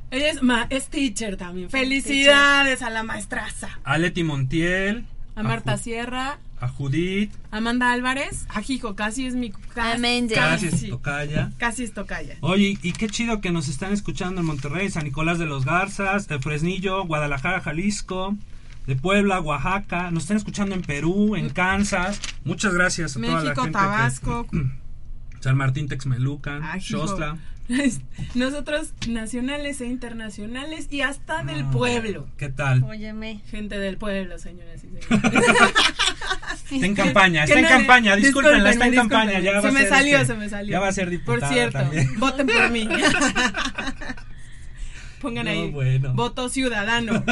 Ella 0.09 0.29
es, 0.29 0.41
ma 0.41 0.67
es 0.69 0.87
teacher 0.87 1.37
también. 1.37 1.69
Felicidades 1.69 2.81
a 2.81 2.89
la 2.89 3.03
maestraza. 3.03 3.79
A 3.83 3.97
Leti 3.97 4.23
Montiel, 4.23 5.05
A 5.35 5.41
Marta 5.43 5.77
Sierra, 5.77 6.37
A 6.59 6.67
Judith, 6.67 7.31
Amanda 7.51 7.91
Álvarez, 7.91 8.45
a 8.49 8.61
Jijo, 8.61 8.95
casi 8.95 9.25
es 9.25 9.35
mi 9.35 9.49
ca- 9.51 9.93
Amanda. 9.93 10.35
casi 10.35 10.69
casi, 10.69 10.85
es 10.85 10.89
tocaya. 10.91 11.51
casi 11.57 11.83
es 11.83 11.93
tocaya. 11.93 12.37
Oye, 12.41 12.77
y 12.81 12.91
qué 12.93 13.07
chido 13.07 13.41
que 13.41 13.51
nos 13.51 13.67
están 13.67 13.91
escuchando 13.93 14.41
en 14.41 14.47
Monterrey, 14.47 14.89
San 14.91 15.03
Nicolás 15.05 15.39
de 15.39 15.45
los 15.45 15.65
Garzas, 15.65 16.27
de 16.27 16.39
Fresnillo, 16.39 17.03
Guadalajara, 17.05 17.61
Jalisco, 17.61 18.35
de 18.85 18.95
Puebla, 18.95 19.39
Oaxaca. 19.41 20.11
Nos 20.11 20.23
están 20.23 20.37
escuchando 20.37 20.75
en 20.75 20.81
Perú, 20.83 21.35
en 21.35 21.49
Kansas. 21.49 22.19
Muchas 22.43 22.73
gracias 22.73 23.17
a 23.17 23.19
toda 23.21 23.33
la 23.33 23.41
México, 23.41 23.61
gente. 23.63 23.77
que- 23.79 23.83
Tabasco. 23.83 24.47
San 25.39 25.57
Martín, 25.57 25.87
Texmelucan. 25.89 26.61
Xostla. 26.79 27.37
Nosotros 28.35 28.93
nacionales 29.07 29.79
e 29.81 29.85
internacionales 29.85 30.87
y 30.91 31.01
hasta 31.01 31.43
del 31.43 31.61
Ah, 31.63 31.71
pueblo. 31.71 32.27
¿Qué 32.37 32.49
tal? 32.49 32.83
Óyeme. 32.83 33.41
Gente 33.49 33.79
del 33.79 33.97
pueblo, 33.97 34.37
señoras 34.37 34.83
y 34.83 34.87
señores. 34.87 35.07
Está 36.71 36.85
en 36.87 36.95
campaña, 36.95 37.43
está 37.43 37.59
en 37.59 37.65
campaña, 37.67 38.15
discúlpenla, 38.15 38.71
está 38.71 38.87
en 38.87 38.95
campaña. 38.95 39.39
Ya 39.39 39.53
va 39.53 39.61
se 39.61 39.67
a 39.67 39.71
me 39.71 39.79
ser, 39.81 39.89
salió, 39.89 40.17
este, 40.17 40.33
se 40.33 40.39
me 40.39 40.49
salió. 40.49 40.71
Ya 40.71 40.79
va 40.79 40.87
a 40.87 40.91
ser 40.91 41.05
Por 41.05 41.11
diputada 41.11 41.53
cierto, 41.53 41.77
también. 41.79 42.09
voten 42.19 42.47
por 42.47 42.69
mí. 42.71 42.89
Pongan 45.21 45.45
No, 45.45 45.51
ahí, 45.51 45.69
bueno. 45.71 46.13
voto 46.15 46.49
ciudadano. 46.49 47.23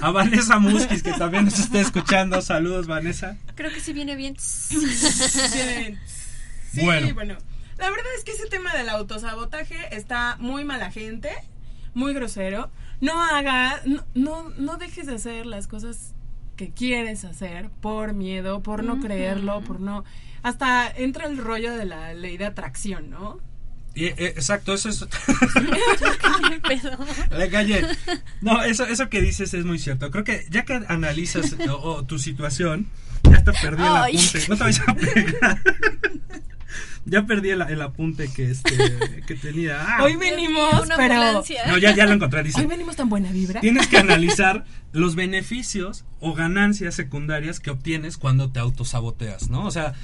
A 0.00 0.10
Vanessa 0.10 0.58
Muskis, 0.58 1.02
que 1.02 1.12
también 1.12 1.44
nos 1.44 1.58
está 1.58 1.80
escuchando. 1.80 2.40
Saludos, 2.42 2.86
Vanessa. 2.86 3.36
Creo 3.54 3.70
que 3.70 3.80
sí 3.80 3.92
viene 3.92 4.16
bien. 4.16 4.34
Bien. 4.70 5.98
Sí, 6.72 6.80
Bueno. 6.84 7.14
bueno. 7.14 7.36
La 7.80 7.90
verdad 7.90 8.06
es 8.18 8.24
que 8.24 8.32
ese 8.32 8.46
tema 8.46 8.72
del 8.74 8.88
autosabotaje 8.90 9.96
está 9.96 10.36
muy 10.38 10.64
mala 10.64 10.90
gente, 10.90 11.30
muy 11.94 12.12
grosero. 12.14 12.70
No 13.00 13.22
hagas, 13.22 13.84
no, 13.86 14.04
no, 14.14 14.50
no 14.50 14.76
dejes 14.76 15.06
de 15.06 15.14
hacer 15.14 15.46
las 15.46 15.66
cosas 15.66 16.14
que 16.56 16.70
quieres 16.70 17.24
hacer 17.24 17.70
por 17.80 18.12
miedo, 18.12 18.62
por 18.62 18.84
no 18.84 19.00
creerlo, 19.00 19.62
por 19.62 19.80
no... 19.80 20.04
Hasta 20.42 20.88
entra 20.90 21.26
el 21.26 21.38
rollo 21.38 21.74
de 21.74 21.86
la 21.86 22.12
ley 22.14 22.36
de 22.36 22.44
atracción, 22.46 23.08
¿no? 23.10 23.40
Y, 23.94 24.04
eh, 24.06 24.14
exacto, 24.18 24.72
eso 24.74 24.88
es. 24.90 25.04
Pero- 26.68 26.98
Le 27.38 27.48
callé. 27.50 27.86
No, 28.40 28.62
eso, 28.62 28.84
eso 28.86 29.08
que 29.08 29.20
dices 29.20 29.52
es 29.54 29.64
muy 29.64 29.78
cierto. 29.78 30.10
Creo 30.10 30.24
que 30.24 30.46
ya 30.50 30.64
que 30.64 30.74
analizas 30.88 31.56
o, 31.68 31.74
o 31.76 32.04
tu 32.04 32.18
situación, 32.18 32.86
ya 33.24 33.42
te 33.42 33.52
perdí 33.52 33.82
el 33.82 33.88
apunte. 33.96 34.44
No 34.48 34.56
te 34.56 34.64
vayas 34.64 34.88
a 34.88 34.94
pegar. 34.94 35.62
Ya 37.04 37.24
perdí 37.26 37.50
el, 37.50 37.62
el 37.62 37.80
apunte 37.82 38.30
que 38.32 38.50
este 38.50 38.70
que 39.26 39.34
tenía. 39.34 39.78
Ah, 39.80 40.02
Hoy 40.04 40.16
venimos, 40.16 40.82
Una 40.84 40.96
pero... 40.96 41.14
ambulancia. 41.14 41.62
no, 41.66 41.78
ya, 41.78 41.94
ya 41.94 42.06
lo 42.06 42.12
encontré. 42.12 42.42
Dice, 42.42 42.60
Hoy 42.60 42.66
venimos 42.66 42.96
tan 42.96 43.08
buena 43.08 43.30
vibra. 43.32 43.60
tienes 43.60 43.86
que 43.88 43.98
analizar 43.98 44.64
los 44.92 45.14
beneficios 45.14 46.04
o 46.20 46.34
ganancias 46.34 46.94
secundarias 46.94 47.60
que 47.60 47.70
obtienes 47.70 48.16
cuando 48.18 48.50
te 48.52 48.60
autosaboteas, 48.60 49.48
¿no? 49.50 49.64
O 49.66 49.70
sea, 49.70 49.94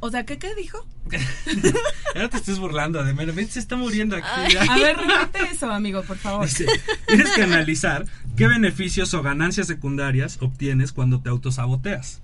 O 0.00 0.10
sea, 0.10 0.24
¿qué, 0.24 0.38
qué 0.38 0.54
dijo? 0.54 0.86
ahora 2.14 2.28
te 2.28 2.36
estés 2.38 2.58
burlando 2.58 3.02
de 3.04 3.12
mí. 3.12 3.44
Se 3.46 3.58
está 3.58 3.76
muriendo 3.76 4.16
aquí. 4.16 4.52
Ya. 4.54 4.62
A 4.62 4.78
ver, 4.78 4.96
repite 4.96 5.52
eso, 5.52 5.70
amigo, 5.70 6.02
por 6.02 6.16
favor. 6.16 6.46
Dice, 6.46 6.66
tienes 7.06 7.30
que 7.32 7.42
analizar 7.42 8.06
qué 8.36 8.46
beneficios 8.46 9.12
o 9.14 9.22
ganancias 9.22 9.66
secundarias 9.66 10.38
obtienes 10.40 10.92
cuando 10.92 11.20
te 11.20 11.28
autosaboteas. 11.28 12.22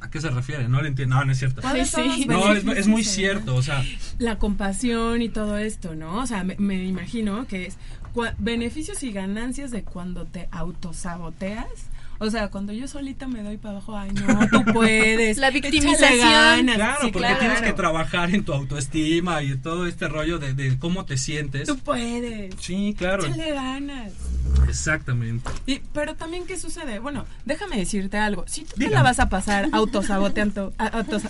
¿A 0.00 0.10
qué 0.10 0.20
se 0.20 0.30
refiere? 0.30 0.68
No 0.68 0.80
lo 0.80 0.88
entiendo. 0.88 1.16
No, 1.16 1.24
no 1.24 1.32
es 1.32 1.38
cierto. 1.38 1.60
¿Cuáles 1.60 1.90
son 1.90 2.10
Sí. 2.12 2.24
los 2.24 2.64
No, 2.64 2.72
es, 2.72 2.86
muy 2.86 3.04
cierto. 3.04 3.54
O 3.54 3.62
sea, 3.62 3.84
la 4.18 4.38
compasión 4.38 5.22
y 5.22 5.28
todo 5.28 5.58
esto, 5.58 5.94
¿no? 5.94 6.18
O 6.18 6.26
sea, 6.26 6.44
me, 6.44 6.56
me 6.58 6.84
imagino 6.84 7.46
que 7.46 7.66
es 7.66 7.76
beneficios 8.38 9.02
y 9.02 9.12
ganancias 9.12 9.70
de 9.70 9.82
cuando 9.84 10.26
te 10.26 10.48
autosaboteas. 10.50 11.66
O 12.20 12.30
sea, 12.30 12.48
cuando 12.48 12.72
yo 12.72 12.88
solita 12.88 13.28
me 13.28 13.42
doy 13.42 13.56
para 13.58 13.74
abajo, 13.76 13.96
ay, 13.96 14.10
no, 14.12 14.48
tú 14.48 14.64
puedes. 14.72 15.38
La 15.38 15.50
victimización. 15.50 16.18
ganas. 16.20 16.74
claro, 16.76 16.96
Sí, 17.00 17.06
porque 17.12 17.18
claro, 17.28 17.38
tienes 17.40 17.60
que 17.62 17.72
trabajar 17.72 18.34
en 18.34 18.44
tu 18.44 18.52
autoestima 18.52 19.42
y 19.42 19.56
todo 19.56 19.86
este 19.86 20.08
rollo 20.08 20.38
de, 20.38 20.52
de 20.54 20.78
cómo 20.78 21.04
te 21.04 21.16
sientes. 21.16 21.68
Tú 21.68 21.78
puedes. 21.78 22.54
Sí, 22.60 22.94
claro. 22.98 23.24
Échale 23.24 23.52
ganas. 23.52 24.12
Exactamente. 24.68 25.48
Y, 25.66 25.80
pero 25.92 26.14
también, 26.16 26.44
¿qué 26.46 26.58
sucede? 26.58 26.98
Bueno, 26.98 27.24
déjame 27.44 27.76
decirte 27.76 28.16
algo. 28.16 28.44
Si 28.48 28.64
tú 28.64 28.74
te 28.78 28.90
la 28.90 29.02
vas 29.02 29.20
a 29.20 29.28
pasar 29.28 29.68
autosaboteando, 29.72 30.72
autos- 30.78 31.22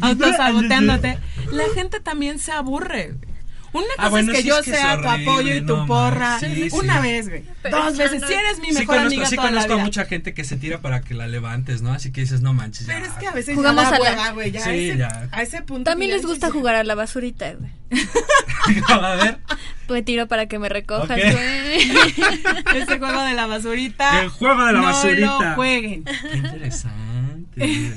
autosaboteándote, 0.00 1.18
la 1.52 1.64
gente 1.74 2.00
también 2.00 2.38
se 2.38 2.52
aburre. 2.52 3.14
Una 3.72 3.84
cosa 3.84 3.94
Ah, 3.98 4.08
bueno, 4.10 4.32
es 4.32 4.38
que 4.38 4.44
yo 4.46 4.58
es 4.58 4.64
que 4.66 4.70
es 4.72 4.76
sea 4.76 5.00
tu 5.00 5.08
apoyo 5.08 5.54
y 5.54 5.60
tu 5.62 5.76
no, 5.78 5.86
porra. 5.86 6.38
sí, 6.38 6.54
sí. 6.54 6.68
Una 6.72 7.00
vez, 7.00 7.28
güey. 7.30 7.42
Dos 7.70 7.96
veces. 7.96 8.20
no- 8.20 8.26
Si 8.28 8.34
eres 8.34 8.58
mi 8.58 8.66
Sí 8.68 8.72
mejor 8.74 8.86
conozco, 8.86 9.06
amiga 9.06 9.26
sí 9.26 9.36
toda 9.36 9.50
la 9.50 9.62
conozco 9.62 9.80
a 9.80 9.84
mucha 9.84 10.04
gente 10.04 10.34
que 10.34 10.44
se 10.44 10.56
tira 10.56 10.80
para 10.80 11.00
que 11.00 11.14
la 11.14 11.26
levantes, 11.26 11.80
¿no? 11.80 11.92
Así 11.92 12.12
que 12.12 12.20
dices, 12.20 12.42
no 12.42 12.52
manches. 12.52 12.86
ya. 12.86 12.94
Pero 12.94 13.06
es 13.06 13.12
que 13.12 13.26
a 13.28 13.32
veces 13.32 13.54
Jugamos 13.54 13.84
ya 13.84 13.90
da 13.90 13.96
a 13.96 14.14
la- 14.26 14.32
güey. 14.32 14.50
Ya, 14.52 14.60
Sí, 14.64 14.68
a 14.70 14.72
ese, 14.74 14.96
ya. 14.98 15.28
a 15.32 15.42
ese 15.42 15.62
punto. 15.62 15.90
También 15.90 16.10
les 16.10 16.26
gusta 16.26 16.50
jugar 16.50 16.74
a 16.74 16.84
la 16.84 16.94
basurita, 16.94 17.52
güey. 17.54 17.70
a 18.88 19.14
ver, 19.16 19.38
Te 19.88 20.02
tiro 20.02 20.28
para 20.28 20.46
que 20.46 20.58
me 20.58 20.68
recojas, 20.68 21.08
güey. 21.18 21.22
Ese 22.74 22.98
juego 22.98 23.22
de 23.22 23.34
la 23.34 23.46
basurita. 23.46 24.22
el 24.22 24.28
juego 24.28 24.64
de 24.66 24.72
la 24.72 24.80
no 24.80 24.86
basurita. 24.86 25.48
lo 25.50 25.54
jueguen. 25.54 26.04
Qué 26.04 26.36
interesante. 26.36 27.02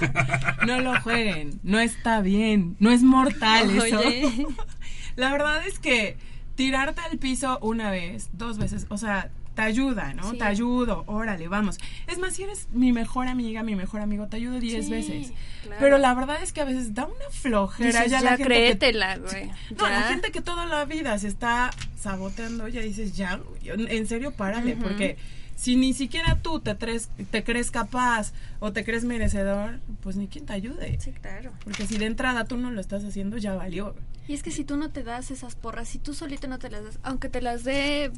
No 0.66 0.80
lo 0.80 1.00
jueguen. 1.00 1.58
No 1.62 1.78
está 1.80 2.20
bien. 2.20 2.76
No 2.78 2.90
es 2.90 3.02
mortal 3.02 3.70
eso. 3.70 3.98
Oye. 3.98 4.46
La 5.16 5.32
verdad 5.32 5.66
es 5.66 5.78
que 5.78 6.16
tirarte 6.54 7.00
al 7.00 7.18
piso 7.18 7.58
una 7.62 7.90
vez, 7.90 8.28
dos 8.32 8.58
veces, 8.58 8.86
o 8.90 8.98
sea, 8.98 9.30
te 9.54 9.62
ayuda, 9.62 10.14
¿no? 10.14 10.30
Sí. 10.30 10.38
Te 10.38 10.44
ayudo, 10.44 11.04
órale, 11.06 11.48
vamos. 11.48 11.78
Es 12.06 12.18
más, 12.18 12.34
si 12.34 12.44
eres 12.44 12.68
mi 12.72 12.92
mejor 12.92 13.26
amiga, 13.28 13.62
mi 13.62 13.74
mejor 13.74 14.00
amigo, 14.00 14.28
te 14.28 14.36
ayudo 14.36 14.60
diez 14.60 14.86
Sí, 14.86 14.90
veces. 14.90 15.32
claro. 15.62 15.76
Pero 15.80 15.98
la 15.98 16.14
verdad 16.14 16.42
es 16.42 16.52
que 16.52 16.60
a 16.60 16.64
veces 16.64 16.94
da 16.94 17.06
una 17.06 17.30
flojera. 17.30 17.88
Dices, 18.04 18.10
ya, 18.12 18.20
ya, 18.20 18.30
la 18.30 18.36
créetela, 18.38 19.16
güey. 19.18 19.50
no, 19.76 19.88
la 19.88 20.02
gente 20.02 20.30
que 20.30 20.40
toda 20.40 20.66
la 20.66 20.84
vida 20.84 21.18
se 21.18 21.28
está 21.28 21.70
saboteando, 21.98 22.68
ya 22.68 22.80
dices, 22.80 23.16
ya, 23.16 23.40
en 23.64 24.06
serio, 24.06 24.30
párale, 24.32 24.76
porque 24.76 25.16
si 25.60 25.76
ni 25.76 25.92
siquiera 25.92 26.38
tú 26.40 26.60
te, 26.60 26.74
tres- 26.74 27.10
te 27.30 27.44
crees 27.44 27.70
capaz 27.70 28.32
o 28.60 28.72
te 28.72 28.82
crees 28.84 29.04
merecedor, 29.04 29.78
pues 30.02 30.16
ni 30.16 30.26
quien 30.26 30.46
te 30.46 30.54
ayude. 30.54 30.98
Sí, 31.00 31.12
claro. 31.12 31.52
Porque 31.64 31.86
si 31.86 31.98
de 31.98 32.06
entrada 32.06 32.44
tú 32.44 32.56
no 32.56 32.70
lo 32.70 32.80
estás 32.80 33.04
haciendo, 33.04 33.36
ya 33.36 33.54
valió. 33.54 33.94
Y 34.26 34.32
es 34.32 34.42
que 34.42 34.50
si 34.50 34.64
tú 34.64 34.76
no 34.76 34.90
te 34.90 35.02
das 35.02 35.30
esas 35.30 35.56
porras, 35.56 35.88
si 35.88 35.98
tú 35.98 36.14
solito 36.14 36.48
no 36.48 36.58
te 36.58 36.70
las 36.70 36.84
das, 36.84 36.98
aunque 37.02 37.28
te 37.28 37.42
las 37.42 37.64
dé 37.64 38.10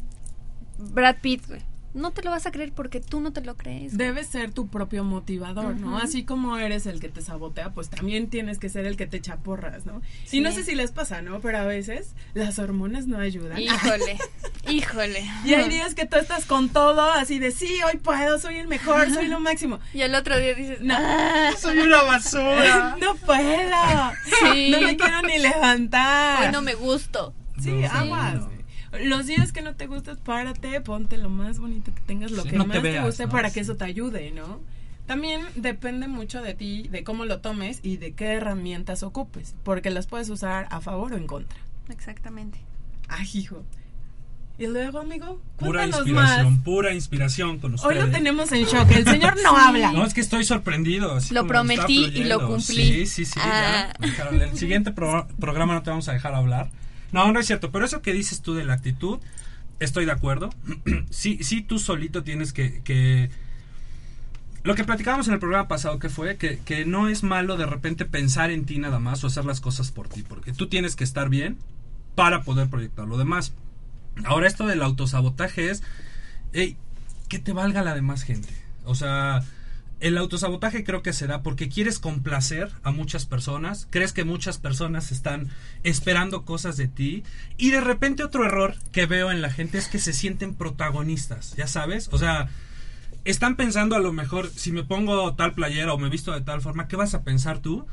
Brad 0.79 1.17
Pitt, 1.21 1.47
güey, 1.49 1.63
no 1.95 2.11
te 2.13 2.23
lo 2.23 2.31
vas 2.31 2.47
a 2.47 2.53
creer 2.53 2.73
porque 2.73 3.01
tú 3.01 3.21
no 3.21 3.33
te 3.33 3.41
lo 3.43 3.57
crees. 3.57 3.97
Debes 3.97 4.27
ser 4.27 4.53
tu 4.53 4.69
propio 4.69 5.05
motivador, 5.05 5.77
¿no? 5.77 5.99
Así 5.99 6.25
como 6.25 6.57
eres 6.59 6.87
el 6.87 7.01
que 7.01 7.09
te 7.09 7.21
sabotea, 7.23 7.71
pues 7.75 7.91
también 7.91 8.29
tienes 8.31 8.59
que 8.59 8.69
ser 8.69 8.87
el 8.87 8.97
que 8.97 9.07
te 9.07 9.19
echa 9.19 9.37
porras, 9.37 9.85
¿no? 9.87 10.01
Sí. 10.25 10.39
Y 10.39 10.41
no 10.41 10.53
sé 10.53 10.65
si 10.65 10.75
les 10.75 10.91
pasa, 10.91 11.23
¿no? 11.23 11.41
Pero 11.41 11.59
a 11.59 11.65
veces 11.65 12.15
las 12.35 12.59
hormonas 12.59 13.07
no 13.07 13.19
ayudan. 13.19 13.59
Híjole, 13.61 14.19
híjole. 14.69 15.25
Y 15.45 15.55
hay 15.55 15.69
días 15.69 15.95
que 15.95 16.07
tú 16.07 16.17
estás 16.17 16.47
con 16.47 16.69
todo, 16.71 17.03
así 17.13 17.39
de 17.39 17.51
sí, 17.51 17.79
hoy 17.91 17.99
puedo, 17.99 18.39
soy 18.39 18.57
el 18.57 18.69
mejor, 18.69 19.11
soy 19.13 19.29
lo 19.29 19.41
máximo. 19.41 19.79
Y 19.93 20.01
el 20.03 20.15
otro 20.15 20.39
día 20.39 20.55
dices, 20.55 20.81
No, 20.81 20.97
Soy 21.59 21.79
una 21.79 22.03
basura. 22.03 22.97
no 23.01 23.15
puedo. 23.17 24.13
Sí. 24.53 24.71
No 24.71 24.81
me 24.81 24.97
quiero 24.97 25.23
ni 25.23 25.39
levantar. 25.39 26.47
hoy 26.47 26.53
no 26.53 26.63
me 26.63 26.75
gusto. 26.75 27.35
Sí, 27.61 27.71
No, 27.71 27.81
sí, 27.81 27.85
aguas. 27.93 28.35
no. 28.35 28.62
Los 29.01 29.27
días 29.27 29.53
que 29.53 29.63
no 29.63 29.75
te 29.75 29.87
gustas, 29.87 30.19
párate, 30.19 30.81
ponte 30.83 31.17
lo 31.19 31.31
más 31.31 31.59
bonito 31.59 31.95
que 31.95 32.01
tengas, 32.03 32.31
lo 32.31 32.43
Sí, 32.43 32.51
que 32.51 32.57
no 32.57 32.65
te 32.65 32.69
más 32.69 32.77
te, 32.77 32.83
veas, 32.83 33.05
guste 33.07 33.27
¿no? 33.27 33.33
para 33.33 33.51
que 33.51 33.61
eso 33.61 33.77
te 33.77 33.85
ayude, 33.85 34.31
¿no? 34.33 34.61
También 35.07 35.41
depende 35.57 36.09
mucho 36.09 36.43
de 36.43 36.55
ti, 36.55 36.89
de 36.91 37.03
cómo 37.03 37.25
lo 37.25 37.41
tomes 37.41 37.81
y 37.83 37.97
de 37.97 38.13
qué 38.13 38.27
herramientas 38.35 39.03
ocupes, 39.03 39.55
porque 39.65 39.91
las 39.91 40.07
puedes 40.07 40.29
usar 40.31 40.69
a 40.71 40.81
favor 40.81 41.13
o 41.15 41.17
en 41.17 41.27
contra. 41.27 41.59
Exactamente. 41.89 42.59
Ay, 43.09 43.29
hijo. 43.35 43.65
Y 44.59 44.67
luego, 44.67 44.99
amigo, 45.01 45.41
Pura 45.57 45.87
inspiración, 45.87 46.53
más. 46.55 46.63
pura 46.63 46.93
inspiración 46.95 47.59
con 47.59 47.73
Hoy 47.73 47.77
ustedes. 47.77 48.05
lo 48.05 48.11
tenemos 48.11 48.53
en 48.53 48.65
shock, 48.65 48.91
el 48.93 49.05
señor 49.05 49.35
no 49.43 49.57
habla. 49.57 49.91
No, 49.93 50.05
es 50.05 50.13
que 50.15 50.21
estoy 50.21 50.45
sorprendido. 50.45 51.15
así 51.17 51.35
Lo 51.35 51.47
prometí 51.47 52.05
y 52.15 52.25
lo 52.25 52.47
cumplí. 52.47 53.07
Sí, 53.07 53.07
sí, 53.07 53.25
sí. 53.25 53.41
Ah. 53.43 53.93
ya. 54.01 54.29
El 54.29 54.57
siguiente 54.57 54.93
pro- 54.93 55.27
programa 55.41 55.75
no 55.75 55.83
te 55.83 55.91
vamos 55.91 56.07
a 56.09 56.13
dejar 56.13 56.35
hablar. 56.35 56.71
No, 57.13 57.31
no 57.33 57.41
es 57.41 57.47
cierto. 57.47 57.71
Pero 57.71 57.85
eso 57.85 58.03
que 58.03 58.13
dices 58.13 58.41
tú 58.43 58.55
de 58.55 58.65
la 58.65 58.75
actitud, 58.75 59.19
estoy 59.81 60.05
de 60.07 60.13
acuerdo. 60.13 60.51
sí, 61.11 61.39
sí, 61.43 61.63
tú 61.63 61.79
solito 61.79 62.23
tienes 62.25 62.53
que. 62.53 62.83
que- 62.83 63.31
Lo 64.65 64.75
que 64.75 64.85
platicábamos 64.85 65.27
en 65.29 65.35
el 65.35 65.41
programa 65.41 65.69
pasado, 65.69 65.99
que 65.99 66.09
fue 66.09 66.37
que, 66.37 66.59
que 66.61 66.85
no 66.85 67.09
es 67.09 67.23
malo 67.25 67.57
de 67.57 67.67
repente 67.67 68.05
pensar 68.05 68.51
en 68.51 68.65
ti 68.65 68.79
nada 68.79 68.99
más 69.01 69.25
o 69.25 69.27
hacer 69.27 69.45
las 69.45 69.61
cosas 69.61 69.91
por 69.91 70.09
ti, 70.09 70.23
porque 70.23 70.53
tú 70.53 70.69
tienes 70.69 70.95
que 70.97 71.05
estar 71.05 71.29
bien 71.29 71.59
para 72.15 72.43
poder 72.43 72.69
proyectar 72.69 73.09
lo 73.09 73.19
demás. 73.19 73.53
Ahora 74.25 74.47
esto 74.47 74.67
del 74.67 74.83
autosabotaje 74.83 75.71
es, 75.71 75.83
ey, 76.53 76.77
que 77.29 77.39
te 77.41 77.53
valga 77.53 77.83
la 77.83 77.95
demás 77.95 78.23
gente. 78.23 78.51
O 78.85 78.95
sea, 78.95 79.43
el 80.03 80.19
autosabotaje 80.19 80.83
creo 80.83 81.03
que 81.03 81.13
se 81.13 81.29
da 81.29 81.43
porque 81.43 81.69
quieres 81.69 82.01
complacer 82.01 82.73
a 82.83 82.91
muchas 82.91 83.25
personas, 83.25 83.87
crees 83.89 84.13
que 84.13 84.25
muchas 84.25 84.59
personas 84.59 85.13
están 85.13 85.49
esperando 85.85 86.45
cosas 86.45 86.77
de 86.77 86.89
ti 86.89 87.23
y 87.57 87.71
de 87.71 87.81
repente 87.81 88.25
otro 88.25 88.45
error 88.45 88.75
que 88.91 89.07
veo 89.07 89.31
en 89.31 89.41
la 89.41 89.51
gente 89.51 89.79
es 89.79 89.87
que 89.87 90.01
se 90.01 90.13
sienten 90.13 90.55
protagonistas, 90.55 91.55
ya 91.57 91.69
sabes, 91.69 92.09
o 92.11 92.19
sea, 92.19 92.49
están 93.25 93.55
pensando 93.55 93.95
a 93.95 94.01
lo 94.01 94.13
mejor, 94.13 94.51
si 94.51 94.73
me 94.73 94.83
pongo 94.83 95.35
tal 95.35 95.55
playera 95.55 95.95
o 95.95 95.99
me 95.99 96.09
visto 96.09 96.33
de 96.33 96.41
tal 96.41 96.61
forma, 96.61 96.89
¿qué 96.89 96.97
vas 96.97 97.15
a 97.15 97.23
pensar 97.23 97.61
tú? 97.61 97.87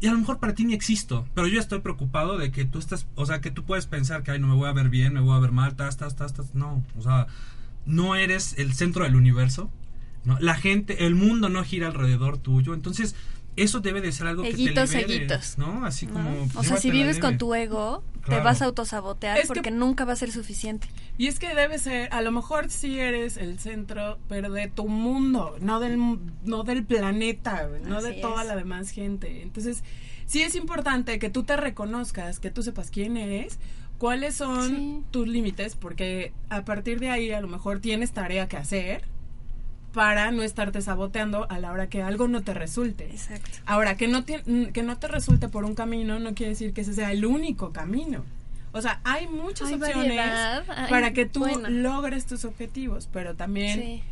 Y 0.00 0.06
a 0.06 0.12
lo 0.12 0.18
mejor 0.18 0.38
para 0.38 0.54
ti 0.54 0.66
ni 0.66 0.74
existo, 0.74 1.26
pero 1.34 1.48
yo 1.48 1.58
estoy 1.58 1.80
preocupado 1.80 2.36
de 2.36 2.52
que 2.52 2.66
tú 2.66 2.78
estás, 2.78 3.06
o 3.14 3.24
sea, 3.24 3.40
que 3.40 3.50
tú 3.50 3.64
puedes 3.64 3.86
pensar 3.86 4.22
que, 4.22 4.32
ay, 4.32 4.38
no 4.38 4.48
me 4.48 4.54
voy 4.54 4.68
a 4.68 4.72
ver 4.72 4.90
bien, 4.90 5.14
me 5.14 5.20
voy 5.20 5.34
a 5.34 5.40
ver 5.40 5.50
mal, 5.50 5.74
tas, 5.76 5.96
tas, 5.96 6.14
tas, 6.14 6.34
tas. 6.34 6.54
No, 6.54 6.84
o 6.96 7.02
sea, 7.02 7.26
no 7.86 8.14
eres 8.14 8.54
el 8.58 8.74
centro 8.74 9.04
del 9.04 9.16
universo. 9.16 9.72
¿No? 10.28 10.38
La 10.40 10.54
gente, 10.54 11.06
el 11.06 11.14
mundo 11.16 11.48
no 11.48 11.64
gira 11.64 11.88
alrededor 11.88 12.38
tuyo. 12.38 12.74
Entonces, 12.74 13.16
eso 13.56 13.80
debe 13.80 14.00
de 14.00 14.12
ser 14.12 14.28
algo 14.28 14.44
Eguitos, 14.44 14.90
que 14.92 14.98
te. 14.98 15.58
¿no? 15.58 15.84
Así 15.84 16.06
¿no? 16.06 16.12
como... 16.12 16.48
O 16.54 16.62
sea, 16.62 16.76
si 16.76 16.92
vives 16.92 17.18
con 17.18 17.38
tu 17.38 17.52
ego, 17.56 18.04
Claro. 18.22 18.42
te 18.42 18.44
vas 18.44 18.62
a 18.62 18.66
autosabotear 18.66 19.36
Es 19.38 19.44
que- 19.44 19.48
porque 19.48 19.70
nunca 19.72 20.04
va 20.04 20.12
a 20.12 20.16
ser 20.16 20.30
suficiente. 20.30 20.86
Y 21.16 21.26
es 21.26 21.38
que 21.40 21.52
debe 21.56 21.78
ser, 21.80 22.08
a 22.12 22.20
lo 22.22 22.30
mejor 22.30 22.70
sí 22.70 23.00
eres 23.00 23.36
el 23.36 23.58
centro, 23.58 24.18
pero 24.28 24.52
de 24.52 24.68
tu 24.68 24.86
mundo, 24.86 25.56
no 25.60 25.80
del, 25.80 25.98
no 26.44 26.62
del 26.62 26.84
planeta, 26.84 27.68
no 27.84 28.00
de 28.02 28.12
toda 28.12 28.42
es. 28.42 28.48
la 28.48 28.54
demás 28.54 28.90
gente. 28.90 29.42
Entonces, 29.42 29.82
sí 30.26 30.42
es 30.42 30.54
importante 30.54 31.18
que 31.18 31.30
tú 31.30 31.42
te 31.42 31.56
reconozcas, 31.56 32.38
que 32.38 32.50
tú 32.52 32.62
sepas 32.62 32.90
quién 32.92 33.16
eres, 33.16 33.58
cuáles 33.96 34.36
son 34.36 34.68
Sí. 34.68 35.02
tus 35.10 35.26
límites, 35.26 35.74
porque 35.74 36.32
a 36.50 36.64
partir 36.64 37.00
de 37.00 37.10
ahí 37.10 37.32
a 37.32 37.40
lo 37.40 37.48
mejor 37.48 37.80
tienes 37.80 38.12
tarea 38.12 38.46
que 38.46 38.56
hacer 38.56 39.02
para 39.98 40.30
no 40.30 40.44
estarte 40.44 40.80
saboteando 40.80 41.50
a 41.50 41.58
la 41.58 41.72
hora 41.72 41.88
que 41.88 42.02
algo 42.04 42.28
no 42.28 42.42
te 42.44 42.54
resulte. 42.54 43.06
Exacto. 43.10 43.50
Ahora, 43.66 43.96
que 43.96 44.06
no, 44.06 44.22
te, 44.22 44.44
mm, 44.46 44.66
que 44.66 44.84
no 44.84 44.96
te 44.96 45.08
resulte 45.08 45.48
por 45.48 45.64
un 45.64 45.74
camino 45.74 46.20
no 46.20 46.34
quiere 46.36 46.50
decir 46.50 46.72
que 46.72 46.82
ese 46.82 46.94
sea 46.94 47.10
el 47.10 47.26
único 47.26 47.72
camino. 47.72 48.24
O 48.70 48.80
sea, 48.80 49.00
hay 49.02 49.26
muchas 49.26 49.66
Hay 49.70 49.74
opciones 49.74 49.96
variedad, 50.16 50.64
hay- 50.70 50.88
para 50.88 51.12
que 51.12 51.26
tú 51.26 51.44
logres 51.68 52.26
tus 52.26 52.44
objetivos, 52.44 53.08
pero 53.12 53.34
también 53.34 53.80
Sí. 53.80 54.02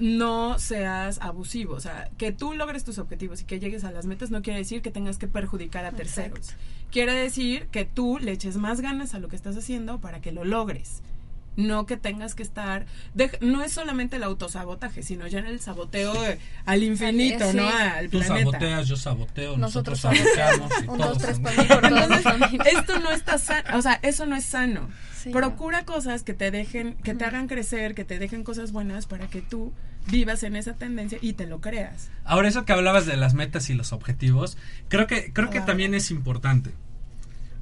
no 0.00 0.58
seas 0.58 1.20
abusivo. 1.22 1.74
O 1.74 1.80
sea, 1.80 2.10
que 2.18 2.32
tú 2.32 2.52
logres 2.52 2.82
tus 2.82 2.98
objetivos 2.98 3.42
y 3.42 3.44
que 3.44 3.60
llegues 3.60 3.84
a 3.84 3.92
las 3.92 4.04
metas 4.06 4.32
no 4.32 4.42
quiere 4.42 4.58
decir 4.58 4.82
que 4.82 4.90
tengas 4.90 5.16
que 5.16 5.28
perjudicar 5.28 5.84
a 5.84 5.92
terceros. 5.92 6.54
Quiere 6.90 7.12
decir 7.12 7.68
que 7.70 7.84
tú 7.84 8.18
le 8.20 8.32
eches 8.32 8.56
más 8.56 8.80
ganas 8.80 9.14
a 9.14 9.20
lo 9.20 9.28
que 9.28 9.36
estás 9.36 9.56
haciendo 9.56 10.00
para 10.00 10.20
que 10.20 10.32
lo 10.32 10.44
logres. 10.44 11.02
No 11.56 11.86
que 11.86 11.96
tengas 11.96 12.34
que 12.34 12.42
estar. 12.42 12.86
no 13.40 13.62
es 13.62 13.72
solamente 13.72 14.16
el 14.16 14.22
autosabotaje, 14.22 15.02
sino 15.02 15.26
ya 15.26 15.38
en 15.38 15.46
el 15.46 15.60
saboteo 15.60 16.24
eh, 16.26 16.38
al 16.66 16.82
infinito, 16.82 17.50
Sí. 17.50 17.56
¿no? 17.56 17.66
Al 17.68 18.10
Tú 18.10 18.18
planeta. 18.20 18.38
saboteas, 18.50 18.88
yo 18.88 18.96
saboteo, 18.96 19.56
Nosotros 19.56 20.02
nosotros, 20.02 20.26
saboteamos. 20.34 20.70
y 20.84 20.88
Un, 20.88 20.98
todos 20.98 21.18
dos, 21.18 21.18
tres. 21.18 21.40
Esto 22.66 22.98
no 23.00 23.10
está 23.10 23.38
sano, 23.38 23.78
o 23.78 23.82
sea, 23.82 23.98
eso 24.02 24.26
no 24.26 24.36
es 24.36 24.44
sano. 24.44 24.88
Sí, 25.16 25.30
Procura 25.30 25.84
cosas 25.84 26.22
que 26.22 26.34
te 26.34 26.50
dejen, 26.50 26.94
que 27.02 27.14
te 27.14 27.24
hagan 27.24 27.48
crecer, 27.48 27.94
que 27.94 28.04
te 28.04 28.18
dejen 28.18 28.44
cosas 28.44 28.70
buenas 28.72 29.06
para 29.06 29.28
que 29.28 29.40
tú 29.42 29.72
vivas 30.08 30.42
en 30.44 30.54
esa 30.56 30.74
tendencia 30.74 31.18
y 31.20 31.32
te 31.32 31.46
lo 31.46 31.60
creas. 31.60 32.10
Ahora, 32.24 32.48
eso 32.48 32.64
que 32.64 32.72
hablabas 32.72 33.06
de 33.06 33.16
las 33.16 33.34
metas 33.34 33.68
y 33.70 33.74
los 33.74 33.92
objetivos, 33.92 34.56
creo 34.88 35.06
que, 35.08 35.32
creo 35.32 35.50
que 35.50 35.58
Ah. 35.58 35.64
también 35.64 35.94
es 35.94 36.10
importante. 36.12 36.70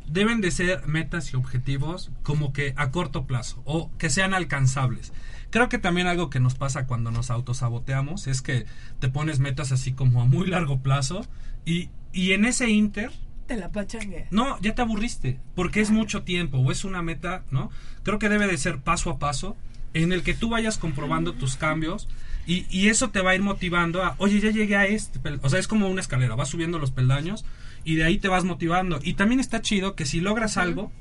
Deben 0.06 0.40
de 0.40 0.50
ser 0.50 0.86
metas 0.86 1.32
y 1.32 1.36
objetivos 1.36 2.10
como 2.22 2.52
que 2.52 2.74
a 2.76 2.90
corto 2.90 3.26
plazo 3.26 3.62
o 3.64 3.90
que 3.98 4.10
sean 4.10 4.34
alcanzables. 4.34 5.12
Creo 5.50 5.68
que 5.68 5.78
también 5.78 6.06
algo 6.06 6.30
que 6.30 6.40
nos 6.40 6.54
pasa 6.54 6.86
cuando 6.86 7.10
nos 7.10 7.30
autosaboteamos 7.30 8.26
es 8.26 8.42
que 8.42 8.66
te 9.00 9.08
pones 9.08 9.38
metas 9.38 9.72
así 9.72 9.92
como 9.92 10.20
a 10.20 10.24
muy 10.26 10.46
largo 10.46 10.80
plazo 10.80 11.26
y, 11.64 11.90
y 12.12 12.32
en 12.32 12.44
ese 12.44 12.68
inter 12.70 13.12
Te 13.46 13.56
la 13.56 13.70
pachangue. 13.70 14.26
no, 14.30 14.60
ya 14.60 14.74
te 14.74 14.82
aburriste, 14.82 15.38
porque 15.54 15.80
es 15.80 15.90
mucho 15.90 16.22
tiempo 16.22 16.58
o 16.58 16.72
es 16.72 16.84
una 16.84 17.02
meta, 17.02 17.44
¿no? 17.50 17.70
Creo 18.02 18.18
que 18.18 18.28
debe 18.28 18.46
de 18.46 18.58
ser 18.58 18.80
paso 18.80 19.10
a 19.10 19.18
paso 19.18 19.56
en 19.94 20.12
el 20.12 20.22
que 20.22 20.34
tú 20.34 20.48
vayas 20.50 20.76
comprobando 20.76 21.34
tus 21.34 21.56
cambios 21.56 22.08
y, 22.46 22.66
y 22.68 22.88
eso 22.88 23.10
te 23.10 23.20
va 23.20 23.30
a 23.30 23.34
ir 23.36 23.42
motivando 23.42 24.02
a, 24.02 24.16
oye, 24.18 24.40
ya 24.40 24.50
llegué 24.50 24.76
a 24.76 24.86
este, 24.86 25.20
pel-". 25.20 25.38
o 25.42 25.48
sea, 25.48 25.60
es 25.60 25.68
como 25.68 25.88
una 25.88 26.00
escalera, 26.00 26.34
vas 26.34 26.48
subiendo 26.48 26.78
los 26.78 26.90
peldaños 26.90 27.44
y 27.84 27.96
de 27.96 28.04
ahí 28.04 28.18
te 28.18 28.28
vas 28.28 28.44
motivando. 28.44 28.98
Y 29.02 29.14
también 29.14 29.40
está 29.40 29.60
chido 29.60 29.94
que 29.94 30.06
si 30.06 30.20
logras 30.20 30.56
algo, 30.56 30.92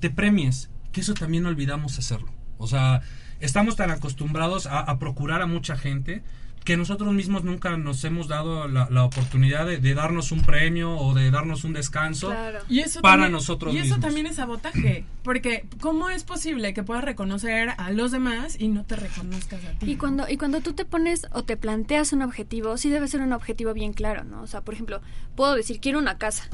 te 0.00 0.10
premies, 0.10 0.70
que 0.92 1.00
eso 1.00 1.14
también 1.14 1.46
olvidamos 1.46 1.98
hacerlo. 1.98 2.32
O 2.58 2.66
sea, 2.66 3.02
estamos 3.40 3.76
tan 3.76 3.90
acostumbrados 3.90 4.66
a, 4.66 4.80
a 4.80 4.98
procurar 4.98 5.42
a 5.42 5.46
mucha 5.46 5.76
gente 5.76 6.22
que 6.64 6.76
nosotros 6.78 7.12
mismos 7.12 7.44
nunca 7.44 7.76
nos 7.76 8.02
hemos 8.04 8.26
dado 8.26 8.66
la, 8.68 8.88
la 8.90 9.04
oportunidad 9.04 9.66
de, 9.66 9.76
de 9.78 9.94
darnos 9.94 10.32
un 10.32 10.40
premio 10.40 10.96
o 10.96 11.12
de 11.12 11.30
darnos 11.30 11.62
un 11.64 11.74
descanso. 11.74 12.28
Claro. 12.28 12.60
Y 12.70 12.80
eso 12.80 13.02
Para 13.02 13.14
también, 13.16 13.32
nosotros 13.32 13.74
Y 13.74 13.76
eso 13.76 13.84
mismos. 13.84 14.00
también 14.00 14.26
es 14.26 14.36
sabotaje. 14.36 15.04
Porque, 15.22 15.66
¿cómo 15.80 16.08
es 16.08 16.24
posible 16.24 16.72
que 16.72 16.82
puedas 16.82 17.04
reconocer 17.04 17.74
a 17.76 17.90
los 17.92 18.12
demás 18.12 18.56
y 18.58 18.68
no 18.68 18.84
te 18.84 18.96
reconozcas 18.96 19.62
a 19.64 19.78
ti? 19.78 19.90
Y 19.90 19.96
cuando, 19.96 20.26
y 20.28 20.38
cuando 20.38 20.62
tú 20.62 20.72
te 20.72 20.86
pones 20.86 21.26
o 21.32 21.44
te 21.44 21.58
planteas 21.58 22.14
un 22.14 22.22
objetivo, 22.22 22.78
sí 22.78 22.88
debe 22.88 23.08
ser 23.08 23.20
un 23.20 23.34
objetivo 23.34 23.74
bien 23.74 23.92
claro, 23.92 24.24
¿no? 24.24 24.40
O 24.40 24.46
sea, 24.46 24.62
por 24.62 24.72
ejemplo, 24.72 25.02
puedo 25.36 25.54
decir, 25.54 25.80
quiero 25.80 25.98
una 25.98 26.16
casa. 26.16 26.48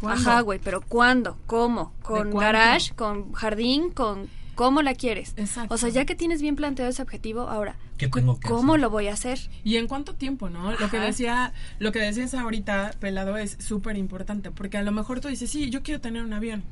¿Cuándo? 0.00 0.30
Ajá, 0.30 0.40
güey, 0.40 0.58
pero 0.58 0.80
¿cuándo? 0.80 1.38
¿Cómo? 1.46 1.94
¿Con 2.02 2.34
garage? 2.34 2.94
¿Con 2.94 3.32
jardín? 3.32 3.90
¿Con 3.90 4.28
cómo 4.60 4.82
la 4.82 4.92
quieres? 4.92 5.32
Exacto. 5.38 5.74
O 5.74 5.78
sea, 5.78 5.88
ya 5.88 6.04
que 6.04 6.14
tienes 6.14 6.42
bien 6.42 6.54
planteado 6.54 6.90
ese 6.90 7.00
objetivo, 7.00 7.48
ahora, 7.48 7.76
¿Qué 7.96 8.08
tengo 8.08 8.38
que 8.38 8.46
¿cómo 8.46 8.74
hacer? 8.74 8.82
lo 8.82 8.90
voy 8.90 9.08
a 9.08 9.14
hacer? 9.14 9.38
¿Y 9.64 9.76
en 9.76 9.88
cuánto 9.88 10.14
tiempo, 10.16 10.50
no? 10.50 10.72
Lo 10.72 10.90
que 10.90 10.98
decía, 11.00 11.54
lo 11.78 11.92
que 11.92 12.00
decías 12.00 12.34
ahorita, 12.34 12.90
pelado, 13.00 13.38
es 13.38 13.56
súper 13.58 13.96
importante. 13.96 14.50
Porque 14.50 14.76
a 14.76 14.82
lo 14.82 14.92
mejor 14.92 15.20
tú 15.20 15.28
dices, 15.28 15.50
sí, 15.50 15.70
yo 15.70 15.82
quiero 15.82 16.02
tener 16.02 16.22
un 16.22 16.34
avión. 16.34 16.62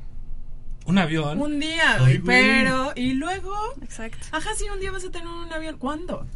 Un 0.85 0.99
avión. 0.99 1.41
Un 1.41 1.59
día, 1.59 1.97
Ay, 1.99 2.19
pero, 2.23 2.93
y 2.95 3.13
luego, 3.13 3.55
Exacto. 3.81 4.19
ajá, 4.33 4.51
sí, 4.55 4.65
un 4.71 4.79
día 4.79 4.91
vas 4.91 5.05
a 5.05 5.09
tener 5.09 5.27
un 5.27 5.51
avión. 5.51 5.79
¿Cuándo? 5.79 6.27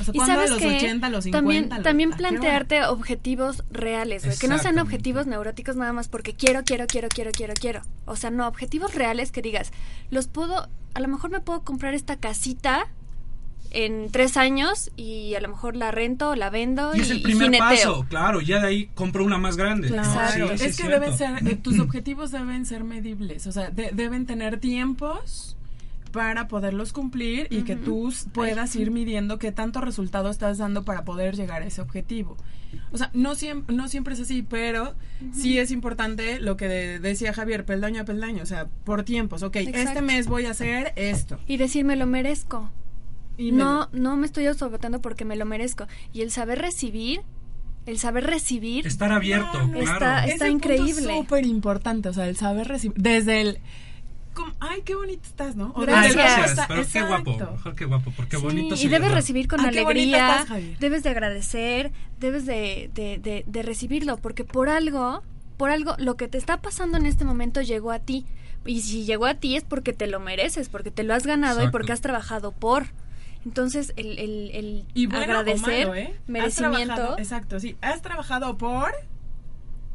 O 0.00 0.04
sea, 0.04 0.12
Y 0.14 0.18
¿cuándo? 0.18 0.32
¿A 0.32 0.36
sabes 0.36 0.50
los 0.50 0.58
qué? 0.60 0.76
80, 0.76 1.06
a 1.06 1.10
los 1.10 1.24
50? 1.24 1.38
también, 1.40 1.68
los- 1.70 1.82
también 1.82 2.12
¿a 2.12 2.16
qué 2.16 2.22
hora? 2.22 2.30
plantearte 2.30 2.84
objetivos 2.84 3.64
reales, 3.70 4.24
güey, 4.24 4.38
que 4.38 4.46
no 4.48 4.58
sean 4.58 4.78
objetivos 4.78 5.26
neuróticos 5.26 5.76
nada 5.76 5.92
más 5.92 6.08
porque 6.08 6.34
quiero, 6.34 6.62
quiero, 6.64 6.86
quiero, 6.86 7.08
quiero, 7.08 7.30
quiero, 7.32 7.54
quiero. 7.54 7.82
O 8.06 8.14
sea, 8.16 8.30
no, 8.30 8.46
objetivos 8.46 8.94
reales 8.94 9.32
que 9.32 9.42
digas, 9.42 9.72
los 10.10 10.28
puedo, 10.28 10.68
a 10.94 11.00
lo 11.00 11.08
mejor 11.08 11.30
me 11.30 11.40
puedo 11.40 11.62
comprar 11.62 11.94
esta 11.94 12.16
casita 12.16 12.86
en 13.70 14.10
tres 14.10 14.38
años 14.38 14.90
y 14.96 15.34
a 15.34 15.40
lo 15.40 15.48
mejor 15.48 15.76
la 15.76 15.90
rento, 15.90 16.34
la 16.36 16.48
vendo 16.48 16.94
Y 16.94 16.98
y, 16.98 17.00
es 17.02 17.10
el 17.10 17.18
y 17.18 17.22
primer 17.22 17.50
jineteo. 17.50 17.68
paso, 17.68 18.06
claro, 18.08 18.40
ya 18.40 18.60
de 18.60 18.66
ahí 18.68 18.86
compro 18.94 19.24
una 19.24 19.36
más 19.36 19.58
grande. 19.58 19.88
Claro, 19.88 20.48
Sí, 20.52 20.58
sí, 20.58 20.64
es 20.64 20.76
que 20.76 20.84
cierto. 20.84 21.00
deben 21.00 21.18
ser, 21.18 21.46
eh, 21.46 21.56
tus 21.56 21.78
objetivos 21.78 22.30
deben 22.30 22.64
ser 22.64 22.82
medibles, 22.84 23.46
o 23.46 23.52
sea, 23.52 23.68
de- 23.70 23.90
deben 23.92 24.24
tener 24.24 24.58
tiempos 24.58 25.54
para 26.18 26.48
poderlos 26.48 26.92
cumplir 26.92 27.46
y 27.48 27.62
que 27.62 27.76
tú 27.76 28.12
puedas 28.32 28.74
ir 28.74 28.90
midiendo 28.90 29.38
qué 29.38 29.52
tanto 29.52 29.80
resultado 29.80 30.30
estás 30.30 30.58
dando 30.58 30.84
para 30.84 31.04
poder 31.04 31.36
llegar 31.36 31.62
a 31.62 31.66
ese 31.66 31.80
objetivo. 31.80 32.36
O 32.90 32.98
sea, 32.98 33.10
no 33.14 33.36
siempre, 33.36 33.76
no 33.76 33.86
siempre 33.86 34.14
es 34.14 34.20
así, 34.20 34.42
pero 34.42 34.96
sí 35.32 35.58
es 35.60 35.70
importante 35.70 36.40
lo 36.40 36.56
que 36.56 36.66
de- 36.66 36.98
decía 36.98 37.32
Javier, 37.32 37.64
peldaño 37.64 38.00
a 38.02 38.04
peldaño, 38.04 38.42
o 38.42 38.46
sea, 38.46 38.66
por 38.82 39.04
tiempos, 39.04 39.44
ok, 39.44 39.54
este 39.56 39.80
Exacto. 39.80 40.02
mes 40.02 40.26
voy 40.26 40.46
a 40.46 40.50
hacer 40.50 40.92
esto. 40.96 41.38
Y 41.46 41.56
decir, 41.56 41.84
me 41.84 41.94
lo 41.94 42.06
merezco. 42.06 42.68
Y 43.36 43.52
me 43.52 43.58
no, 43.58 43.88
no 43.92 44.16
me 44.16 44.26
estoy 44.26 44.46
autobotando 44.46 45.00
porque 45.00 45.24
me 45.24 45.36
lo 45.36 45.44
merezco. 45.44 45.86
Y 46.12 46.22
el 46.22 46.32
saber 46.32 46.58
recibir, 46.58 47.20
el 47.86 48.00
saber 48.00 48.24
recibir, 48.26 48.88
Estar 48.88 49.12
abierto, 49.12 49.56
No, 49.60 49.66
no, 49.68 49.78
claro. 49.78 49.92
está- 49.92 50.24
Ese 50.26 50.38
punto 50.38 50.46
increíble. 50.48 51.12
Es 51.12 51.18
súper 51.20 51.46
importante, 51.46 52.08
o 52.08 52.12
sea, 52.12 52.28
el 52.28 52.34
saber 52.36 52.66
recibir. 52.66 52.98
Desde 53.00 53.40
el. 53.40 53.58
Como, 54.38 54.54
Ay, 54.60 54.82
qué 54.82 54.94
bonito 54.94 55.22
estás, 55.24 55.56
¿no? 55.56 55.72
O 55.74 55.80
Gracias. 55.80 56.14
Gracias, 56.14 56.66
pero 56.68 56.82
qué 56.90 57.02
guapo, 57.02 57.30
exacto. 57.32 57.52
mejor 57.52 57.74
que 57.74 57.84
guapo, 57.84 58.12
porque 58.16 58.36
Sí, 58.36 58.42
bonito 58.42 58.74
y 58.76 58.88
debes 58.88 59.12
recibir 59.12 59.48
con 59.48 59.60
Ah, 59.60 59.70
qué 59.70 59.80
alegría, 59.80 60.40
estás, 60.42 60.58
debes 60.80 61.02
de 61.02 61.10
agradecer, 61.10 61.92
debes 62.20 62.46
de, 62.46 62.90
de, 62.94 63.18
de, 63.18 63.44
de 63.46 63.62
recibirlo, 63.62 64.16
porque 64.16 64.44
por 64.44 64.68
algo, 64.68 65.22
por 65.56 65.70
algo, 65.70 65.94
lo 65.98 66.16
que 66.16 66.28
te 66.28 66.38
está 66.38 66.60
pasando 66.62 66.96
en 66.98 67.06
este 67.06 67.24
momento 67.24 67.60
llegó 67.60 67.90
a 67.90 67.98
ti. 67.98 68.24
Y 68.64 68.80
si 68.82 69.04
llegó 69.04 69.26
a 69.26 69.34
ti 69.34 69.56
es 69.56 69.64
porque 69.64 69.92
te 69.92 70.06
lo 70.06 70.20
mereces, 70.20 70.68
porque 70.68 70.90
te 70.90 71.02
lo 71.02 71.14
has 71.14 71.26
ganado 71.26 71.56
y 71.56 71.62
Exacto. 71.62 71.72
porque 71.72 71.92
has 71.92 72.00
trabajado 72.00 72.52
por. 72.52 72.86
Entonces, 73.44 73.92
el, 73.96 74.18
el, 74.18 74.50
el 74.52 74.84
Y 74.94 75.06
bueno 75.06 75.24
agradecer, 75.24 75.86
o 75.86 75.90
malo, 75.90 75.94
¿eh? 75.94 76.14
Merecimiento. 76.26 77.18
exacto, 77.18 77.60
sí. 77.60 77.76
Has 77.80 78.02
trabajado 78.02 78.58
por 78.58 78.92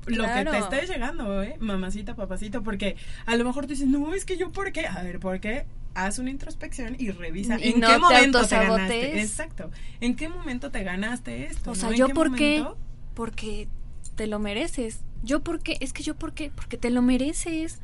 lo 0.06 0.24
que 0.26 0.46
te 0.46 0.58
esté 0.58 0.86
llegando, 0.88 1.42
¿eh? 1.44 1.56
Mamacita, 1.60 2.16
papacito, 2.16 2.64
porque 2.64 2.96
a 3.26 3.36
lo 3.36 3.46
mejor 3.46 3.66
tú 3.66 3.70
dices, 3.72 3.88
no, 3.88 4.14
es 4.14 4.26
que 4.26 4.38
yo, 4.38 4.52
¿por 4.52 4.72
qué? 4.72 4.88
A 4.88 5.02
ver, 5.04 5.20
¿por 5.20 5.40
qué? 5.40 5.66
Haz 5.96 6.18
una 6.20 6.32
introspección 6.32 6.96
y 6.98 7.12
revisa 7.12 7.60
Y 7.60 7.70
en 7.74 7.80
no 7.80 7.88
qué 7.88 7.94
te 7.94 8.00
momento 8.00 8.46
te 8.48 8.56
ganaste. 8.56 9.22
Exacto. 9.22 9.72
¿En 10.02 10.16
qué 10.16 10.28
momento 10.28 10.72
te 10.72 10.84
ganaste 10.84 11.46
esto? 11.46 11.72
O 11.72 11.74
no? 11.76 11.80
sea, 11.80 11.90
¿En 11.90 11.96
yo 11.96 12.08
qué 12.08 12.14
por 12.14 12.36
qué? 12.36 12.60
momento? 12.60 12.78
Porque 13.14 13.68
te 14.16 14.26
lo 14.28 14.40
mereces. 14.40 15.02
Yo 15.24 15.42
por 15.42 15.60
qué? 15.62 15.78
Es 15.82 15.94
que 15.94 16.02
yo 16.04 16.16
por 16.16 16.34
qué? 16.34 16.52
Porque 16.54 16.78
te 16.78 16.90
lo 16.90 17.02
mereces. 17.04 17.80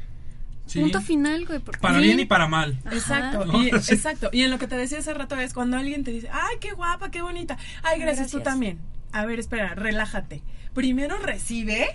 Sí. 0.66 0.82
Punto 0.82 1.02
final, 1.02 1.46
güey. 1.46 1.60
porque 1.60 1.80
Para 1.80 2.00
sí. 2.00 2.04
bien 2.06 2.20
y 2.20 2.26
para 2.26 2.48
mal. 2.48 2.80
Exacto, 2.92 3.46
¿no? 3.52 3.64
y, 3.64 3.70
Sí. 3.82 3.94
exacto. 3.94 4.30
Y 4.32 4.42
en 4.42 4.52
lo 4.52 4.60
que 4.60 4.68
te 4.68 4.76
decía 4.76 5.00
hace 5.00 5.14
rato 5.14 5.36
es 5.38 5.54
cuando 5.54 5.78
alguien 5.78 6.04
te 6.04 6.12
dice, 6.12 6.30
ay, 6.32 6.58
qué 6.60 6.74
guapa, 6.74 7.10
qué 7.12 7.22
bonita. 7.22 7.58
Ay, 7.84 8.00
gracias, 8.00 8.30
tú 8.32 8.38
Gracias. 8.38 8.44
también. 8.54 8.80
A 9.12 9.26
ver, 9.26 9.40
espera, 9.40 9.76
relájate. 9.76 10.42
Primero 10.74 11.18
recibe 11.18 11.88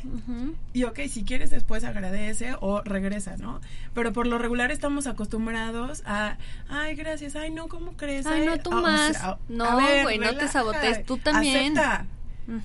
y 0.72 0.82
ok, 0.82 1.00
si 1.08 1.22
quieres 1.24 1.50
después 1.50 1.84
agradece 1.84 2.56
o 2.60 2.82
regresa, 2.82 3.36
¿no? 3.36 3.60
Pero 3.94 4.12
por 4.12 4.26
lo 4.26 4.36
regular 4.36 4.72
estamos 4.72 5.06
acostumbrados 5.06 6.02
a, 6.06 6.38
ay, 6.68 6.96
gracias, 6.96 7.36
ay, 7.36 7.50
no, 7.52 7.68
¿cómo 7.68 7.92
crees? 7.96 8.26
Ay, 8.26 8.44
no, 8.46 8.58
tú 8.58 8.72
a- 8.72 8.78
o 8.78 8.82
más. 8.82 9.16
sea, 9.16 9.28
a- 9.30 9.38
No, 9.48 9.64
güey, 10.02 10.18
no 10.18 10.36
te 10.36 10.48
sabotees, 10.48 11.04
tú 11.06 11.18
también. 11.18 11.78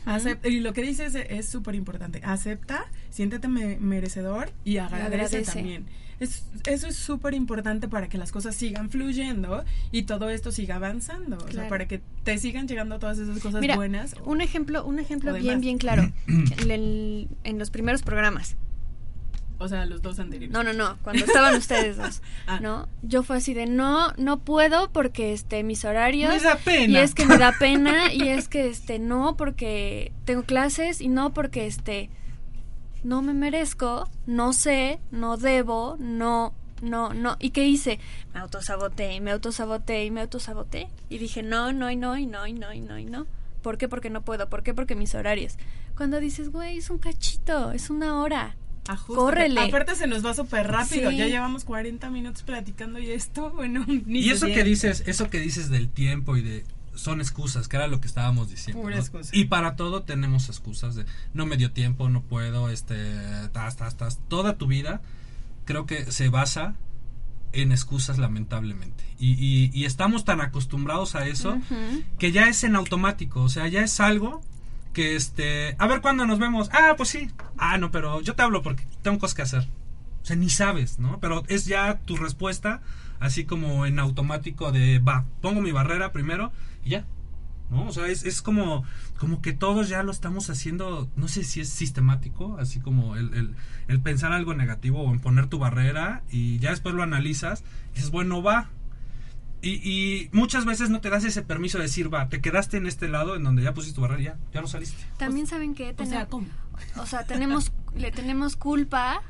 Acepta. 0.06 0.50
Y 0.50 0.60
lo 0.60 0.74
que 0.74 0.82
dices 0.82 1.16
es- 1.16 1.28
es 1.30 1.48
súper 1.48 1.76
importante. 1.76 2.22
Acepta, 2.26 2.86
siéntete 3.12 3.48
me- 3.48 3.78
merecedor 3.78 4.52
y 4.66 4.78
agradece, 4.78 5.06
agradece. 5.38 5.52
también. 5.54 5.86
Es, 6.20 6.44
eso 6.66 6.88
es 6.88 6.96
súper 6.98 7.34
importante 7.34 7.88
para 7.88 8.10
que 8.10 8.18
las 8.18 8.32
cosas 8.32 8.56
sigan 8.56 8.90
fluyendo 8.90 9.64
y 9.92 10.04
todo 10.04 10.30
esto 10.30 10.52
siga 10.52 10.76
avanzando. 10.76 11.38
O 11.38 11.52
sea, 11.52 11.70
para 11.70 11.88
que 11.88 12.02
te 12.24 12.38
sigan 12.38 12.68
llegando 12.68 13.00
todas 13.00 13.18
esas 13.20 13.40
cosas 13.40 13.62
Mira, 13.62 13.76
buenas. 13.76 14.16
un 14.26 14.42
ejemplo, 14.42 14.86
un 14.86 15.00
ejemplo 15.00 15.32
bien, 15.34 15.46
demás. 15.46 15.62
bien 15.62 15.78
claro. 15.78 16.12
en, 16.28 16.72
el- 16.72 17.28
en 17.44 17.58
los 17.60 17.70
primeros 17.70 18.02
programas. 18.02 18.56
O 19.62 19.68
sea, 19.68 19.86
los 19.86 20.02
dos 20.02 20.20
anteriores. 20.20 20.54
No, 20.54 20.64
no, 20.64 20.72
no, 20.72 20.98
cuando 21.04 21.26
estaban 21.26 21.54
ustedes 21.58 21.98
dos, 21.98 22.22
Ah. 22.48 22.60
¿no? 22.62 22.88
Yo 23.02 23.24
fue 23.24 23.38
así 23.38 23.54
de 23.54 23.66
no, 23.66 24.14
no 24.18 24.40
puedo 24.40 24.90
porque 24.92 25.34
este 25.34 25.64
mis 25.64 25.84
horarios 25.84 26.34
Me 26.34 26.40
da 26.42 26.56
pena. 26.56 26.94
y 26.94 26.98
es 27.04 27.14
que 27.14 27.26
me 27.26 27.38
da 27.38 27.52
pena 27.60 28.14
y 28.14 28.30
es 28.30 28.48
que 28.48 28.68
este 28.70 29.00
no 29.00 29.36
porque 29.36 30.14
tengo 30.24 30.44
clases 30.44 31.02
y 31.02 31.10
no 31.10 31.34
porque 31.34 31.66
este 31.68 32.10
no 33.04 33.22
me 33.22 33.34
merezco, 33.34 34.10
no 34.26 34.54
sé, 34.54 35.00
no 35.12 35.38
debo, 35.38 35.98
no 36.00 36.54
no, 36.82 37.14
no. 37.14 37.38
¿Y 37.40 37.52
qué 37.52 37.68
hice? 37.68 38.00
Me 38.34 38.40
autosaboté 38.40 39.14
y 39.14 39.22
me 39.22 39.32
autosaboté 39.32 40.06
y 40.06 40.12
me 40.12 40.22
autosaboté. 40.22 40.90
Y 41.10 41.18
dije, 41.18 41.44
no, 41.44 41.74
no, 41.74 41.92
y 41.92 41.96
no, 41.96 42.18
y 42.18 42.26
no, 42.26 42.48
y 42.48 42.54
no, 42.54 42.74
y 42.74 42.82
no, 42.82 42.98
y 42.98 43.06
no. 43.06 43.28
¿Por 43.62 43.78
qué? 43.78 43.88
Porque 43.88 44.10
no 44.10 44.24
puedo. 44.24 44.50
¿Por 44.50 44.64
qué? 44.64 44.74
Porque 44.74 44.96
mis 44.96 45.16
horarios. 45.16 45.58
Cuando 45.98 46.20
dices, 46.20 46.50
güey, 46.50 46.78
es 46.78 46.90
un 46.90 47.00
cachito, 47.00 47.72
es 47.72 47.90
una 47.90 48.22
hora. 48.22 48.56
Ajustate. 48.88 49.20
Córrele. 49.20 49.62
Aparte 49.62 49.96
se 49.96 50.08
nos 50.08 50.26
va 50.26 50.34
súper 50.34 50.68
rápido. 50.68 51.12
Sí. 51.12 51.18
Ya 51.18 51.28
llevamos 51.28 51.66
40 51.66 52.10
minutos 52.10 52.44
platicando 52.44 53.00
y 53.00 53.12
esto, 53.12 53.52
bueno, 53.56 53.86
ni 53.88 54.22
Y 54.22 54.30
eso 54.30 54.48
que 54.48 54.64
dices, 54.64 55.04
eso 55.06 55.30
que 55.30 55.40
dices 55.40 55.70
del 55.70 55.90
tiempo 55.90 56.38
y 56.38 56.42
de 56.42 56.66
son 57.00 57.22
excusas, 57.22 57.68
que 57.68 57.78
era 57.78 57.88
lo 57.88 58.00
que 58.02 58.08
estábamos 58.08 58.50
diciendo. 58.50 58.82
Pura 58.84 58.96
¿no? 58.96 59.02
excusa. 59.02 59.30
Y 59.34 59.46
para 59.46 59.76
todo 59.76 60.04
tenemos 60.04 60.50
excusas 60.50 60.96
de 60.96 61.06
no 61.34 61.46
me 61.46 61.58
dio 61.58 61.72
tiempo, 61.72 62.10
no 62.10 62.22
puedo, 62.22 62.70
este, 62.70 62.96
tas, 63.52 63.76
tas, 63.78 63.96
tas. 63.98 64.20
Toda 64.28 64.58
tu 64.58 64.68
vida 64.68 65.02
creo 65.66 65.86
que 65.86 66.12
se 66.12 66.30
basa 66.30 66.76
en 67.52 67.72
excusas 67.72 68.18
lamentablemente. 68.20 69.04
Y, 69.20 69.32
y- 69.34 69.72
y 69.74 69.86
estamos 69.86 70.24
tan 70.26 70.40
acostumbrados 70.42 71.16
a 71.16 71.26
eso 71.28 71.58
que 72.20 72.32
ya 72.32 72.48
es 72.48 72.64
en 72.64 72.76
automático, 72.76 73.42
o 73.42 73.50
sea, 73.50 73.68
ya 73.68 73.82
es 73.82 74.00
algo 74.00 74.42
que 74.94 75.16
este, 75.16 75.76
a 75.80 75.88
ver 75.88 76.02
cuándo 76.02 76.26
nos 76.26 76.40
vemos. 76.40 76.70
Ah, 76.74 76.94
pues 76.98 77.10
sí. 77.10 77.30
Ah, 77.58 77.78
no, 77.78 77.92
pero 77.92 78.22
yo 78.22 78.36
te 78.36 78.42
hablo 78.44 78.62
porque 78.62 78.86
tengo 79.02 79.20
cosas 79.20 79.36
que 79.36 79.42
hacer. 79.44 79.68
O 80.22 80.26
sea, 80.26 80.36
ni 80.36 80.50
sabes, 80.50 81.00
¿no? 81.00 81.20
Pero 81.20 81.44
es 81.48 81.66
ya 81.66 82.00
tu 82.06 82.18
respuesta 82.18 82.82
así 83.20 83.46
como 83.46 83.86
en 83.86 84.00
automático 84.00 84.72
de, 84.72 85.00
va, 85.00 85.26
pongo 85.42 85.62
mi 85.62 85.72
barrera 85.72 86.12
primero 86.12 86.52
y 86.84 86.92
ya. 86.92 87.06
¿No? 87.70 87.86
O 87.86 87.92
sea, 87.92 88.08
es, 88.08 88.26
es 88.26 88.42
como, 88.42 88.84
como 89.20 89.44
que 89.44 89.54
todos 89.54 89.90
ya 89.90 90.02
lo 90.02 90.12
estamos 90.12 90.50
haciendo, 90.50 91.08
no 91.16 91.28
sé 91.28 91.44
si 91.44 91.62
es 91.62 91.70
sistemático, 91.70 92.58
así 92.60 92.80
como 92.80 93.16
el, 93.16 93.32
el, 93.36 93.56
el 93.88 94.02
pensar 94.02 94.32
algo 94.32 94.56
negativo 94.56 95.04
o 95.04 95.14
en 95.14 95.20
poner 95.20 95.46
tu 95.46 95.60
barrera 95.60 96.24
y 96.32 96.58
ya 96.58 96.72
después 96.72 96.96
lo 96.96 97.04
analizas 97.04 97.64
y 97.92 97.98
dices, 97.98 98.10
bueno, 98.10 98.42
va, 98.42 98.70
y, 99.62 99.70
y 99.88 100.30
muchas 100.32 100.66
veces 100.66 100.90
no 100.90 101.02
te 101.02 101.10
das 101.10 101.26
ese 101.26 101.42
permiso 101.42 101.78
de 101.78 101.84
decir, 101.84 102.12
va, 102.12 102.30
te 102.30 102.42
quedaste 102.42 102.78
en 102.78 102.88
este 102.88 103.08
lado 103.08 103.36
en 103.36 103.44
donde 103.44 103.62
ya 103.62 103.74
pusiste 103.74 103.96
tu 103.96 104.02
barrera, 104.02 104.22
ya, 104.22 104.38
ya 104.52 104.62
no 104.62 104.68
saliste. 104.68 105.04
También 105.18 105.46
saben 105.46 105.76
que 105.76 105.94
O 105.98 106.06
sea, 106.06 106.28
¿cómo? 106.28 106.48
o 106.96 107.06
sea, 107.06 107.26
tenemos 107.26 107.72
le 107.96 108.12
tenemos 108.12 108.56
culpa, 108.56 109.22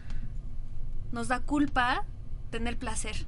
nos 1.11 1.27
da 1.27 1.39
culpa 1.41 2.05
tener 2.49 2.77
placer. 2.77 3.25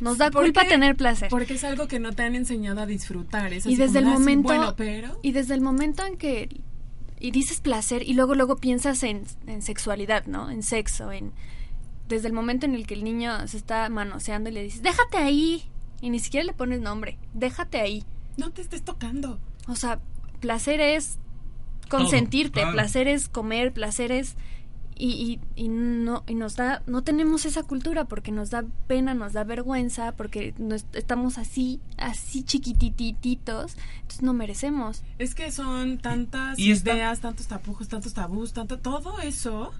Nos 0.00 0.16
da 0.18 0.30
¿Por 0.30 0.44
culpa 0.44 0.62
qué? 0.62 0.68
tener 0.70 0.96
placer. 0.96 1.28
Porque 1.28 1.54
es 1.54 1.64
algo 1.64 1.86
que 1.86 2.00
no 2.00 2.12
te 2.12 2.22
han 2.22 2.34
enseñado 2.34 2.80
a 2.80 2.86
disfrutar. 2.86 3.52
Es 3.52 3.66
y 3.66 3.70
así 3.70 3.76
desde 3.76 3.98
el 3.98 4.06
momento 4.06 4.48
bueno, 4.48 4.74
pero... 4.76 5.18
y 5.22 5.32
desde 5.32 5.54
el 5.54 5.60
momento 5.60 6.04
en 6.06 6.16
que 6.16 6.48
y 7.18 7.32
dices 7.32 7.60
placer 7.60 8.02
y 8.08 8.14
luego 8.14 8.34
luego 8.34 8.56
piensas 8.56 9.02
en, 9.02 9.24
en 9.46 9.60
sexualidad, 9.60 10.24
¿no? 10.26 10.50
En 10.50 10.62
sexo, 10.62 11.12
en 11.12 11.32
desde 12.08 12.28
el 12.28 12.32
momento 12.32 12.64
en 12.66 12.74
el 12.74 12.86
que 12.86 12.94
el 12.94 13.04
niño 13.04 13.46
se 13.46 13.58
está 13.58 13.88
manoseando 13.90 14.48
y 14.48 14.52
le 14.52 14.62
dices, 14.62 14.82
"Déjate 14.82 15.18
ahí." 15.18 15.64
Y 16.00 16.08
ni 16.08 16.18
siquiera 16.18 16.46
le 16.46 16.54
pones 16.54 16.80
nombre. 16.80 17.18
"Déjate 17.34 17.78
ahí." 17.78 18.04
No 18.38 18.50
te 18.52 18.62
estés 18.62 18.82
tocando. 18.82 19.38
O 19.68 19.76
sea, 19.76 20.00
placer 20.40 20.80
es 20.80 21.18
consentirte, 21.90 22.60
claro. 22.60 22.72
placer 22.72 23.06
es 23.06 23.28
comer, 23.28 23.72
placer 23.72 24.12
es 24.12 24.34
y, 25.00 25.40
y, 25.56 25.64
y 25.64 25.68
no 25.68 26.24
y 26.26 26.34
nos 26.34 26.56
da 26.56 26.82
no 26.86 27.02
tenemos 27.02 27.46
esa 27.46 27.62
cultura 27.62 28.04
porque 28.04 28.32
nos 28.32 28.50
da 28.50 28.64
pena, 28.86 29.14
nos 29.14 29.32
da 29.32 29.44
vergüenza, 29.44 30.12
porque 30.12 30.54
nos- 30.58 30.84
estamos 30.92 31.38
así 31.38 31.80
así 31.96 32.42
chiquitititos, 32.42 33.76
entonces 33.96 34.22
no 34.22 34.32
merecemos. 34.34 35.02
Es 35.18 35.34
que 35.34 35.50
son 35.50 35.98
tantas 35.98 36.58
Y 36.58 36.72
ideas, 36.72 37.20
tantos 37.20 37.46
tapujos, 37.46 37.88
tantos 37.88 38.14
tabús, 38.14 38.52
tanto 38.52 38.78
todo 38.78 39.20
eso, 39.20 39.72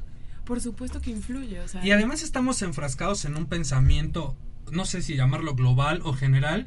por 0.44 0.60
supuesto 0.60 1.00
que 1.00 1.10
influye. 1.10 1.60
O 1.60 1.68
sea, 1.68 1.84
Y 1.84 1.90
además 1.90 2.22
estamos 2.22 2.62
enfrascados 2.62 3.24
en 3.24 3.36
un 3.36 3.46
pensamiento, 3.46 4.34
no 4.72 4.84
sé 4.84 5.02
si 5.02 5.16
llamarlo 5.16 5.54
global 5.54 6.00
o 6.04 6.12
general, 6.12 6.66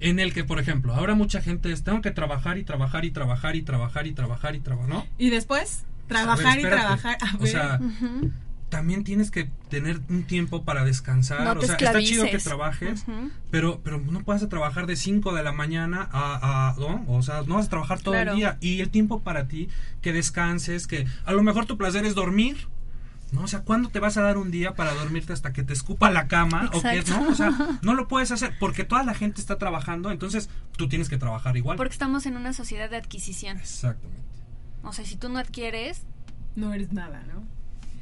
en 0.00 0.18
el 0.20 0.32
que, 0.34 0.44
por 0.44 0.58
ejemplo, 0.60 0.94
ahora 0.94 1.14
mucha 1.14 1.40
gente 1.40 1.72
es, 1.72 1.82
tengo 1.82 2.02
que 2.02 2.10
trabajar 2.10 2.58
y 2.58 2.64
trabajar 2.64 3.04
y 3.06 3.10
trabajar 3.10 3.56
y 3.56 3.62
trabajar 3.62 4.06
y 4.06 4.12
trabajar 4.12 4.54
y 4.54 4.60
trabajar, 4.60 4.88
¿no? 4.88 5.06
y 5.18 5.30
después 5.30 5.84
trabajar 6.06 6.56
ver, 6.56 6.66
y 6.66 6.68
trabajar. 6.70 7.18
A 7.20 7.36
O 7.36 7.38
ver. 7.38 7.48
sea, 7.48 7.80
Ujú. 7.82 8.30
también 8.68 9.04
tienes 9.04 9.30
que 9.30 9.48
tener 9.68 10.00
un 10.08 10.24
tiempo 10.24 10.64
para 10.64 10.84
descansar. 10.84 11.42
No 11.44 11.60
o 11.60 11.62
sea, 11.62 11.76
está 11.76 11.98
chido 12.00 12.24
que 12.24 12.36
esclavices. 12.36 12.44
trabajes, 12.44 13.02
Ujú. 13.06 13.30
pero, 13.50 13.80
pero 13.82 13.98
no 14.00 14.20
puedes 14.24 14.46
trabajar 14.48 14.86
de 14.86 14.96
5 14.96 15.32
de 15.34 15.42
la 15.42 15.52
mañana 15.52 16.08
a, 16.12 16.70
a- 16.70 16.74
¿no? 16.78 17.04
O 17.08 17.22
sea, 17.22 17.42
no 17.46 17.54
vas 17.56 17.66
a 17.66 17.70
trabajar 17.70 18.00
todo 18.00 18.14
Claro. 18.14 18.32
el 18.32 18.36
día. 18.38 18.58
Y 18.60 18.80
el 18.80 18.90
tiempo 18.90 19.22
para 19.22 19.46
ti, 19.48 19.68
que 20.02 20.12
descanses, 20.12 20.86
que 20.86 21.06
a 21.24 21.32
lo 21.32 21.42
mejor 21.42 21.66
tu 21.66 21.76
placer 21.78 22.04
es 22.04 22.14
dormir. 22.14 22.68
¿No? 23.32 23.40
O 23.42 23.48
sea, 23.48 23.62
¿cuándo 23.62 23.88
te 23.88 23.98
vas 23.98 24.16
a 24.18 24.22
dar 24.22 24.38
un 24.38 24.52
día 24.52 24.74
para 24.76 24.94
dormirte 24.94 25.32
hasta 25.32 25.52
que 25.52 25.64
te 25.64 25.72
escupa 25.72 26.10
la 26.10 26.28
cama? 26.28 26.70
¿O 26.72 26.80
qué? 26.80 26.98
Exacto. 26.98 27.24
¿No? 27.24 27.30
O 27.30 27.34
sea, 27.34 27.78
no 27.82 27.94
lo 27.94 28.06
puedes 28.06 28.30
hacer 28.30 28.54
porque 28.60 28.84
toda 28.84 29.02
la 29.02 29.14
gente 29.14 29.40
está 29.40 29.58
trabajando, 29.58 30.12
entonces 30.12 30.48
tú 30.76 30.88
tienes 30.88 31.08
que 31.08 31.18
trabajar 31.18 31.56
igual. 31.56 31.76
Porque 31.76 31.92
estamos 31.92 32.24
en 32.26 32.36
una 32.36 32.52
sociedad 32.52 32.88
de 32.88 32.96
adquisición. 32.98 33.56
Exactamente. 33.58 34.22
O 34.82 34.92
sea, 34.92 35.04
si 35.04 35.16
tú 35.16 35.28
no 35.28 35.38
adquieres, 35.38 36.02
No 36.54 36.72
eres 36.72 36.92
nada, 36.92 37.22
¿no? 37.32 37.44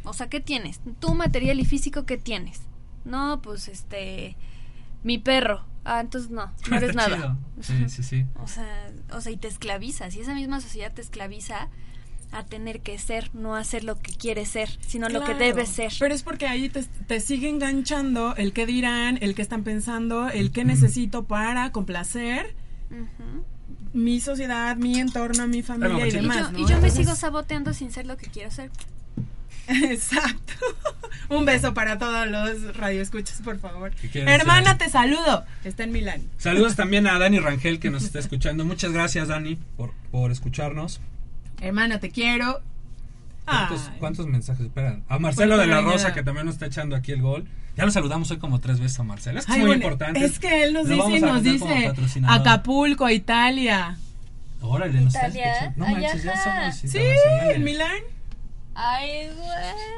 o 0.08 0.12
sea, 0.12 0.28
¿qué 0.28 0.40
tienes? 0.40 0.80
Tú 1.00 1.14
material 1.14 1.58
y 1.60 1.64
físico, 1.64 2.04
¿qué 2.04 2.18
tienes? 2.18 2.60
No, 3.04 3.40
pues 3.42 3.68
este 3.68 4.36
mi 5.02 5.18
perro. 5.18 5.64
Ah, 5.84 6.00
entonces 6.00 6.30
no, 6.30 6.50
no 6.70 6.76
eres 6.76 6.90
Está 6.90 7.08
nada. 7.08 7.16
chido. 7.16 7.38
Sí, 7.60 7.88
sí, 7.88 8.02
sí. 8.02 8.26
O 8.42 8.46
sea, 8.48 8.90
o 9.12 9.20
sea, 9.20 9.32
y 9.32 9.36
te 9.36 9.48
esclavizas. 9.48 10.14
Y 10.16 10.20
esa 10.20 10.34
misma 10.34 10.60
sociedad 10.60 10.92
te 10.92 11.02
esclaviza 11.02 11.68
a 12.32 12.44
tener 12.44 12.80
que 12.80 12.98
ser, 12.98 13.32
no 13.34 13.54
hacer 13.54 13.84
lo 13.84 13.96
que 14.00 14.12
quieres 14.12 14.48
ser, 14.48 14.68
sino 14.80 15.08
lo 15.08 15.24
que 15.24 15.34
debes 15.34 15.68
ser. 15.68 15.92
Pero 16.00 16.14
es 16.14 16.22
porque 16.24 16.48
ahí 16.48 16.68
te, 16.68 16.82
te 16.82 17.20
sigue 17.20 17.48
enganchando 17.48 18.34
el 18.36 18.52
que 18.52 18.66
dirán, 18.66 19.18
el 19.20 19.34
que 19.36 19.42
están 19.42 19.62
pensando, 19.62 20.28
el 20.28 20.50
que 20.50 20.64
necesito 20.64 21.26
para 21.26 21.70
complacer 21.70 22.56
Ujú. 22.90 23.44
Mi 23.92 24.20
sociedad, 24.20 24.76
mi 24.76 24.98
entorno, 25.00 25.46
mi 25.48 25.62
familia 25.62 26.06
y 26.06 26.10
demás. 26.10 26.36
yo, 26.38 26.52
¿no? 26.52 26.58
y 26.58 26.62
yo 26.62 26.68
me 26.68 26.74
Entonces- 26.74 26.94
sigo 26.94 27.14
saboteando 27.14 27.72
sin 27.74 27.90
ser 27.90 28.06
lo 28.06 28.16
que 28.16 28.26
quiero 28.26 28.50
ser. 28.50 28.70
Exacto. 29.66 30.52
Un 31.30 31.44
beso 31.46 31.72
para 31.72 31.98
todos 31.98 32.28
los 32.28 32.76
radioescuchas, 32.76 33.40
por 33.40 33.58
favor. 33.58 33.92
¿Qué 33.92 34.08
quieres 34.10 34.30
Hermana, 34.40 34.74
decir? 34.74 34.78
te 34.86 34.90
saludo. 34.90 35.44
Está 35.64 35.84
en 35.84 35.92
Milán. 35.92 36.22
Saludos 36.38 36.76
también 36.76 37.06
a 37.06 37.18
Dani 37.18 37.38
Rangel 37.38 37.78
que 37.80 37.90
nos 37.90 38.04
está 38.04 38.18
escuchando. 38.18 38.64
Muchas 38.64 38.92
gracias, 38.92 39.28
Dani, 39.28 39.56
por, 39.76 39.92
por 40.10 40.30
escucharnos. 40.30 41.00
Hermana, 41.60 41.98
te 41.98 42.10
quiero. 42.10 42.60
¿Cuántos, 43.46 43.90
cuántos 43.98 44.26
mensajes? 44.26 44.66
Esperan. 44.66 45.02
A 45.08 45.18
Marcelo 45.18 45.56
de 45.58 45.66
la 45.66 45.80
Rosa, 45.82 46.12
que 46.14 46.22
también 46.22 46.46
nos 46.46 46.56
está 46.56 46.66
echando 46.66 46.96
aquí 46.96 47.12
el 47.12 47.22
gol. 47.22 47.46
Ya 47.76 47.84
lo 47.84 47.90
saludamos 47.90 48.30
hoy 48.30 48.38
como 48.38 48.60
tres 48.60 48.78
veces 48.80 48.98
a 49.00 49.02
Marcelo. 49.02 49.40
Es 49.40 49.46
que 49.46 49.52
Ay, 49.52 49.58
es 49.58 49.60
muy 49.62 49.68
bueno, 49.76 49.84
importante. 49.84 50.24
Es 50.24 50.38
que 50.38 50.62
él 50.64 50.72
nos 50.74 50.88
Lo 50.88 51.06
dice 51.06 51.18
y 51.18 51.20
nos 51.20 51.42
dice 51.42 51.82
patrocinador. 51.88 52.40
Acapulco, 52.40 53.10
Italia. 53.10 53.96
Órale, 54.60 55.00
nos 55.00 55.14
está 55.14 55.28
Italia. 55.28 55.52
escuchando. 55.52 55.78
No 55.78 55.86
Ay, 55.86 55.94
manches, 55.94 56.22
ya 56.22 56.44
somos 56.44 56.76
Sí, 56.92 56.98
en 57.54 57.64
Milán. 57.64 57.98
Ay, 58.76 59.28
güey. 59.36 59.48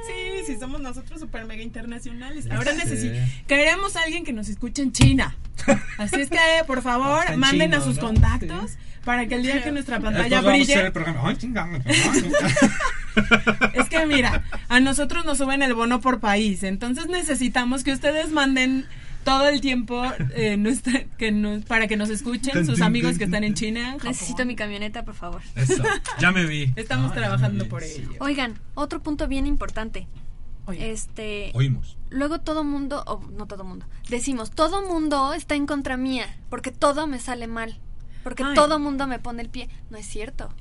Sí, 0.07 0.53
sí, 0.53 0.59
somos 0.59 0.81
nosotros 0.81 1.21
super 1.21 1.45
mega 1.47 1.63
internacionales. 1.63 2.47
Ahora 2.51 2.73
necesitamos. 2.73 3.31
Queremos 3.47 3.97
a 3.97 4.03
alguien 4.03 4.25
que 4.25 4.33
nos 4.33 4.49
escuche 4.49 4.83
en 4.83 4.93
China. 4.93 5.37
Así 5.99 6.21
es 6.21 6.29
que, 6.29 6.39
por 6.67 6.83
favor, 6.83 7.37
manden 7.37 7.71
chino, 7.71 7.83
a 7.83 7.85
sus 7.85 7.97
¿no? 7.97 8.03
contactos 8.09 8.73
para 9.05 9.27
que 9.27 9.37
el 9.37 9.43
día 9.45 9.63
que 9.63 9.71
nuestra 9.71 9.97
Después 9.99 10.15
pantalla 10.15 10.41
vamos 10.43 10.61
a 10.61 10.63
hacer 10.63 10.67
brille. 10.67 10.87
el 10.87 10.93
programa. 10.93 11.35
Es 13.75 13.89
que 13.89 14.07
mira, 14.07 14.45
a 14.69 14.81
nosotros 14.81 15.25
nos 15.25 15.39
suben 15.39 15.63
el 15.63 15.75
bono 15.75 16.01
por 16.01 16.21
país, 16.21 16.63
entonces 16.63 17.07
necesitamos 17.07 17.83
que 17.85 17.93
ustedes 17.93 18.31
manden 18.31 18.87
todo 19.25 19.49
el 19.49 19.61
tiempo 19.61 20.05
eh, 20.35 20.57
nuestra- 20.57 21.05
que 21.19 21.33
nos- 21.33 21.65
para 21.65 21.89
que 21.89 21.97
nos 21.97 22.11
escuchen 22.11 22.65
sus 22.65 22.81
amigos 22.81 23.19
que 23.19 23.25
están 23.25 23.43
en 23.45 23.55
China. 23.55 23.97
Necesito 24.05 24.45
mi 24.45 24.55
camioneta, 24.55 25.05
por 25.05 25.15
favor. 25.15 25.43
Eso, 25.57 25.83
ya 26.21 26.31
me 26.31 26.47
vi. 26.47 26.73
Estamos 26.77 27.13
trabajando 27.13 27.65
vi. 27.65 27.71
por 27.71 27.83
ello. 27.83 28.11
Oigan, 28.21 28.55
otro 28.75 29.03
punto 29.03 29.27
bien 29.27 29.47
importante. 29.47 30.07
Oye, 30.67 30.91
Este, 30.93 31.51
Oímos. 31.55 31.97
luego 32.11 32.41
todo 32.41 32.65
mundo, 32.65 33.03
o 33.07 33.21
no 33.37 33.47
todo 33.47 33.63
mundo, 33.65 33.87
decimos, 34.09 34.51
todo 34.51 34.83
mundo 34.89 35.33
está 35.33 35.55
en 35.55 35.67
contra 35.67 35.97
mía, 35.97 36.27
porque 36.51 36.71
todo 36.73 37.07
me 37.07 37.19
sale 37.21 37.47
mal, 37.47 37.79
porque 38.25 38.43
Ay. 38.45 38.55
todo 38.55 38.79
mundo 38.81 39.07
me 39.07 39.19
pone 39.21 39.43
el 39.43 39.49
pie. 39.49 39.69
No 39.91 39.97
es 39.97 40.07
cierto. 40.07 40.53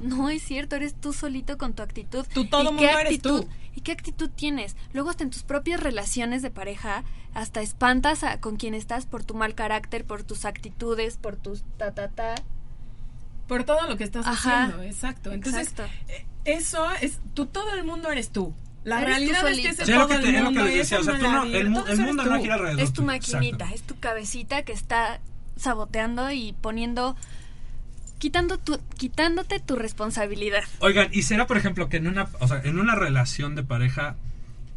No 0.00 0.28
es 0.30 0.42
cierto, 0.42 0.76
eres 0.76 0.94
tú 0.94 1.12
solito 1.12 1.56
con 1.58 1.74
tu 1.74 1.82
actitud. 1.82 2.24
Tú, 2.32 2.46
todo 2.46 2.62
¿Y 2.62 2.64
mundo 2.66 2.80
qué 2.80 2.86
eres 2.90 3.02
actitud, 3.04 3.42
tú. 3.42 3.48
¿Y 3.76 3.80
qué 3.82 3.92
actitud 3.92 4.30
tienes? 4.34 4.76
Luego 4.92 5.10
hasta 5.10 5.22
en 5.24 5.30
tus 5.30 5.42
propias 5.42 5.80
relaciones 5.80 6.42
de 6.42 6.50
pareja, 6.50 7.04
hasta 7.34 7.60
espantas 7.62 8.24
a, 8.24 8.40
con 8.40 8.56
quien 8.56 8.74
estás 8.74 9.06
por 9.06 9.22
tu 9.24 9.34
mal 9.34 9.54
carácter, 9.54 10.04
por 10.04 10.22
tus 10.24 10.44
actitudes, 10.44 11.16
por 11.16 11.36
tus 11.36 11.62
ta 11.78 11.92
ta 11.94 12.08
ta. 12.08 12.34
por 13.46 13.64
todo 13.64 13.86
lo 13.88 13.96
que 13.96 14.04
estás 14.04 14.26
Ajá. 14.26 14.64
haciendo, 14.64 14.82
exacto. 14.84 15.32
Entonces, 15.32 15.68
Exacto. 15.68 15.92
eh, 16.08 16.24
eso 16.44 16.88
es, 17.02 17.18
tú, 17.34 17.46
todo 17.46 17.72
el 17.74 17.84
mundo 17.84 18.10
eres 18.10 18.30
tú. 18.30 18.54
La 18.84 19.02
Eres 19.02 19.06
tú 19.06 19.32
realidad 19.32 19.48
es 19.50 19.56
que 19.58 19.72
Sí, 19.74 19.82
es 19.82 19.88
lo 19.90 19.94
todo 19.98 20.08
que, 20.08 20.14
el 20.14 20.20
te- 20.22 20.32
que 20.32 20.42
mundo 20.42 20.64
les 20.64 20.74
y 20.74 20.78
decía. 20.78 20.98
O 20.98 21.00
esa 21.02 21.10
sea, 21.10 21.18
tú 21.20 21.24
no, 21.26 21.30
maravilla, 21.32 21.58
el, 21.58 21.66
el 21.66 21.70
mundo 21.70 22.22
eres 22.22 22.32
no 22.32 22.40
gira 22.40 22.54
alrededor. 22.54 22.80
Es 22.80 22.92
tu 22.92 23.02
maquinita, 23.02 23.64
Exacto. 23.64 23.74
es 23.74 23.82
tu 23.82 23.98
cabecita 24.00 24.62
que 24.62 24.72
está 24.72 25.20
saboteando 25.56 26.30
y 26.30 26.54
poniendo, 26.54 27.14
quitando 28.20 28.58
tu, 28.58 28.78
quitándote 28.96 29.58
tu 29.58 29.74
responsabilidad. 29.74 30.62
Oigan, 30.78 31.08
¿y 31.10 31.22
será, 31.22 31.48
por 31.48 31.56
ejemplo, 31.56 31.88
que 31.88 31.96
en 31.96 32.06
una, 32.06 32.28
o 32.38 32.46
sea, 32.46 32.60
en 32.62 32.78
una 32.78 32.94
relación 32.94 33.56
de 33.56 33.64
pareja 33.64 34.14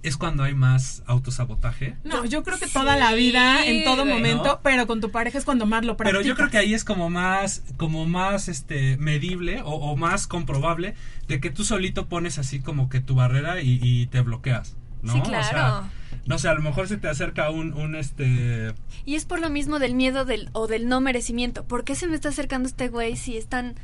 es 0.02 0.18
cuando 0.18 0.44
hay 0.44 0.54
más 0.56 1.04
autosabotaje? 1.06 1.96
No, 2.04 2.26
yo 2.26 2.44
creo 2.44 2.58
que 2.58 2.68
toda 2.68 2.98
la 2.98 3.14
vida, 3.14 3.66
en 3.66 3.84
todo 3.84 4.06
momento, 4.06 4.44
¿No? 4.46 4.60
pero 4.64 4.88
con 4.88 5.00
tu 5.02 5.12
pareja 5.12 5.38
es 5.38 5.46
cuando 5.46 5.66
más 5.66 5.86
lo 5.86 5.96
Pero 5.98 6.10
practicas. 6.10 6.28
yo 6.28 6.36
creo 6.36 6.50
que 6.50 6.58
ahí 6.58 6.74
es 6.74 6.84
como 6.84 7.10
más, 7.10 7.64
como 7.78 8.06
más 8.06 8.48
este 8.48 8.98
medible 8.98 9.62
o, 9.62 9.72
o 9.72 9.96
más 9.96 10.26
comprobable 10.28 10.96
de 11.28 11.40
que 11.40 11.50
tú 11.52 11.64
solito 11.64 12.08
pones 12.08 12.38
así 12.40 12.60
como 12.60 12.90
que 12.90 13.00
tu 13.02 13.16
barrera 13.16 13.62
y, 13.62 13.80
y 13.82 14.08
te 14.08 14.22
bloqueas, 14.22 14.76
¿no? 15.04 15.14
Sí, 15.14 15.20
O 15.22 15.26
sea, 15.26 15.50
claro. 15.50 15.90
no 16.26 16.38
sé, 16.40 16.48
a 16.48 16.54
lo 16.56 16.62
mejor 16.62 16.88
se 16.88 16.98
te 16.98 17.08
acerca 17.10 17.50
un, 17.52 17.74
un 17.74 17.96
este 17.96 18.74
Y 19.06 19.16
es 19.16 19.26
por 19.26 19.40
lo 19.40 19.50
mismo 19.50 19.78
del 19.80 19.94
miedo 19.96 20.26
del, 20.26 20.50
o 20.54 20.68
del 20.68 20.88
no 20.88 21.00
merecimiento. 21.02 21.64
¿Por 21.66 21.84
qué 21.84 21.94
se 21.96 22.08
me 22.08 22.16
está 22.16 22.30
acercando 22.30 22.68
este 22.68 22.88
güey 22.90 23.16
si 23.18 23.38
es 23.38 23.48
tan 23.48 23.76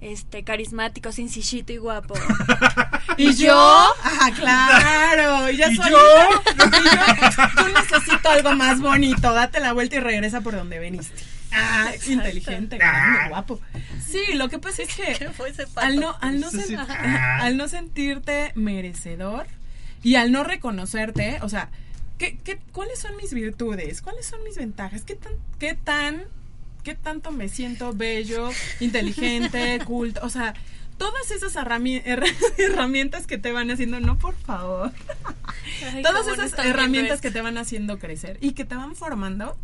este, 0.00 0.44
carismático, 0.44 1.12
sencillito 1.12 1.72
y 1.72 1.76
guapo? 1.76 2.14
¿Y 3.18 3.34
yo? 3.34 3.54
Ajá, 4.02 4.30
claro. 4.32 5.50
Y 5.50 5.56
ya 5.58 5.70
¿Y 5.70 5.76
yo? 5.76 5.82
y 5.84 5.90
yo, 5.90 7.48
Tú 7.56 7.68
necesito 7.74 8.30
algo 8.30 8.54
más 8.56 8.80
bonito. 8.80 9.32
Date 9.32 9.60
la 9.60 9.72
vuelta 9.72 9.96
y 9.96 10.00
regresa 10.00 10.40
por 10.40 10.54
donde 10.54 10.78
veniste. 10.78 11.22
Ah, 11.52 11.90
inteligente, 12.06 12.78
grande, 12.78 13.28
guapo. 13.28 13.60
Sí, 14.06 14.20
lo 14.34 14.48
que 14.48 14.60
pasa 14.60 14.82
es 14.82 14.94
que 14.94 15.28
al 15.76 15.96
no, 16.00 16.16
al 16.20 16.40
sen- 16.44 16.78
al 16.88 17.56
no 17.56 17.66
sentirte 17.68 18.52
merecedor 18.54 19.46
y 20.02 20.14
al 20.16 20.32
no 20.32 20.44
reconocerte, 20.44 21.38
o 21.42 21.48
sea, 21.48 21.70
¿qué, 22.18 22.38
qué, 22.38 22.58
cuáles 22.72 22.98
son 22.98 23.16
mis 23.16 23.32
virtudes? 23.34 24.02
¿Cuáles 24.02 24.26
son 24.26 24.42
mis 24.44 24.56
ventajas? 24.56 25.02
¿Qué 25.02 25.14
tan, 25.16 25.32
qué 25.58 25.74
tan, 25.74 26.24
qué 26.84 26.94
tanto 26.94 27.32
me 27.32 27.48
siento 27.48 27.92
bello, 27.92 28.50
inteligente, 28.80 29.78
culto? 29.86 30.20
O 30.22 30.30
sea, 30.30 30.54
todas 30.98 31.30
esas 31.30 31.54
herrami- 31.56 32.02
herra- 32.04 32.26
herramientas 32.58 33.26
que 33.26 33.38
te 33.38 33.52
van 33.52 33.70
haciendo, 33.70 34.00
no, 34.00 34.18
por 34.18 34.34
favor. 34.34 34.92
Ay, 35.92 36.02
Todas 36.02 36.26
esas 36.26 36.52
herramientas 36.64 37.20
que 37.20 37.30
te 37.30 37.40
van 37.40 37.58
haciendo 37.58 37.98
crecer 37.98 38.38
y 38.40 38.52
que 38.52 38.64
te 38.64 38.74
van 38.74 38.94
formando 38.96 39.56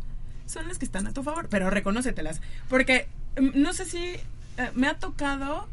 son 0.47 0.69
las 0.69 0.79
que 0.79 0.85
están 0.85 1.07
a 1.07 1.13
tu 1.13 1.23
favor, 1.23 1.49
pero 1.51 1.71
reconócetelas. 1.71 2.41
Porque 2.69 3.09
mm, 3.41 3.51
no 3.61 3.73
sé 3.73 3.85
si 3.85 3.99
eh, 3.99 4.21
me 4.75 4.87
ha 4.87 4.95
tocado 4.99 5.69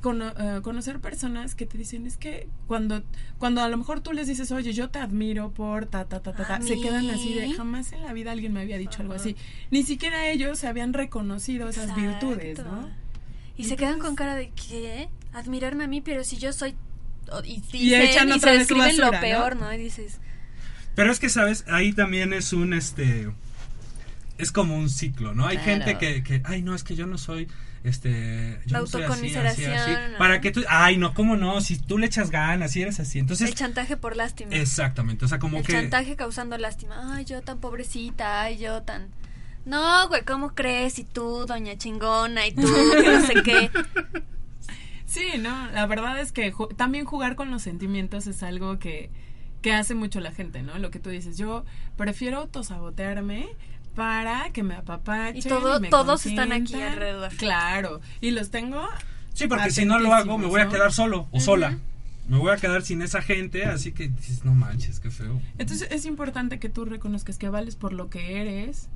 cono- 0.00 0.32
eh, 0.38 0.60
conocer 0.62 1.00
personas 1.00 1.54
que 1.54 1.66
te 1.66 1.76
dicen 1.78 2.06
es 2.06 2.16
que 2.16 2.48
cuando 2.66 3.02
cuando 3.38 3.60
a 3.62 3.68
lo 3.68 3.76
mejor 3.76 4.00
tú 4.00 4.12
les 4.12 4.26
dices 4.26 4.50
oye 4.52 4.72
yo 4.72 4.88
te 4.90 4.98
admiro 4.98 5.50
por 5.52 5.86
ta 5.86 6.04
ta 6.06 6.20
ta 6.20 6.32
ta, 6.32 6.46
ta", 6.46 6.54
¿A 6.56 6.60
se 6.62 6.80
quedan 6.80 7.10
así 7.10 7.34
de 7.34 7.52
jamás 7.52 7.92
en 7.92 8.02
la 8.02 8.12
vida 8.12 8.32
alguien 8.32 8.52
me 8.52 8.60
había 8.60 8.78
dicho 8.78 9.02
algo 9.02 9.14
así 9.14 9.36
ni 9.70 9.82
siquiera 9.82 10.28
ellos 10.28 10.58
se 10.58 10.66
habían 10.68 10.92
reconocido 10.92 11.68
esas 11.68 11.94
virtudes 11.94 12.58
no 12.64 12.88
Y 13.56 13.64
se 13.64 13.76
quedan 13.76 13.98
con 13.98 14.16
cara 14.16 14.34
de 14.36 14.50
¿qué? 14.50 15.08
Admirarme 15.32 15.84
a 15.84 15.86
mí, 15.86 16.00
pero 16.00 16.24
si 16.24 16.38
yo 16.38 16.52
soy 16.52 16.74
y, 17.44 17.52
Y 17.54 17.60
dicen- 17.60 18.02
echan 18.02 18.28
y 18.28 18.32
otra 18.32 18.52
se 18.52 18.58
vez 18.58 18.68
su 18.68 18.74
describen 18.74 18.98
basura, 18.98 19.18
lo 19.18 19.20
peor, 19.20 19.56
¿no? 19.56 19.66
¿no? 19.66 19.74
Y 19.74 19.78
dices, 19.78 20.18
Pero 20.96 21.12
es 21.12 21.20
que, 21.20 21.28
¿sabes? 21.28 21.64
Ahí 21.68 21.92
también 21.92 22.32
es 22.32 22.52
un, 22.52 22.72
este... 22.74 23.30
Es 24.38 24.50
como 24.50 24.76
un 24.76 24.88
ciclo, 24.90 25.34
¿no? 25.34 25.46
Hay 25.46 25.58
Claro. 25.58 25.84
gente 25.84 25.98
que, 25.98 26.22
que, 26.24 26.42
ay, 26.44 26.62
no, 26.62 26.74
es 26.74 26.82
que 26.82 26.96
yo 26.96 27.06
no 27.06 27.18
soy, 27.18 27.46
este... 27.84 28.60
Yo 28.66 28.72
La 28.74 28.80
no 28.80 28.86
soy 28.86 29.02
así, 29.02 29.12
así, 29.12 29.36
así. 29.36 29.44
autoconmiseración, 29.46 30.12
¿no? 30.12 30.18
Para 30.18 30.40
que 30.40 30.50
tú... 30.50 30.62
Ay, 30.68 30.96
no, 30.98 31.14
¿cómo 31.14 31.36
no? 31.36 31.60
Si 31.60 31.78
tú 31.78 31.98
le 31.98 32.06
echas 32.06 32.30
ganas, 32.30 32.72
si 32.72 32.82
eres 32.82 33.00
así. 33.00 33.18
Entonces... 33.18 33.48
el 33.48 33.54
chantaje 33.54 33.96
por 33.96 34.16
lástima. 34.16 34.54
Exactamente, 34.54 35.24
o 35.24 35.28
sea, 35.28 35.38
como 35.38 35.58
el 35.58 35.64
que... 35.64 35.72
chantaje 35.72 36.16
causando 36.16 36.56
lástima. 36.58 37.14
Ay, 37.16 37.24
yo 37.24 37.42
tan 37.42 37.58
pobrecita, 37.58 38.42
ay, 38.42 38.58
yo 38.58 38.82
tan... 38.82 39.08
No, 39.64 40.08
güey, 40.08 40.24
¿cómo 40.24 40.54
crees? 40.54 40.98
Y 40.98 41.04
tú, 41.04 41.44
doña 41.46 41.76
chingona, 41.76 42.46
y 42.46 42.52
tú, 42.52 42.62
que 42.62 43.10
no 43.12 43.26
sé 43.26 43.34
qué. 43.42 43.70
Sí, 45.06 45.24
no, 45.40 45.68
la 45.72 45.86
verdad 45.86 46.20
es 46.20 46.30
que 46.30 46.52
ju- 46.52 46.72
también 46.76 47.04
jugar 47.04 47.34
con 47.34 47.50
los 47.50 47.62
sentimientos 47.62 48.28
es 48.28 48.44
algo 48.44 48.78
que, 48.78 49.10
que 49.60 49.72
hace 49.72 49.96
mucho 49.96 50.20
la 50.20 50.30
gente, 50.30 50.62
¿no? 50.62 50.78
Lo 50.78 50.92
que 50.92 51.00
tú 51.00 51.10
dices, 51.10 51.36
yo 51.36 51.64
prefiero 51.96 52.38
autosabotearme 52.38 53.48
para 53.94 54.50
que 54.52 54.62
me 54.62 54.74
apapachen. 54.74 55.36
Y 55.36 55.42
todo- 55.42 55.80
me 55.80 55.88
todos 55.88 56.24
están 56.26 56.52
aquí 56.52 56.74
alrededor. 56.80 57.34
Claro, 57.36 58.00
y 58.20 58.30
los 58.30 58.50
tengo 58.50 58.88
Sí, 59.32 59.46
porque 59.46 59.70
si 59.70 59.84
no 59.84 59.98
lo 59.98 60.12
hago, 60.12 60.38
me 60.38 60.46
voy 60.46 60.60
a 60.60 60.68
quedar 60.68 60.92
solo 60.92 61.28
o 61.30 61.40
sola. 61.40 61.78
Me 62.28 62.38
voy 62.38 62.52
a 62.52 62.56
quedar 62.56 62.82
sin 62.82 63.02
esa 63.02 63.22
gente, 63.22 63.64
así 63.64 63.90
que 63.92 64.08
dices, 64.08 64.44
no 64.44 64.54
manches, 64.54 65.00
qué 65.00 65.10
feo. 65.10 65.40
Entonces 65.58 65.88
es 65.90 66.04
importante 66.06 66.58
que 66.60 66.68
tú 66.68 66.84
reconozcas 66.84 67.38
que 67.38 67.48
vales 67.48 67.74
por 67.74 67.92
lo 67.92 68.08
que 68.08 68.40
eres 68.40 68.88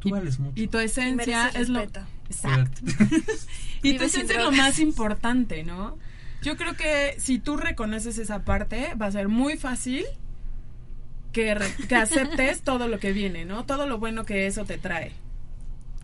Tú 0.00 0.10
vales 0.10 0.38
mucho. 0.38 0.60
y 0.60 0.66
tu 0.66 0.78
esencia 0.78 1.48
es 1.48 1.70
lo... 1.70 1.80
Exacto. 1.80 2.80
y 3.82 3.96
tu 3.96 4.04
esencia 4.04 4.36
es 4.36 4.42
lo 4.42 4.52
más 4.52 4.78
importante, 4.80 5.62
¿no? 5.64 5.96
Yo 6.42 6.58
creo 6.58 6.76
que 6.76 7.14
si 7.18 7.38
tú 7.38 7.56
reconoces 7.56 8.18
esa 8.18 8.44
parte, 8.44 8.94
va 9.00 9.06
a 9.06 9.12
ser 9.12 9.28
muy 9.28 9.56
fácil 9.56 10.04
que, 11.34 11.54
re- 11.54 11.74
que 11.88 11.96
aceptes 11.96 12.62
todo 12.62 12.88
lo 12.88 12.98
que 12.98 13.12
viene, 13.12 13.44
¿no? 13.44 13.64
Todo 13.66 13.86
lo 13.86 13.98
bueno 13.98 14.24
que 14.24 14.46
eso 14.46 14.64
te 14.64 14.78
trae. 14.78 15.12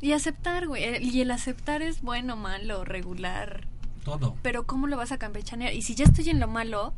Y 0.02 0.12
aceptar, 0.12 0.66
güey. 0.66 0.84
el- 0.84 1.02
Y 1.02 1.22
el 1.22 1.30
aceptar 1.30 1.80
es 1.80 2.02
bueno, 2.02 2.36
malo, 2.36 2.84
regular. 2.84 3.66
Todo. 4.04 4.36
Pero 4.42 4.66
¿cómo 4.66 4.86
lo 4.86 4.96
vas 4.98 5.12
a 5.12 5.18
campechanear? 5.18 5.72
Y 5.74 5.82
si 5.82 5.94
ya 5.94 6.04
estoy 6.04 6.28
en 6.30 6.40
lo 6.40 6.48
malo, 6.48 6.92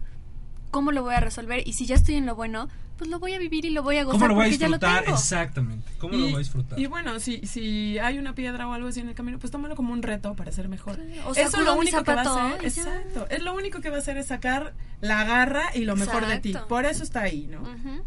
¿cómo 0.71 0.91
lo 0.93 1.03
voy 1.03 1.15
a 1.15 1.21
resolver? 1.21 1.67
Y 1.67 1.73
si 1.75 1.87
ya 1.87 1.95
estoy 1.97 2.15
en 2.15 2.27
lo 2.27 2.35
bueno, 2.37 2.69
pues 2.97 3.11
lo 3.11 3.19
voy 3.19 3.33
a 3.35 3.39
vivir 3.39 3.65
y 3.65 3.71
lo 3.71 3.83
voy 3.83 3.97
a 3.99 4.05
gozar 4.05 4.21
¿Cómo 4.21 4.29
lo 4.29 4.35
voy 4.35 4.45
a 4.45 4.47
porque 4.51 4.59
ya 4.59 4.69
lo 4.69 4.77
disfrutar? 4.79 5.05
tengo. 5.05 5.17
Exactamente. 5.17 5.91
¿Cómo 5.99 6.15
lo 6.17 6.25
voy 6.27 6.35
a 6.35 6.39
disfrutar? 6.39 6.79
Y 6.79 6.87
bueno, 6.87 7.19
si, 7.19 7.45
si 7.45 7.99
hay 7.99 8.19
una 8.19 8.37
piedra 8.37 8.69
o 8.69 8.73
algo 8.73 8.87
así 8.89 9.01
en 9.01 9.09
el 9.09 9.17
camino, 9.17 9.41
pues 9.41 9.51
tómalo 9.51 9.75
como 9.75 9.93
un 9.93 10.03
reto 10.03 10.37
para 10.37 10.53
ser 10.53 10.69
mejor. 10.69 10.95
Claro, 10.95 11.29
o 11.31 11.33
Eso 11.35 11.51
sacudo 11.51 11.65
lo 11.75 11.81
único 11.81 12.05
que 12.05 12.15
va 12.15 12.23
a 12.23 12.47
hacer, 12.53 12.63
y 12.63 12.67
exacto, 12.67 13.27
es 13.31 13.43
lo 13.43 13.55
único 13.55 13.81
que 13.81 13.91
va 13.91 13.97
a 13.97 13.99
hacer 13.99 14.17
es 14.19 14.27
sacar 14.27 14.75
la 15.01 15.25
garra 15.25 15.65
y 15.75 15.85
lo 15.85 15.97
mejor 15.97 16.25
de 16.29 16.39
ti. 16.39 16.55
Por 16.69 16.85
eso 16.87 17.03
está 17.03 17.23
ahí, 17.23 17.49
¿no? 17.51 17.63
Ujú. 17.63 18.05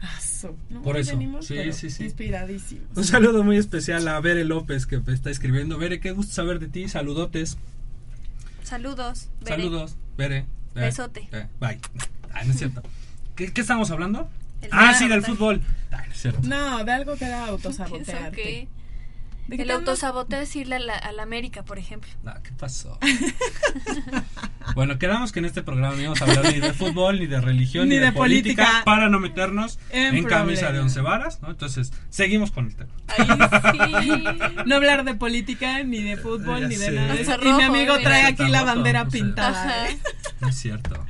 Aso, 0.00 0.56
¿no? 0.70 0.82
Por 0.82 0.96
eso. 0.96 1.12
venimos, 1.12 1.46
Sí, 1.46 1.54
pero 1.56 1.72
sí, 1.72 1.90
sí. 1.90 2.04
Inspiradísimos. 2.04 2.96
Un 2.96 3.04
saludo 3.04 3.42
muy 3.42 3.56
especial 3.56 4.06
a 4.06 4.20
Bere 4.20 4.44
López 4.44 4.86
que 4.86 5.00
está 5.08 5.30
escribiendo. 5.30 5.76
Bere, 5.78 5.98
qué 6.00 6.12
gusto 6.12 6.32
saber 6.32 6.60
de 6.60 6.68
ti. 6.68 6.88
Saludotes. 6.88 7.58
Saludos. 8.62 9.28
Bere. 9.40 9.56
Saludos. 9.62 9.96
Bere. 10.16 10.36
Eh, 10.38 10.44
Besote. 10.74 11.28
eh, 11.32 11.46
bye. 11.60 11.80
Ay, 12.32 12.46
no 12.46 12.52
es 12.52 12.58
cierto. 12.58 12.82
¿Qué, 13.34 13.52
qué 13.52 13.60
estamos 13.60 13.90
hablando? 13.90 14.28
El 14.60 14.68
ah, 14.72 14.94
sí, 14.94 15.08
del 15.08 15.22
fútbol. 15.22 15.62
Ay, 15.90 16.06
no 16.06 16.12
es 16.12 16.20
cierto. 16.20 16.40
No, 16.46 16.84
de 16.84 16.92
algo 16.92 17.16
que 17.16 17.24
era 17.24 17.42
¿Eso 17.44 17.52
autosabotearte. 17.52 18.68
El 19.56 19.56
te 19.56 19.62
andas- 19.64 19.78
autosaboteo 19.78 20.40
es 20.40 20.54
irle 20.56 20.76
a 20.76 20.78
la, 20.78 20.94
a 20.94 21.12
la 21.12 21.22
América, 21.22 21.62
por 21.64 21.78
ejemplo. 21.78 22.10
No, 22.22 22.34
¿qué 22.42 22.50
pasó? 22.52 22.98
bueno, 24.74 24.98
quedamos 24.98 25.32
que 25.32 25.38
en 25.38 25.46
este 25.46 25.62
programa 25.62 25.94
no 25.94 26.00
íbamos 26.02 26.20
a 26.20 26.24
hablar 26.26 26.52
ni 26.52 26.60
de 26.60 26.72
fútbol, 26.74 27.18
ni 27.18 27.26
de 27.26 27.40
religión, 27.40 27.88
ni, 27.88 27.94
Ni 27.94 28.00
de, 28.00 28.06
de 28.06 28.12
política, 28.12 28.64
política. 28.64 28.84
para 28.84 29.08
no 29.08 29.18
meternos 29.20 29.78
En 29.90 30.14
en, 30.16 30.24
camisa 30.24 30.70
de 30.72 30.80
once 30.80 31.00
varas, 31.00 31.40
¿no? 31.42 31.50
Entonces, 31.50 31.92
seguimos 32.10 32.50
con 32.50 32.66
el 32.66 32.76
tema. 32.76 32.90
Ay, 33.16 33.78
sí. 34.02 34.22
No 34.66 34.76
hablar 34.76 35.04
de 35.04 35.14
política, 35.14 35.82
ni 35.82 36.02
de 36.02 36.16
fútbol, 36.16 36.60
Ya 36.62 36.68
ni 36.68 36.76
de 36.76 36.90
nada. 36.90 37.14
Y 37.42 37.52
mi 37.52 37.62
amigo 37.62 37.96
eh, 37.96 38.02
trae 38.02 38.26
aquí 38.26 38.46
la 38.48 38.62
bandera 38.64 39.06
pintada. 39.08 39.88
¿eh? 39.88 39.98
No 40.40 40.48
es 40.48 40.56
cierto. 40.56 41.04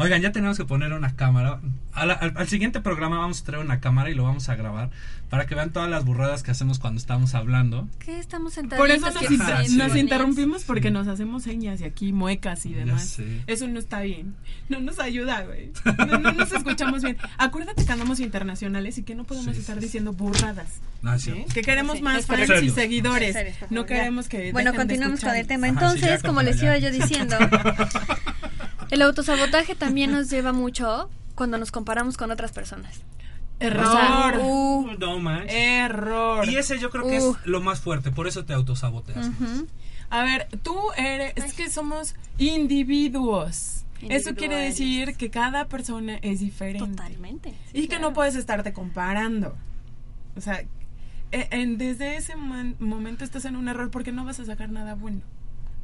Oigan, 0.00 0.22
ya 0.22 0.30
tenemos 0.30 0.56
que 0.56 0.64
poner 0.64 0.92
una 0.92 1.16
cámara. 1.16 1.60
Al 1.92 2.48
siguiente 2.48 2.80
programa 2.80 3.18
vamos 3.18 3.40
a 3.40 3.44
traer 3.44 3.64
una 3.64 3.80
cámara 3.80 4.10
y 4.10 4.14
lo 4.14 4.22
vamos 4.22 4.48
a 4.48 4.54
grabar 4.54 4.90
para 5.28 5.46
que 5.46 5.54
vean 5.54 5.72
todas 5.72 5.90
las 5.90 6.04
burradas 6.04 6.42
que 6.42 6.50
hacemos 6.50 6.78
cuando 6.78 6.98
estamos 6.98 7.34
hablando. 7.34 7.88
¿Qué 7.98 8.18
estamos 8.18 8.54
sentados? 8.54 8.80
Por 8.80 8.90
eso 8.90 9.10
nos, 9.10 9.30
inter- 9.30 9.66
sí. 9.66 9.76
nos 9.76 9.94
interrumpimos 9.96 10.64
porque 10.64 10.90
nos 10.90 11.06
hacemos 11.06 11.42
señas 11.42 11.80
y 11.80 11.84
aquí 11.84 12.12
muecas 12.12 12.64
y 12.66 12.72
demás. 12.74 13.18
Eso 13.46 13.68
no 13.68 13.78
está 13.78 14.00
bien. 14.00 14.34
No 14.68 14.80
nos 14.80 14.98
ayuda, 14.98 15.42
güey. 15.42 15.70
No, 15.98 16.18
no 16.18 16.32
nos 16.32 16.50
escuchamos 16.52 17.02
bien. 17.02 17.16
Acuérdate 17.36 17.84
que 17.84 17.92
andamos 17.92 18.20
internacionales 18.20 18.96
y 18.98 19.02
que 19.02 19.14
no 19.14 19.24
podemos 19.24 19.54
Sí, 19.54 19.60
estar 19.60 19.74
sí, 19.76 19.80
sí. 19.80 19.86
diciendo 19.86 20.12
burradas. 20.12 20.80
No, 21.02 21.12
es 21.14 21.26
¿eh? 21.28 21.46
Que 21.52 21.62
queremos 21.62 21.96
Sí, 21.98 22.02
más 22.02 22.26
fans 22.26 22.50
y 22.62 22.70
seguidores. 22.70 23.36
No 23.70 23.84
queremos 23.86 24.28
que 24.28 24.52
Bueno, 24.52 24.72
continuamos 24.74 25.20
con 25.20 25.34
el 25.36 25.46
tema. 25.46 25.66
Ajá, 25.68 25.74
sí, 25.78 25.84
Entonces, 25.84 26.22
ya, 26.22 26.26
como 26.26 26.42
les 26.42 26.62
iba 26.62 26.76
yo 26.78 26.90
diciendo, 26.90 27.36
el 28.90 29.02
autosabotaje 29.02 29.74
también 29.74 30.10
nos 30.12 30.30
lleva 30.30 30.52
mucho 30.52 31.10
cuando 31.34 31.58
nos 31.58 31.70
comparamos 31.70 32.16
con 32.16 32.30
otras 32.30 32.52
personas. 32.52 33.00
Error. 33.60 33.86
O 33.86 33.92
sea, 33.92 34.38
uh, 34.40 34.90
No 34.98 35.18
manches. 35.18 35.52
Error. 35.54 36.48
Y 36.48 36.56
ese 36.56 36.78
yo 36.78 36.90
creo 36.90 37.04
que 37.08 37.18
Uh. 37.20 37.32
es 37.32 37.46
lo 37.46 37.60
más 37.60 37.80
fuerte, 37.80 38.10
por 38.10 38.26
eso 38.28 38.44
te 38.44 38.52
autosaboteas. 38.52 39.30
A 40.10 40.22
ver, 40.22 40.48
tú 40.62 40.76
eres, 40.96 41.32
es 41.36 41.52
que 41.54 41.68
somos 41.70 42.14
individuos. 42.38 43.84
Eso 44.08 44.34
quiere 44.36 44.56
decir 44.56 45.16
que 45.16 45.28
cada 45.28 45.66
persona 45.66 46.18
es 46.22 46.38
diferente. 46.40 46.86
Totalmente. 46.88 47.50
sí, 47.72 47.80
Y 47.82 47.88
que 47.88 47.98
no 47.98 48.12
puedes 48.12 48.36
estarte 48.36 48.72
comparando. 48.72 49.56
O 50.36 50.40
sea, 50.40 50.62
e- 51.32 51.48
en- 51.50 51.78
desde 51.78 52.16
ese 52.16 52.36
man- 52.36 52.76
momento 52.78 53.24
estás 53.24 53.44
en 53.44 53.56
un 53.56 53.68
error 53.68 53.90
porque 53.90 54.12
no 54.12 54.24
vas 54.24 54.38
a 54.38 54.44
sacar 54.44 54.70
nada 54.70 54.94
bueno. 54.94 55.20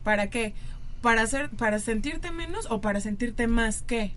¿Para 0.04 0.30
qué? 0.30 0.54
¿Para, 1.02 1.22
hacer, 1.22 1.50
para 1.50 1.80
sentirte 1.80 2.30
menos 2.30 2.66
o 2.70 2.80
para 2.80 3.00
sentirte 3.00 3.46
más 3.48 3.82
que? 3.82 4.12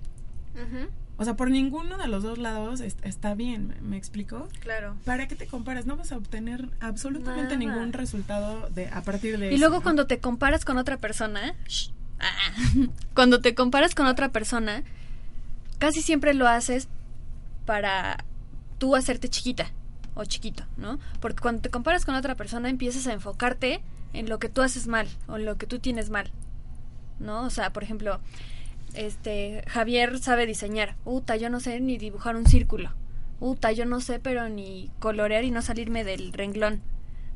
Ujú, 0.54 0.88
O 1.20 1.24
sea, 1.26 1.36
por 1.36 1.50
ninguno 1.50 1.98
de 1.98 2.08
los 2.08 2.22
dos 2.24 2.38
lados 2.38 2.80
est- 2.80 3.04
está 3.04 3.34
bien, 3.34 3.68
¿me, 3.70 3.82
me 3.82 3.98
explico? 3.98 4.48
Claro. 4.60 4.96
¿Para 5.04 5.28
qué 5.28 5.36
te 5.36 5.48
comparas? 5.48 5.86
No 5.88 5.98
vas 5.98 6.12
a 6.12 6.18
obtener 6.18 6.70
absolutamente 6.80 7.58
Nada. 7.58 7.74
ningún 7.74 7.92
resultado 7.94 8.70
de 8.70 8.88
a 8.88 9.02
partir 9.02 9.40
de 9.40 9.48
Y 9.48 9.56
eso, 9.56 9.60
luego 9.60 9.78
¿no? 9.78 9.82
cuando 9.84 10.06
te 10.08 10.20
comparas 10.20 10.64
con 10.64 10.78
otra 10.78 10.98
persona, 10.98 11.56
shh, 11.68 11.90
ah, 12.20 12.54
cuando 13.16 13.42
te 13.42 13.56
comparas 13.56 13.96
con 13.96 14.06
otra 14.06 14.30
persona, 14.30 14.84
casi 15.80 16.02
siempre 16.04 16.34
lo 16.36 16.48
haces 16.48 16.88
para 17.66 18.24
tú 18.78 18.96
hacerte 18.96 19.28
chiquita 19.30 19.72
o 20.14 20.24
chiquito, 20.26 20.66
¿no? 20.78 21.00
Porque 21.20 21.42
cuando 21.42 21.62
te 21.62 21.70
comparas 21.70 22.06
con 22.06 22.14
otra 22.16 22.36
persona 22.36 22.70
empiezas 22.70 23.08
a 23.08 23.14
enfocarte 23.14 23.82
en 24.14 24.30
lo 24.30 24.38
que 24.40 24.50
tú 24.50 24.62
haces 24.62 24.88
mal 24.88 25.08
o 25.28 25.38
en 25.38 25.46
lo 25.46 25.58
que 25.58 25.66
tú 25.68 25.80
tienes 25.80 26.10
mal, 26.12 26.32
¿no? 27.20 27.42
O 27.44 27.50
sea, 27.50 27.74
por 27.74 27.84
ejemplo, 27.84 28.20
este 28.98 29.64
Javier 29.68 30.20
sabe 30.20 30.46
diseñar, 30.46 30.96
uta, 31.06 31.36
yo 31.36 31.50
no 31.50 31.60
sé 31.60 31.80
ni 31.80 31.98
dibujar 31.98 32.36
un 32.36 32.46
círculo, 32.46 32.92
uta, 33.40 33.72
yo 33.72 33.86
no 33.86 34.02
sé 34.02 34.20
pero 34.20 34.50
ni 34.50 34.92
colorear 35.00 35.44
y 35.44 35.52
no 35.52 35.62
salirme 35.62 36.04
del 36.04 36.34
renglón, 36.34 36.82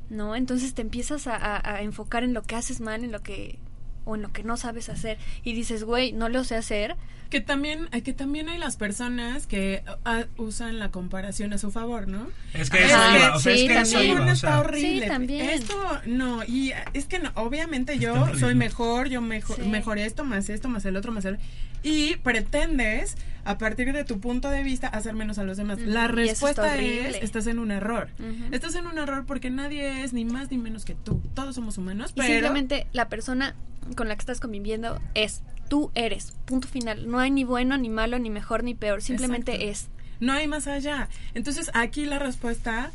¿no? 0.10 0.36
Entonces 0.36 0.74
te 0.74 0.82
empiezas 0.82 1.28
a, 1.28 1.82
enfocar 1.82 2.24
en 2.24 2.34
lo 2.34 2.42
que 2.42 2.56
haces 2.56 2.82
mal, 2.82 3.04
en 3.04 3.12
lo 3.12 3.22
que 3.22 3.60
o 4.04 4.16
en 4.16 4.24
lo 4.24 4.32
que 4.32 4.44
no 4.44 4.58
sabes 4.58 4.90
hacer 4.90 5.18
y 5.44 5.54
dices, 5.54 5.84
güey, 5.84 6.12
no 6.12 6.28
lo 6.28 6.44
sé 6.44 6.56
hacer. 6.56 6.98
Que 7.32 7.42
también, 7.42 7.88
que 7.88 8.14
también 8.14 8.50
hay 8.50 8.58
las 8.60 8.76
personas 8.76 9.48
que 9.48 9.84
ah, 10.06 10.26
usan 10.38 10.78
la 10.78 10.92
comparación 10.92 11.54
a 11.54 11.58
su 11.58 11.72
favor, 11.72 12.08
¿no? 12.08 12.28
Es 12.54 12.70
que 12.70 12.78
Ah, 12.84 12.84
eso 12.84 12.90
es 12.90 12.92
iba, 12.94 13.32
que 13.32 13.38
o 13.38 13.40
sea, 13.40 13.56
sí, 13.56 13.62
es 13.66 13.72
que 13.72 13.80
eso 13.80 14.04
iba, 14.04 14.22
o 14.22 14.24
está 14.26 14.36
sea, 14.36 14.60
horrible. 14.60 15.02
Sí, 15.04 15.08
también. 15.08 15.50
Esto 15.50 15.76
no, 16.06 16.44
y 16.44 16.74
es 16.94 17.06
que 17.06 17.20
no, 17.20 17.32
obviamente 17.36 17.98
yo 17.98 18.36
soy 18.38 18.54
mejor, 18.54 19.08
yo 19.08 19.22
mejor, 19.22 19.56
Sí. 19.56 19.62
mejor 19.64 19.98
esto, 19.98 20.24
más 20.26 20.50
esto, 20.50 20.68
más 20.70 20.84
el 20.86 20.98
otro, 20.98 21.12
más 21.14 21.26
el 21.26 21.40
y 21.84 22.18
pretendes 22.18 23.16
a 23.46 23.58
partir 23.58 23.92
de 23.94 24.04
tu 24.04 24.20
punto 24.20 24.50
de 24.50 24.62
vista 24.64 24.88
hacer 24.88 25.14
menos 25.16 25.40
a 25.40 25.44
los 25.44 25.58
demás. 25.58 25.80
La 25.80 26.08
respuesta 26.08 26.78
es 26.78 27.16
estás 27.24 27.48
en 27.48 27.60
un 27.60 27.72
error. 27.72 28.10
Estás 28.52 28.76
en 28.76 28.88
un 28.88 28.98
error 29.00 29.26
porque 29.26 29.50
nadie 29.50 30.04
es 30.04 30.14
ni 30.14 30.26
más 30.26 30.52
ni 30.52 30.58
menos 30.58 30.86
que 30.86 30.96
tú. 30.96 31.22
Todos 31.34 31.56
somos 31.56 31.78
humanos, 31.78 32.12
Y 32.12 32.20
pero 32.20 32.28
simplemente 32.28 32.88
la 32.92 33.08
persona 33.08 33.56
con 33.96 34.10
la 34.10 34.16
que 34.16 34.20
estás 34.20 34.40
conviviendo 34.42 35.00
es, 35.16 35.42
tú 35.72 35.90
eres, 35.96 36.34
punto 36.44 36.68
final. 36.68 37.10
No 37.10 37.20
hay 37.20 37.32
ni 37.32 37.46
bueno, 37.46 37.78
ni 37.78 37.88
malo, 37.88 38.20
ni 38.20 38.30
mejor, 38.30 38.62
ni 38.66 38.76
peor, 38.76 39.02
simplemente 39.02 39.54
Exacto. 39.54 39.72
es. 39.72 39.88
no 40.20 40.34
hay 40.34 40.46
más 40.46 40.68
allá. 40.68 41.08
Entonces, 41.34 41.72
aquí 41.74 42.04
la 42.06 42.20
respuesta 42.20 42.92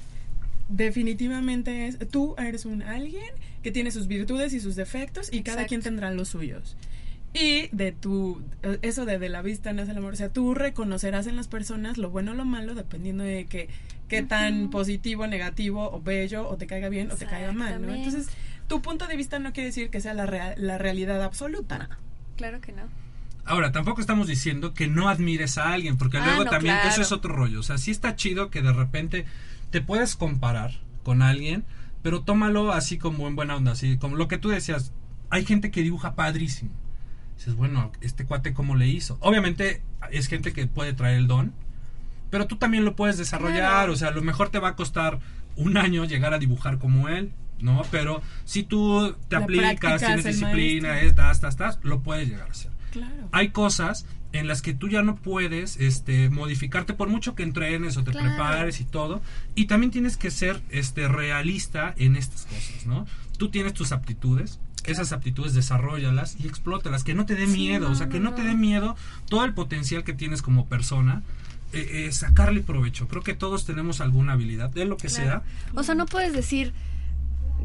definitivamente 0.68 1.86
es 1.86 1.98
tú 2.10 2.34
eres 2.38 2.66
un 2.66 2.82
alguien 2.82 3.24
que 3.62 3.72
tiene 3.72 3.90
sus 3.90 4.08
virtudes 4.08 4.52
y 4.52 4.60
sus 4.60 4.76
defectos 4.76 5.32
y 5.32 5.42
cada 5.42 5.64
quien 5.66 5.80
tendrá 5.80 6.10
los 6.10 6.28
suyos. 6.28 6.76
Y 7.32 7.68
de 7.74 7.92
tu 7.92 8.42
eso 8.82 9.04
de, 9.06 9.18
de 9.18 9.28
la 9.30 9.40
vista 9.42 9.72
nace 9.72 9.92
el 9.92 9.98
amor, 9.98 10.12
o 10.12 10.16
sea, 10.16 10.28
tú 10.28 10.54
reconocerás 10.54 11.26
en 11.26 11.36
las 11.36 11.48
personas 11.48 11.96
lo 11.98 12.10
bueno 12.10 12.32
o 12.32 12.34
lo 12.34 12.44
malo 12.44 12.74
dependiendo 12.74 13.24
de 13.24 13.46
que 13.46 13.68
qué 14.08 14.22
tan 14.22 14.68
positivo, 14.70 15.26
negativo 15.26 15.90
o 15.90 16.00
bello 16.00 16.48
o 16.48 16.56
te 16.56 16.66
caiga 16.66 16.88
bien 16.88 17.10
o 17.10 17.16
te 17.16 17.24
caiga 17.26 17.52
mal, 17.52 17.80
¿no? 17.84 17.94
Entonces, 17.94 18.28
tu 18.68 18.80
punto 18.82 19.06
de 19.06 19.16
vista 19.16 19.38
no 19.38 19.52
quiere 19.52 19.68
decir 19.68 19.90
que 19.90 20.00
sea 20.00 20.14
la, 20.14 20.26
rea- 20.26 20.54
la 20.56 20.78
realidad 20.78 21.22
absoluta. 21.22 21.98
Claro 22.36 22.60
que 22.60 22.72
no. 22.72 22.82
Ahora, 23.44 23.70
tampoco 23.72 24.00
estamos 24.00 24.26
diciendo 24.26 24.74
que 24.74 24.88
no 24.88 25.08
admires 25.08 25.56
a 25.58 25.72
alguien, 25.72 25.96
porque 25.96 26.18
Ah, 26.18 26.24
luego 26.26 26.44
no, 26.44 26.50
también 26.50 26.74
claro. 26.74 26.90
eso 26.90 27.02
es 27.02 27.12
otro 27.12 27.34
rollo. 27.34 27.60
O 27.60 27.62
sea, 27.62 27.78
sí 27.78 27.90
está 27.92 28.16
chido 28.16 28.50
que 28.50 28.60
de 28.62 28.72
repente 28.72 29.24
te 29.70 29.80
puedes 29.80 30.16
comparar 30.16 30.72
con 31.04 31.22
alguien, 31.22 31.64
pero 32.02 32.22
tómalo 32.22 32.72
así 32.72 32.98
como 32.98 33.28
en 33.28 33.36
buena 33.36 33.54
onda, 33.56 33.72
así 33.72 33.98
como 33.98 34.16
lo 34.16 34.26
que 34.28 34.38
tú 34.38 34.48
decías. 34.48 34.92
Hay 35.30 35.44
gente 35.44 35.70
que 35.70 35.82
dibuja 35.82 36.14
padrísimo. 36.14 36.70
Dices, 37.36 37.54
bueno, 37.54 37.92
este 38.00 38.24
cuate 38.24 38.52
cómo 38.54 38.74
le 38.76 38.88
hizo. 38.88 39.16
Obviamente 39.20 39.82
es 40.10 40.26
gente 40.26 40.52
que 40.52 40.66
puede 40.66 40.92
traer 40.92 41.18
el 41.18 41.26
don, 41.26 41.52
pero 42.30 42.46
tú 42.46 42.56
también 42.56 42.84
lo 42.84 42.96
puedes 42.96 43.16
desarrollar. 43.18 43.58
Claro. 43.58 43.92
O 43.92 43.96
sea, 43.96 44.08
a 44.08 44.12
lo 44.12 44.22
mejor 44.22 44.48
te 44.48 44.58
va 44.58 44.68
a 44.70 44.76
costar 44.76 45.20
un 45.54 45.76
año 45.76 46.04
llegar 46.04 46.34
a 46.34 46.38
dibujar 46.38 46.78
como 46.78 47.08
él, 47.08 47.32
¿no? 47.60 47.82
Pero 47.90 48.22
si 48.44 48.62
tú 48.62 49.14
te 49.28 49.36
La 49.36 49.44
aplicas, 49.44 50.00
tienes 50.00 50.26
es 50.26 50.36
disciplina, 50.40 50.88
maestro. 50.90 51.08
estás, 51.10 51.36
estás, 51.36 51.50
estás, 51.54 51.78
lo 51.82 52.00
puedes 52.00 52.28
llegar 52.28 52.48
a 52.48 52.50
hacer 52.52 52.70
Claro. 52.92 53.28
hay 53.32 53.50
cosas 53.50 54.06
en 54.32 54.48
las 54.48 54.62
que 54.62 54.72
tú 54.74 54.88
ya 54.88 55.02
no 55.02 55.16
puedes 55.16 55.76
este 55.78 56.30
modificarte 56.30 56.94
por 56.94 57.08
mucho 57.08 57.34
que 57.34 57.42
entrenes 57.42 57.96
o 57.96 58.04
te 58.04 58.10
Claro. 58.12 58.28
prepares 58.28 58.80
y 58.80 58.84
todo 58.84 59.20
y 59.54 59.66
también 59.66 59.90
tienes 59.90 60.16
que 60.16 60.30
ser 60.30 60.60
este 60.70 61.08
realista 61.08 61.94
en 61.98 62.16
estas 62.16 62.46
cosas 62.46 62.86
no 62.86 63.06
tú 63.38 63.50
tienes 63.50 63.72
tus 63.74 63.92
aptitudes 63.92 64.58
esas 64.84 65.12
aptitudes 65.12 65.52
desarrollalas 65.54 66.36
y 66.38 66.46
explótalas 66.46 67.02
que 67.04 67.12
no 67.14 67.26
te 67.26 67.34
dé 67.34 67.46
Sí, 67.46 67.52
miedo 67.56 67.86
no, 67.88 67.92
o 67.92 67.94
sea 67.96 68.08
que 68.08 68.20
no, 68.20 68.30
no, 68.30 68.36
te 68.36 68.42
dé 68.44 68.54
miedo 68.54 68.96
todo 69.28 69.44
el 69.44 69.52
potencial 69.52 70.04
que 70.04 70.12
tienes 70.12 70.42
como 70.42 70.66
persona 70.66 71.22
eh, 71.72 72.06
eh, 72.06 72.12
sacarle 72.12 72.60
provecho 72.60 73.08
creo 73.08 73.22
que 73.22 73.34
todos 73.34 73.64
tenemos 73.66 74.00
alguna 74.00 74.32
habilidad 74.34 74.70
de 74.70 74.84
lo 74.84 74.96
que 74.96 75.08
Claro. 75.08 75.42
sea 75.42 75.42
O 75.74 75.82
sea, 75.82 75.94
no 75.94 76.06
puedes 76.06 76.32
decir, 76.32 76.72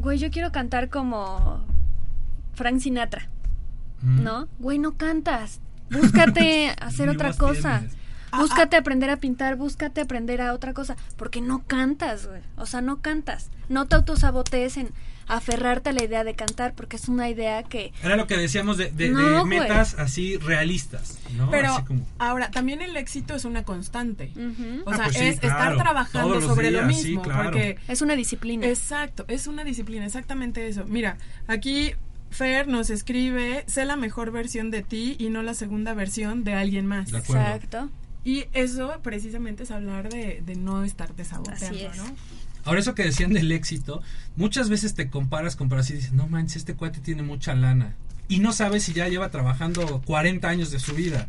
güey, 0.02 0.18
yo 0.18 0.30
quiero 0.30 0.52
cantar 0.52 0.88
como 0.90 1.64
Frank 2.54 2.80
Sinatra, 2.80 3.28
Mm. 4.02 4.22
¿no? 4.24 4.48
Güey, 4.58 4.78
no 4.78 4.96
cantas. 4.96 5.60
Búscate 5.90 6.70
hacer 6.80 7.08
otra 7.08 7.32
cosa. 7.32 7.78
tienes. 7.80 7.96
Búscate 8.36 8.76
aprender 8.76 9.10
a 9.10 9.18
pintar, 9.18 9.56
búscate 9.56 10.00
aprender 10.00 10.40
a 10.40 10.54
otra 10.54 10.72
cosa, 10.72 10.96
porque 11.16 11.40
no 11.42 11.62
cantas, 11.66 12.26
güey. 12.26 12.40
O 12.56 12.64
sea, 12.66 12.80
no 12.80 13.00
cantas. 13.02 13.50
No 13.68 13.86
te 13.86 13.94
autosabotees 13.96 14.76
en 14.78 14.90
aferrarte 15.36 15.90
a 15.90 15.92
la 15.92 16.04
idea 16.04 16.24
de 16.24 16.34
cantar, 16.34 16.74
porque 16.74 16.96
es 16.96 17.08
una 17.08 17.28
idea 17.28 17.62
que 17.62 17.92
era 18.02 18.16
lo 18.16 18.26
que 18.26 18.36
decíamos 18.36 18.76
de, 18.76 18.90
de- 18.90 19.08
de 19.08 19.10
No, 19.10 19.46
güey. 19.46 19.60
metas 19.60 19.94
así 19.98 20.36
realistas 20.36 21.18
no 21.36 21.50
Pero 21.50 21.72
así 21.74 21.84
como 21.84 22.06
ahora, 22.18 22.50
también 22.50 22.82
el 22.82 22.96
éxito 22.96 23.34
es 23.34 23.44
una 23.44 23.64
constante. 23.64 24.32
O 24.84 24.90
Ah, 24.90 24.96
sea, 24.96 25.04
pues 25.06 25.16
sí, 25.16 25.24
es 25.24 25.40
claro. 25.40 25.58
estar 25.72 25.76
trabajando 25.78 26.28
Todos 26.34 26.44
sobre 26.44 26.70
lo 26.70 26.80
sí, 26.80 26.86
mismo. 27.08 27.22
claro. 27.22 27.44
Porque 27.44 27.78
es 27.88 28.02
una 28.02 28.14
disciplina. 28.16 28.66
Exacto, 28.66 29.24
es 29.28 29.46
una 29.46 29.64
disciplina, 29.64 30.04
exactamente 30.06 30.66
eso. 30.68 30.84
Mira, 30.86 31.16
aquí 31.46 31.92
Fer 32.30 32.66
nos 32.68 32.90
escribe, 32.90 33.64
sé 33.66 33.84
la 33.84 33.96
mejor 33.96 34.30
versión 34.32 34.70
de 34.70 34.82
ti 34.82 35.16
y 35.18 35.28
no 35.30 35.42
la 35.42 35.54
segunda 35.54 35.92
versión 35.94 36.44
de 36.44 36.54
alguien 36.54 36.86
más. 36.86 37.10
De. 37.10 37.18
Exacto. 37.18 37.90
Y 38.24 38.44
eso 38.52 39.00
precisamente 39.02 39.64
es 39.64 39.70
hablar 39.70 40.08
de, 40.08 40.42
de 40.46 40.54
no 40.54 40.84
estarte 40.84 41.24
saboteando, 41.24 41.76
es. 41.78 41.96
¿no? 41.96 42.04
Ahora 42.64 42.80
eso 42.80 42.94
que 42.94 43.04
decían 43.04 43.32
del 43.32 43.50
éxito, 43.52 44.02
muchas 44.36 44.68
veces 44.68 44.94
te 44.94 45.08
comparas 45.08 45.56
con 45.56 45.68
pero 45.68 45.80
así 45.80 45.94
dices, 45.94 46.12
no 46.12 46.28
manches, 46.28 46.56
este 46.56 46.74
cuate 46.74 47.00
tiene 47.00 47.22
mucha 47.22 47.54
lana 47.54 47.96
y 48.28 48.38
no 48.38 48.52
sabes 48.52 48.84
si 48.84 48.92
ya 48.92 49.08
lleva 49.08 49.30
trabajando 49.30 50.00
40 50.06 50.48
años 50.48 50.70
de 50.70 50.78
su 50.78 50.94
vida, 50.94 51.28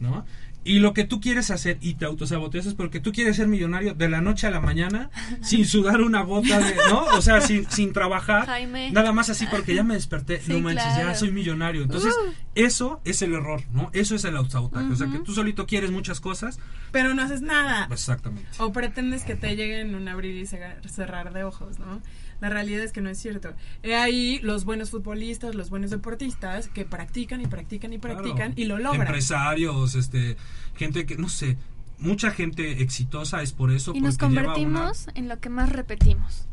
¿no? 0.00 0.24
Y 0.64 0.80
lo 0.80 0.92
que 0.92 1.04
tú 1.04 1.20
quieres 1.20 1.50
hacer 1.50 1.78
y 1.80 1.94
te 1.94 2.04
autosaboteas 2.04 2.66
es 2.66 2.74
porque 2.74 3.00
tú 3.00 3.12
quieres 3.12 3.36
ser 3.36 3.46
millonario 3.48 3.94
de 3.94 4.08
la 4.08 4.20
noche 4.20 4.46
a 4.46 4.50
la 4.50 4.60
mañana 4.60 5.08
sin 5.42 5.64
sudar 5.64 6.00
una 6.02 6.20
gota 6.22 6.58
de, 6.58 6.74
¿no? 6.90 7.04
O 7.16 7.22
sea, 7.22 7.40
sin, 7.40 7.70
sin 7.70 7.92
trabajar. 7.92 8.44
Jaime. 8.46 8.90
Nada 8.90 9.12
más 9.12 9.30
así 9.30 9.46
porque 9.50 9.74
ya 9.74 9.82
me 9.84 9.94
desperté, 9.94 10.40
Sí, 10.40 10.52
no 10.52 10.60
manches, 10.60 10.84
claro. 10.84 11.08
ya 11.08 11.14
soy 11.14 11.30
millonario. 11.30 11.82
Entonces, 11.82 12.12
Uh. 12.18 12.32
eso 12.54 13.00
es 13.04 13.22
el 13.22 13.32
error, 13.34 13.62
¿no? 13.72 13.90
Eso 13.94 14.14
es 14.14 14.24
el 14.24 14.36
autosabotaje. 14.36 14.92
O 14.92 14.96
sea, 14.96 15.06
que 15.08 15.20
tú 15.20 15.32
solito 15.32 15.66
quieres 15.66 15.90
muchas 15.90 16.20
cosas. 16.20 16.58
Pero 16.92 17.14
no 17.14 17.22
haces 17.22 17.40
nada. 17.40 17.88
Exactamente. 17.90 18.48
O 18.58 18.72
pretendes 18.72 19.22
que 19.24 19.34
te 19.36 19.56
llegue 19.56 19.80
en 19.80 19.94
un 19.94 20.08
abrir 20.08 20.34
y 20.36 20.46
cerrar 20.46 21.32
de 21.32 21.44
ojos, 21.44 21.78
¿no? 21.78 22.02
La 22.40 22.48
realidad 22.48 22.82
es 22.84 22.92
que 22.92 23.00
no 23.00 23.10
es 23.10 23.18
cierto. 23.18 23.52
He 23.82 23.94
ahí 23.96 24.38
los 24.42 24.64
buenos 24.64 24.90
futbolistas, 24.90 25.54
los 25.56 25.70
buenos 25.70 25.90
deportistas 25.90 26.68
que 26.68 26.84
practican 26.84 27.40
y 27.40 27.46
practican 27.46 27.92
y 27.92 27.98
practican 27.98 28.36
Claro. 28.36 28.52
y 28.56 28.64
lo 28.64 28.78
logran. 28.78 29.02
Empresarios, 29.08 29.94
este, 29.96 30.36
gente 30.76 31.04
que, 31.04 31.16
no 31.16 31.28
sé, 31.28 31.56
mucha 31.98 32.30
gente 32.30 32.80
exitosa 32.82 33.42
es 33.42 33.52
por 33.52 33.72
eso. 33.72 33.92
Y 33.94 34.00
nos 34.00 34.14
una- 34.14 34.24
convertimos 34.28 35.06
en 35.14 35.28
lo 35.28 35.40
que 35.40 35.48
más 35.48 35.68
repetimos. 35.70 36.46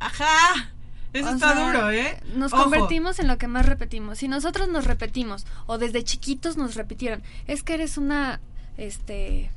Ajá. 0.00 0.72
Eso 1.12 1.28
O 1.28 1.34
está 1.34 1.52
sea, 1.54 1.66
duro, 1.66 1.90
¿eh? 1.90 2.18
Nos 2.36 2.52
Ojo. 2.54 2.62
convertimos 2.64 3.18
en 3.18 3.28
lo 3.28 3.36
que 3.36 3.46
más 3.46 3.66
repetimos. 3.66 4.18
Si 4.18 4.28
nosotros 4.28 4.68
nos 4.68 4.86
repetimos, 4.86 5.46
o 5.66 5.76
desde 5.76 6.02
chiquitos 6.04 6.56
nos 6.56 6.74
repitieron, 6.74 7.22
es 7.46 7.62
que 7.62 7.74
eres 7.74 7.98
una, 7.98 8.40
este, 8.78 9.50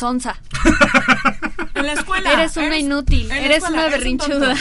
sonsa, 0.00 0.40
En 1.74 1.86
la 1.86 1.92
escuela. 1.92 2.32
eres 2.32 2.56
una 2.56 2.78
inútil, 2.78 3.30
eres 3.30 3.58
escuela, 3.58 3.76
una 3.76 3.84
un 3.86 3.92
berrinchuda. 3.92 4.56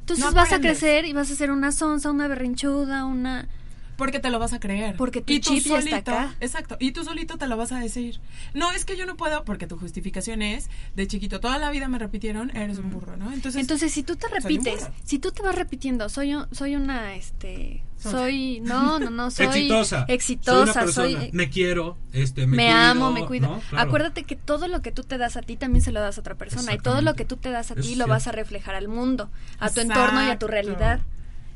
Entonces 0.00 0.24
No 0.24 0.32
vas 0.32 0.52
a 0.52 0.60
crecer 0.60 1.04
y 1.04 1.12
vas 1.12 1.30
a 1.30 1.36
ser 1.36 1.50
una 1.52 1.70
sonsa, 1.72 2.10
una 2.10 2.26
berrinchuda, 2.28 3.04
una... 3.04 3.48
Porque 3.96 4.20
te 4.20 4.30
lo 4.30 4.38
vas 4.38 4.52
a 4.52 4.60
creer. 4.60 4.96
Porque 4.96 5.20
tu 5.22 5.32
y 5.32 5.40
tú 5.40 5.50
chip 5.54 5.58
está 5.66 5.80
solito, 5.80 5.96
acá. 5.96 6.34
Exacto. 6.40 6.76
Y 6.78 6.92
tú 6.92 7.02
solito 7.04 7.38
te 7.38 7.46
lo 7.46 7.56
vas 7.56 7.72
a 7.72 7.78
decir. 7.78 8.20
No, 8.54 8.70
es 8.72 8.84
que 8.84 8.96
yo 8.96 9.06
no 9.06 9.16
puedo, 9.16 9.44
porque 9.44 9.66
tu 9.66 9.78
justificación 9.78 10.42
es, 10.42 10.68
de 10.94 11.06
chiquito, 11.06 11.40
toda 11.40 11.58
la 11.58 11.70
vida 11.70 11.88
me 11.88 11.98
repitieron, 11.98 12.54
eres 12.56 12.78
un 12.78 12.90
burro, 12.90 13.16
¿no? 13.16 13.32
Entonces, 13.32 13.60
Entonces, 13.60 13.92
si 13.92 14.02
tú 14.02 14.16
te 14.16 14.28
repites, 14.28 14.88
si 15.04 15.18
tú 15.18 15.32
te 15.32 15.42
vas 15.42 15.54
repitiendo, 15.54 16.08
soy 16.08 16.34
un- 16.34 16.46
soy 16.52 16.76
una 16.76 17.14
este 17.16 17.82
soy 17.98 18.60
no, 18.60 18.98
no, 18.98 19.08
no, 19.10 19.30
soy 19.30 19.46
exitosa. 19.46 20.04
exitosa, 20.08 20.72
Soy 20.72 20.82
una 20.84 20.92
soy, 20.92 21.04
persona. 21.14 21.24
eh, 21.24 21.30
me 21.32 21.48
quiero, 21.48 21.96
este, 22.12 22.46
me, 22.46 22.56
me 22.58 22.64
cuido, 22.66 22.78
amo, 22.78 23.10
me 23.12 23.24
cuido. 23.24 23.48
¿no? 23.48 23.60
Claro. 23.70 23.88
Acuérdate 23.88 24.24
que 24.24 24.36
todo 24.36 24.68
lo 24.68 24.82
que 24.82 24.92
tú 24.92 25.02
te 25.02 25.16
das 25.18 25.36
a 25.36 25.40
ti 25.42 25.56
también 25.56 25.82
se 25.82 25.92
lo 25.92 26.00
das 26.00 26.18
a 26.18 26.20
otra 26.20 26.34
persona 26.34 26.74
y 26.74 26.78
todo 26.78 27.00
lo 27.00 27.14
que 27.14 27.24
tú 27.24 27.36
te 27.36 27.50
das 27.50 27.70
a 27.70 27.74
ti 27.74 27.94
lo 27.94 28.06
vas 28.06 28.26
a 28.26 28.32
reflejar 28.32 28.74
al 28.74 28.88
mundo, 28.88 29.30
a 29.58 29.70
tu 29.70 29.80
entorno 29.80 30.22
y 30.26 30.30
a 30.30 30.38
tu 30.38 30.46
realidad. 30.46 31.00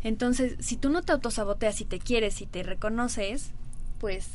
Entonces, 0.03 0.55
si 0.61 0.77
tú 0.77 0.89
no 0.91 1.03
te 1.03 1.13
autosaboteas 1.13 1.81
y 1.81 1.85
te 1.85 1.99
quieres 1.99 2.41
y 2.41 2.47
te 2.47 2.63
reconoces, 2.63 3.51
pues 3.99 4.29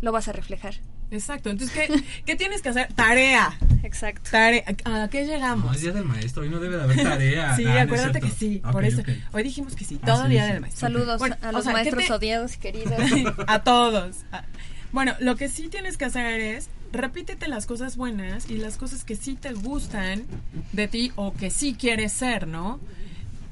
lo 0.00 0.12
vas 0.12 0.28
a 0.28 0.32
reflejar. 0.32 0.74
Exacto. 1.10 1.50
Entonces, 1.50 1.76
¿qué, 1.88 2.02
¿qué 2.24 2.36
tienes 2.36 2.62
que 2.62 2.70
hacer? 2.70 2.90
Tarea. 2.94 3.58
Exacto. 3.82 4.30
Tarea. 4.30 4.64
¿A 4.84 5.08
qué 5.08 5.24
No, 5.24 5.32
llegamos? 5.32 5.76
es 5.76 5.82
día 5.82 5.92
del 5.92 6.04
maestro, 6.04 6.42
hoy 6.42 6.48
no 6.48 6.58
debe 6.60 6.78
de 6.78 6.82
haber 6.84 6.96
tarea. 7.02 7.54
Sí, 7.56 7.64
Ah, 7.66 7.74
no 7.74 7.80
acuérdate 7.82 8.20
que 8.20 8.30
sí. 8.30 8.62
Por 8.72 8.84
eso. 8.84 9.02
Hoy 9.32 9.42
dijimos 9.42 9.76
que 9.76 9.84
sí. 9.84 9.98
Ah, 10.02 10.06
Todo 10.06 10.22
sí, 10.24 10.30
día 10.30 10.46
sí. 10.46 10.52
del 10.52 10.60
maestro. 10.62 10.80
Saludos 10.80 11.18
Bueno, 11.18 11.36
a 11.42 11.50
o 11.50 11.52
los 11.52 11.64
sea, 11.64 11.72
¿qué 11.74 11.78
maestros 11.78 12.06
te- 12.06 12.12
odiados 12.14 12.54
y 12.54 12.58
queridos. 12.58 12.98
a 13.46 13.62
todos. 13.62 14.16
A- 14.32 14.44
Bueno, 14.92 15.14
lo 15.20 15.36
que 15.36 15.48
sí 15.50 15.68
tienes 15.68 15.98
que 15.98 16.06
hacer 16.06 16.40
es 16.40 16.68
repítete 16.92 17.48
las 17.48 17.66
cosas 17.66 17.96
buenas 17.96 18.48
y 18.50 18.56
las 18.58 18.76
cosas 18.78 19.04
que 19.04 19.16
sí 19.16 19.34
te 19.36 19.52
gustan 19.52 20.24
de 20.72 20.88
ti 20.88 21.12
o 21.16 21.32
que 21.34 21.50
sí 21.50 21.74
quieres 21.78 22.12
ser, 22.12 22.46
¿no? 22.46 22.80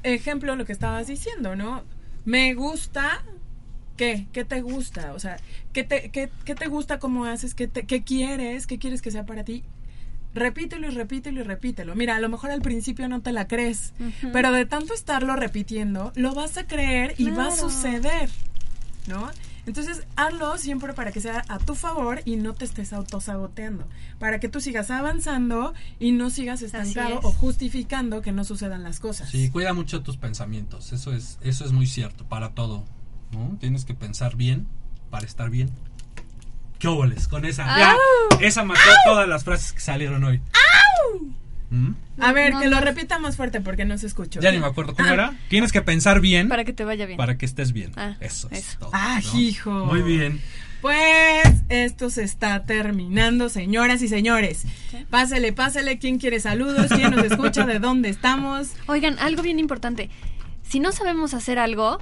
Ejemplo, 0.03 0.55
lo 0.55 0.65
que 0.65 0.73
estabas 0.73 1.07
diciendo, 1.07 1.55
¿no? 1.55 1.83
Me 2.25 2.53
gusta. 2.53 3.23
¿Qué? 3.97 4.25
¿Qué 4.33 4.45
te 4.45 4.61
gusta? 4.61 5.13
O 5.13 5.19
sea, 5.19 5.37
¿qué 5.73 5.83
te, 5.83 6.09
qué, 6.09 6.29
qué 6.45 6.55
te 6.55 6.67
gusta? 6.67 6.97
¿Cómo 6.99 7.25
haces? 7.25 7.53
¿Qué, 7.53 7.67
te- 7.67 7.85
¿Qué 7.85 8.03
quieres? 8.03 8.65
¿Qué 8.65 8.79
quieres 8.79 9.01
que 9.01 9.11
sea 9.11 9.25
para 9.25 9.43
ti? 9.43 9.63
Repítelo 10.33 10.87
y 10.87 10.91
repítelo 10.91 11.41
y 11.41 11.43
repítelo. 11.43 11.93
Mira, 11.93 12.15
a 12.15 12.19
lo 12.19 12.29
mejor 12.29 12.51
al 12.51 12.61
principio 12.61 13.07
no 13.09 13.21
te 13.21 13.31
la 13.33 13.47
crees, 13.47 13.93
pero 14.31 14.51
de 14.53 14.65
tanto 14.65 14.93
estarlo 14.93 15.35
repitiendo, 15.35 16.13
lo 16.15 16.33
vas 16.33 16.57
a 16.57 16.65
creer 16.65 17.15
y 17.17 17.25
va 17.31 17.47
a 17.47 17.51
suceder, 17.57 18.29
¿no? 19.07 19.29
Entonces, 19.65 20.07
hazlo 20.15 20.57
siempre 20.57 20.93
para 20.93 21.11
que 21.11 21.21
sea 21.21 21.43
a 21.47 21.59
tu 21.59 21.75
favor 21.75 22.21
y 22.25 22.35
no 22.35 22.53
te 22.53 22.65
estés 22.65 22.93
autosaboteando, 22.93 23.87
para 24.19 24.39
que 24.39 24.49
tú 24.49 24.59
sigas 24.59 24.91
avanzando 24.91 25.73
y 25.99 26.11
no 26.11 26.29
sigas 26.29 26.61
estancado 26.61 27.19
es. 27.19 27.25
o 27.25 27.31
justificando 27.31 28.21
que 28.21 28.31
no 28.31 28.43
sucedan 28.43 28.83
las 28.83 28.99
cosas. 28.99 29.29
Sí, 29.29 29.49
cuida 29.49 29.73
mucho 29.73 30.01
tus 30.01 30.17
pensamientos. 30.17 30.91
Eso 30.93 31.13
es, 31.13 31.37
eso 31.41 31.65
es 31.65 31.71
muy 31.71 31.87
cierto 31.87 32.25
para 32.25 32.53
todo. 32.53 32.85
¿no? 33.31 33.57
Tienes 33.59 33.85
que 33.85 33.93
pensar 33.93 34.35
bien 34.35 34.67
para 35.09 35.25
estar 35.25 35.49
bien. 35.49 35.69
¿Qué 36.79 36.87
óboles 36.87 37.27
con 37.27 37.45
esa? 37.45 37.65
Ya, 37.77 37.95
esa 38.39 38.63
mató 38.63 38.81
todas 39.05 39.27
las 39.27 39.43
frases 39.43 39.73
que 39.73 39.81
salieron 39.81 40.23
hoy. 40.23 40.41
¿Mm? 41.71 41.91
A 42.19 42.31
ver, 42.33 42.53
No, 42.53 42.59
que 42.59 42.67
lo 42.69 42.75
no. 42.79 42.81
repita 42.85 43.17
más 43.17 43.35
fuerte 43.37 43.61
porque 43.61 43.85
no 43.85 43.97
se 43.97 44.05
escuchó. 44.05 44.39
Ya 44.41 44.51
ni 44.51 44.59
me 44.59 44.67
acuerdo 44.67 44.93
cómo 44.93 45.07
era. 45.09 45.33
Tienes 45.49 45.71
que 45.71 45.81
pensar 45.81 46.19
bien 46.21 46.47
Para 46.49 46.65
que 46.65 46.73
te 46.73 46.83
vaya 46.85 47.05
bien. 47.07 47.17
para 47.17 47.37
que 47.37 47.45
estés 47.45 47.71
bien. 47.73 47.91
Ah, 47.95 48.15
eso, 48.19 48.47
es 48.51 48.59
eso. 48.59 48.77
todo, 48.79 48.91
Ah, 48.93 49.19
¿no? 49.33 49.39
hijo. 49.39 49.71
Muy 49.85 50.01
bien. 50.03 50.41
Pues 50.81 51.61
esto 51.69 52.09
se 52.09 52.23
está 52.23 52.65
terminando, 52.65 53.49
señoras 53.49 54.01
y 54.01 54.07
señores. 54.07 54.63
Pásele, 55.09 55.53
pásele. 55.53 55.97
¿Quién 55.99 56.17
quiere 56.17 56.39
saludos? 56.39 56.87
¿Quién 56.87 57.11
nos 57.11 57.23
escucha? 57.23 57.65
¿De 57.65 57.79
dónde 57.79 58.09
estamos? 58.09 58.71
Oigan, 58.87 59.17
algo 59.19 59.41
bien 59.43 59.59
importante. 59.59 60.09
Si 60.67 60.79
no 60.79 60.91
sabemos 60.91 61.33
hacer 61.35 61.59
algo, 61.59 61.99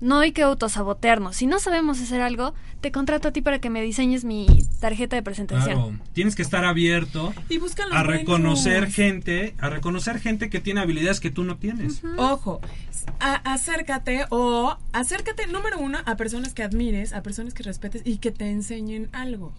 no 0.00 0.18
hay 0.18 0.32
que 0.32 0.42
autosabotearnos. 0.42 1.36
Si 1.36 1.46
no 1.46 1.58
sabemos 1.58 2.00
hacer 2.00 2.20
algo, 2.20 2.54
te 2.80 2.92
contrato 2.92 3.28
a 3.28 3.32
ti 3.32 3.42
para 3.42 3.58
que 3.58 3.70
me 3.70 3.82
diseñes 3.82 4.24
mi 4.24 4.46
tarjeta 4.80 5.16
de 5.16 5.22
presentación. 5.22 5.74
Claro, 5.74 5.92
tienes 6.12 6.36
que 6.36 6.42
estar 6.42 6.64
abierto 6.64 7.34
Y 7.48 7.58
a 7.90 8.02
reconocer 8.04 8.78
buenos. 8.80 8.94
gente, 8.94 9.54
a 9.58 9.68
reconocer 9.68 10.20
gente 10.20 10.48
que 10.50 10.60
tiene 10.60 10.80
habilidades 10.80 11.18
que 11.20 11.30
tú 11.30 11.42
no 11.44 11.56
tienes. 11.56 12.02
Ojo, 12.16 12.60
a- 13.18 13.52
acércate 13.52 14.26
o 14.30 14.76
acércate, 14.92 15.46
número 15.48 15.78
uno, 15.80 15.98
a 16.04 16.16
personas 16.16 16.54
que 16.54 16.62
admires, 16.62 17.12
a 17.12 17.22
personas 17.22 17.52
que 17.54 17.62
respetes 17.64 18.02
y 18.04 18.18
que 18.18 18.30
te 18.30 18.48
enseñen 18.50 19.08
algo. 19.12 19.52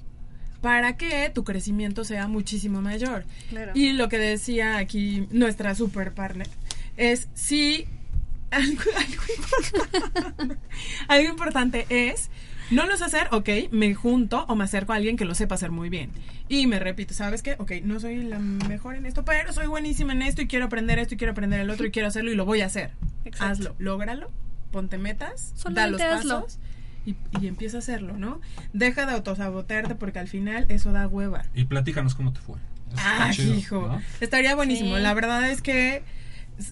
Para 0.62 0.98
que 0.98 1.30
tu 1.34 1.44
crecimiento 1.46 2.04
sea 2.04 2.28
muchísimo 2.28 2.82
mayor. 2.82 3.24
Claro. 3.50 3.72
Y 3.76 3.94
lo 3.94 4.10
que 4.10 4.18
decía 4.18 4.78
aquí 4.78 5.26
nuestra 5.32 5.74
super 5.74 6.14
partner 6.14 6.48
es 6.98 7.30
si 7.34 7.86
algo, 8.52 8.82
algo 8.97 9.24
importante, 9.38 10.58
algo 11.08 11.30
importante 11.30 11.86
es 11.89 12.30
no 12.72 12.86
lo 12.86 12.95
sé 12.97 13.04
hacer, 13.04 13.28
ok, 13.32 13.50
me 13.72 13.95
junto 13.95 14.45
o 14.47 14.56
me 14.56 14.64
acerco 14.64 14.93
a 14.93 14.97
alguien 14.97 15.18
que 15.18 15.26
lo 15.26 15.34
sepa 15.34 15.56
hacer 15.56 15.72
muy 15.72 15.89
bien. 15.89 16.12
Y 16.50 16.68
me 16.68 16.78
repito, 16.78 17.16
¿sabes 17.16 17.41
qué? 17.41 17.56
Ok, 17.58 17.72
no 17.84 18.00
soy 18.00 18.18
la 18.24 18.38
mejor 18.38 18.95
en 18.95 19.08
esto, 19.08 19.26
pero 19.26 19.52
soy 19.54 19.66
buenísima 19.66 20.14
en 20.14 20.22
esto 20.22 20.43
y 20.43 20.47
quiero 20.47 20.66
aprender 20.66 21.00
esto 21.00 21.16
y 21.16 21.18
quiero 21.18 21.32
aprender 21.32 21.60
el 21.62 21.70
otro 21.72 21.88
y 21.88 21.91
quiero 21.91 22.08
hacerlo 22.08 22.32
y 22.32 22.36
lo 22.36 22.45
voy 22.45 22.62
a 22.62 22.68
hacer. 22.68 22.91
Exacto. 23.26 23.45
Hazlo, 23.54 23.76
lógralo, 23.80 24.30
ponte 24.72 25.00
metas, 25.00 25.54
da 25.74 25.88
los 25.88 26.00
Solamente 26.00 26.04
hazlo. 26.04 26.41
pasos 26.43 26.60
y, 27.08 27.16
y 27.41 27.47
empieza 27.47 27.78
a 27.78 27.80
hacerlo, 27.80 28.18
¿no? 28.18 28.39
Deja 28.74 29.08
de 29.08 29.14
autosabotearte 29.14 29.95
porque 29.95 30.20
al 30.20 30.28
final 30.28 30.68
eso 30.70 30.91
da 30.91 31.08
hueva. 31.08 31.45
Y 31.56 31.66
platícanos 31.66 32.14
cómo 32.14 32.34
te 32.34 32.39
fue. 32.39 32.58
Eso 32.93 32.97
Ah, 33.04 33.30
chido, 33.32 33.56
hijo. 33.56 33.88
¿no? 33.88 34.02
Estaría 34.20 34.54
buenísimo. 34.56 34.95
Sí. 34.95 35.02
La 35.02 35.14
verdad 35.16 35.50
es 35.50 35.62
que. 35.64 36.04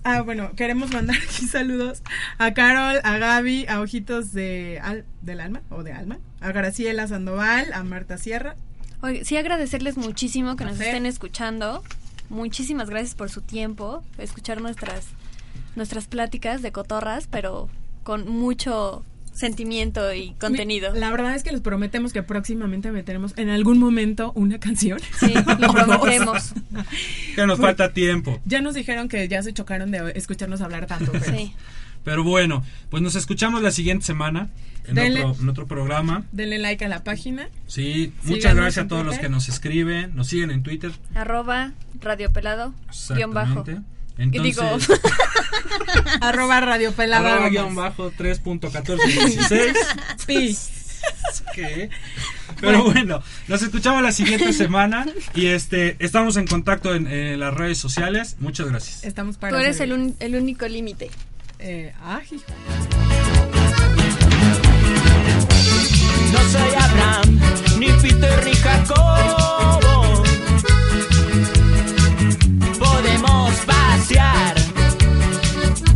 Ah, 0.03 0.21
bueno, 0.21 0.51
queremos 0.55 0.91
mandar 0.93 1.15
aquí 1.23 1.45
saludos 1.47 2.01
a 2.38 2.53
Carol, 2.53 2.99
a 3.03 3.17
Gaby, 3.17 3.65
a 3.67 3.79
Ojitos 3.81 4.33
de 4.33 4.79
al- 4.83 5.05
del 5.21 5.39
Alma 5.41 5.61
o 5.69 5.83
de 5.83 5.93
Alma, 5.93 6.19
a 6.41 6.51
Graciela 6.51 7.07
Sandoval, 7.07 7.71
a 7.73 7.83
Marta 7.83 8.17
Sierra. 8.17 8.55
Oye, 9.01 9.23
sí 9.25 9.38
agradecerles 9.38 9.95
muchísimo 9.97 10.55
que 10.55 10.65
nos 10.65 10.79
estén 10.79 11.05
escuchando. 11.05 11.83
Muchísimas 12.29 12.89
gracias 12.89 13.15
por 13.15 13.29
su 13.29 13.41
tiempo, 13.41 14.03
escuchar 14.17 14.59
nuestras 14.61 15.05
nuestras 15.75 16.07
pláticas 16.07 16.61
de 16.63 16.71
cotorras, 16.71 17.27
pero 17.29 17.69
con 18.03 18.27
mucho 18.27 19.05
sentimiento 19.38 20.13
y 20.13 20.31
contenido. 20.39 20.93
La 20.93 21.11
verdad 21.11 21.35
es 21.35 21.43
que 21.43 21.51
les 21.51 21.61
prometemos 21.61 22.11
que 22.11 22.23
próximamente 22.23 22.91
meteremos 22.91 23.33
en 23.38 23.49
algún 23.49 23.77
momento 23.77 24.31
una 24.35 24.59
canción. 24.59 24.99
Sí, 25.19 25.33
lo 25.59 25.73
prometemos. 25.73 26.53
Que 27.35 27.45
nos 27.45 27.59
falta 27.59 27.93
tiempo. 27.93 28.41
Ya 28.45 28.61
nos 28.61 28.73
dijeron 28.73 29.07
que 29.09 29.27
ya 29.27 29.43
se 29.43 29.53
chocaron 29.53 29.91
de 29.91 30.11
escucharnos 30.15 30.61
hablar 30.61 30.88
tanto. 30.88 31.11
Pero 31.11 31.25
Sí. 31.25 31.53
Pero 32.03 32.23
bueno, 32.23 32.63
pues 32.89 33.03
nos 33.03 33.15
escuchamos 33.15 33.61
la 33.61 33.69
siguiente 33.71 34.05
semana 34.05 34.49
en, 34.88 34.95
Denle. 34.95 35.25
otro, 35.25 35.43
en 35.43 35.49
otro 35.49 35.67
programa. 35.67 36.23
Denle 36.31 36.57
like 36.57 36.85
a 36.85 36.88
la 36.88 37.03
página. 37.03 37.49
Sí, 37.67 37.83
Síganos 37.93 38.25
muchas 38.25 38.55
gracias 38.55 38.85
a 38.85 38.88
todos 38.88 39.05
los 39.05 39.19
que 39.19 39.27
nos 39.27 39.49
escriben, 39.49 40.15
nos 40.15 40.27
siguen 40.27 40.51
en 40.51 40.63
Twitter. 40.63 40.91
Arroba 41.13 41.73
Radio 41.99 42.31
Pelado, 42.31 42.73
guion 43.13 43.33
bajo. 43.33 43.65
Entonces, 44.18 44.55
digo, 44.55 44.78
arroba 46.22 46.59
Radio 46.59 46.91
Pelada. 46.93 47.34
arroba 47.34 47.49
guion 47.49 47.76
bajo 47.76 48.11
3.1416. 48.13 49.76
Pi. 50.26 50.57
¿Qué? 51.53 51.89
Pero 52.59 52.84
bueno, 52.86 53.22
nos 53.47 53.61
escuchamos 53.61 54.01
la 54.01 54.11
siguiente 54.11 54.51
semana 54.53 55.05
y 55.36 55.45
este 55.47 55.95
estamos 55.99 56.36
en 56.38 56.47
contacto 56.47 56.93
en, 56.95 57.05
en 57.07 57.39
las 57.39 57.53
redes 57.53 57.78
sociales. 57.78 58.36
Muchas 58.39 58.68
gracias. 58.70 59.03
Estamos 59.03 59.38
para 59.38 59.53
tú 59.55 59.59
eres 59.61 59.80
el, 59.80 59.93
un- 59.93 60.15
el 60.20 60.36
único 60.36 60.68
límite. 60.68 61.09
Eh, 61.59 61.93
ah, 62.03 62.20
hijo. 62.32 62.43
No 66.34 66.39
soy 66.51 66.76
Abraham, 66.80 67.39
ni 67.80 67.88
Peter, 68.01 68.45
ni 68.45 68.53
Jacobo. 68.53 69.46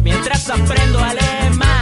Mientras 0.04 0.50
aprendo 0.50 1.00
alemán. 1.00 1.82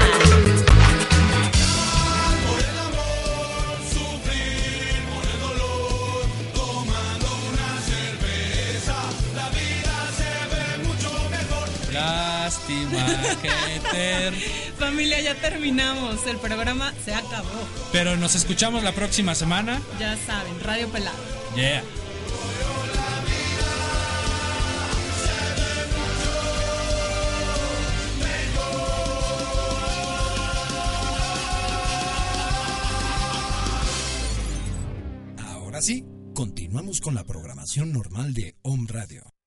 Lástima 11.92 13.06
que 13.42 13.50
ter... 13.92 14.34
Familia, 14.78 15.20
ya 15.22 15.36
terminamos. 15.36 16.26
El 16.26 16.38
programa 16.38 16.94
se 17.04 17.14
acabó. 17.14 17.68
Pero 17.92 18.16
nos 18.16 18.36
escuchamos 18.36 18.84
la 18.84 18.94
próxima 18.94 19.36
semana. 19.36 19.82
Ya 20.00 20.16
saben, 20.26 20.60
Radio 20.64 20.88
Pelado. 20.90 21.18
Yeah. 21.56 21.84
Ahora 35.80 35.86
sí, 35.88 36.04
continuamos 36.36 37.00
con 37.00 37.16
la 37.16 37.24
programación 37.24 37.94
normal 37.94 38.34
de 38.34 38.54
Home 38.64 38.86
Radio. 38.90 39.39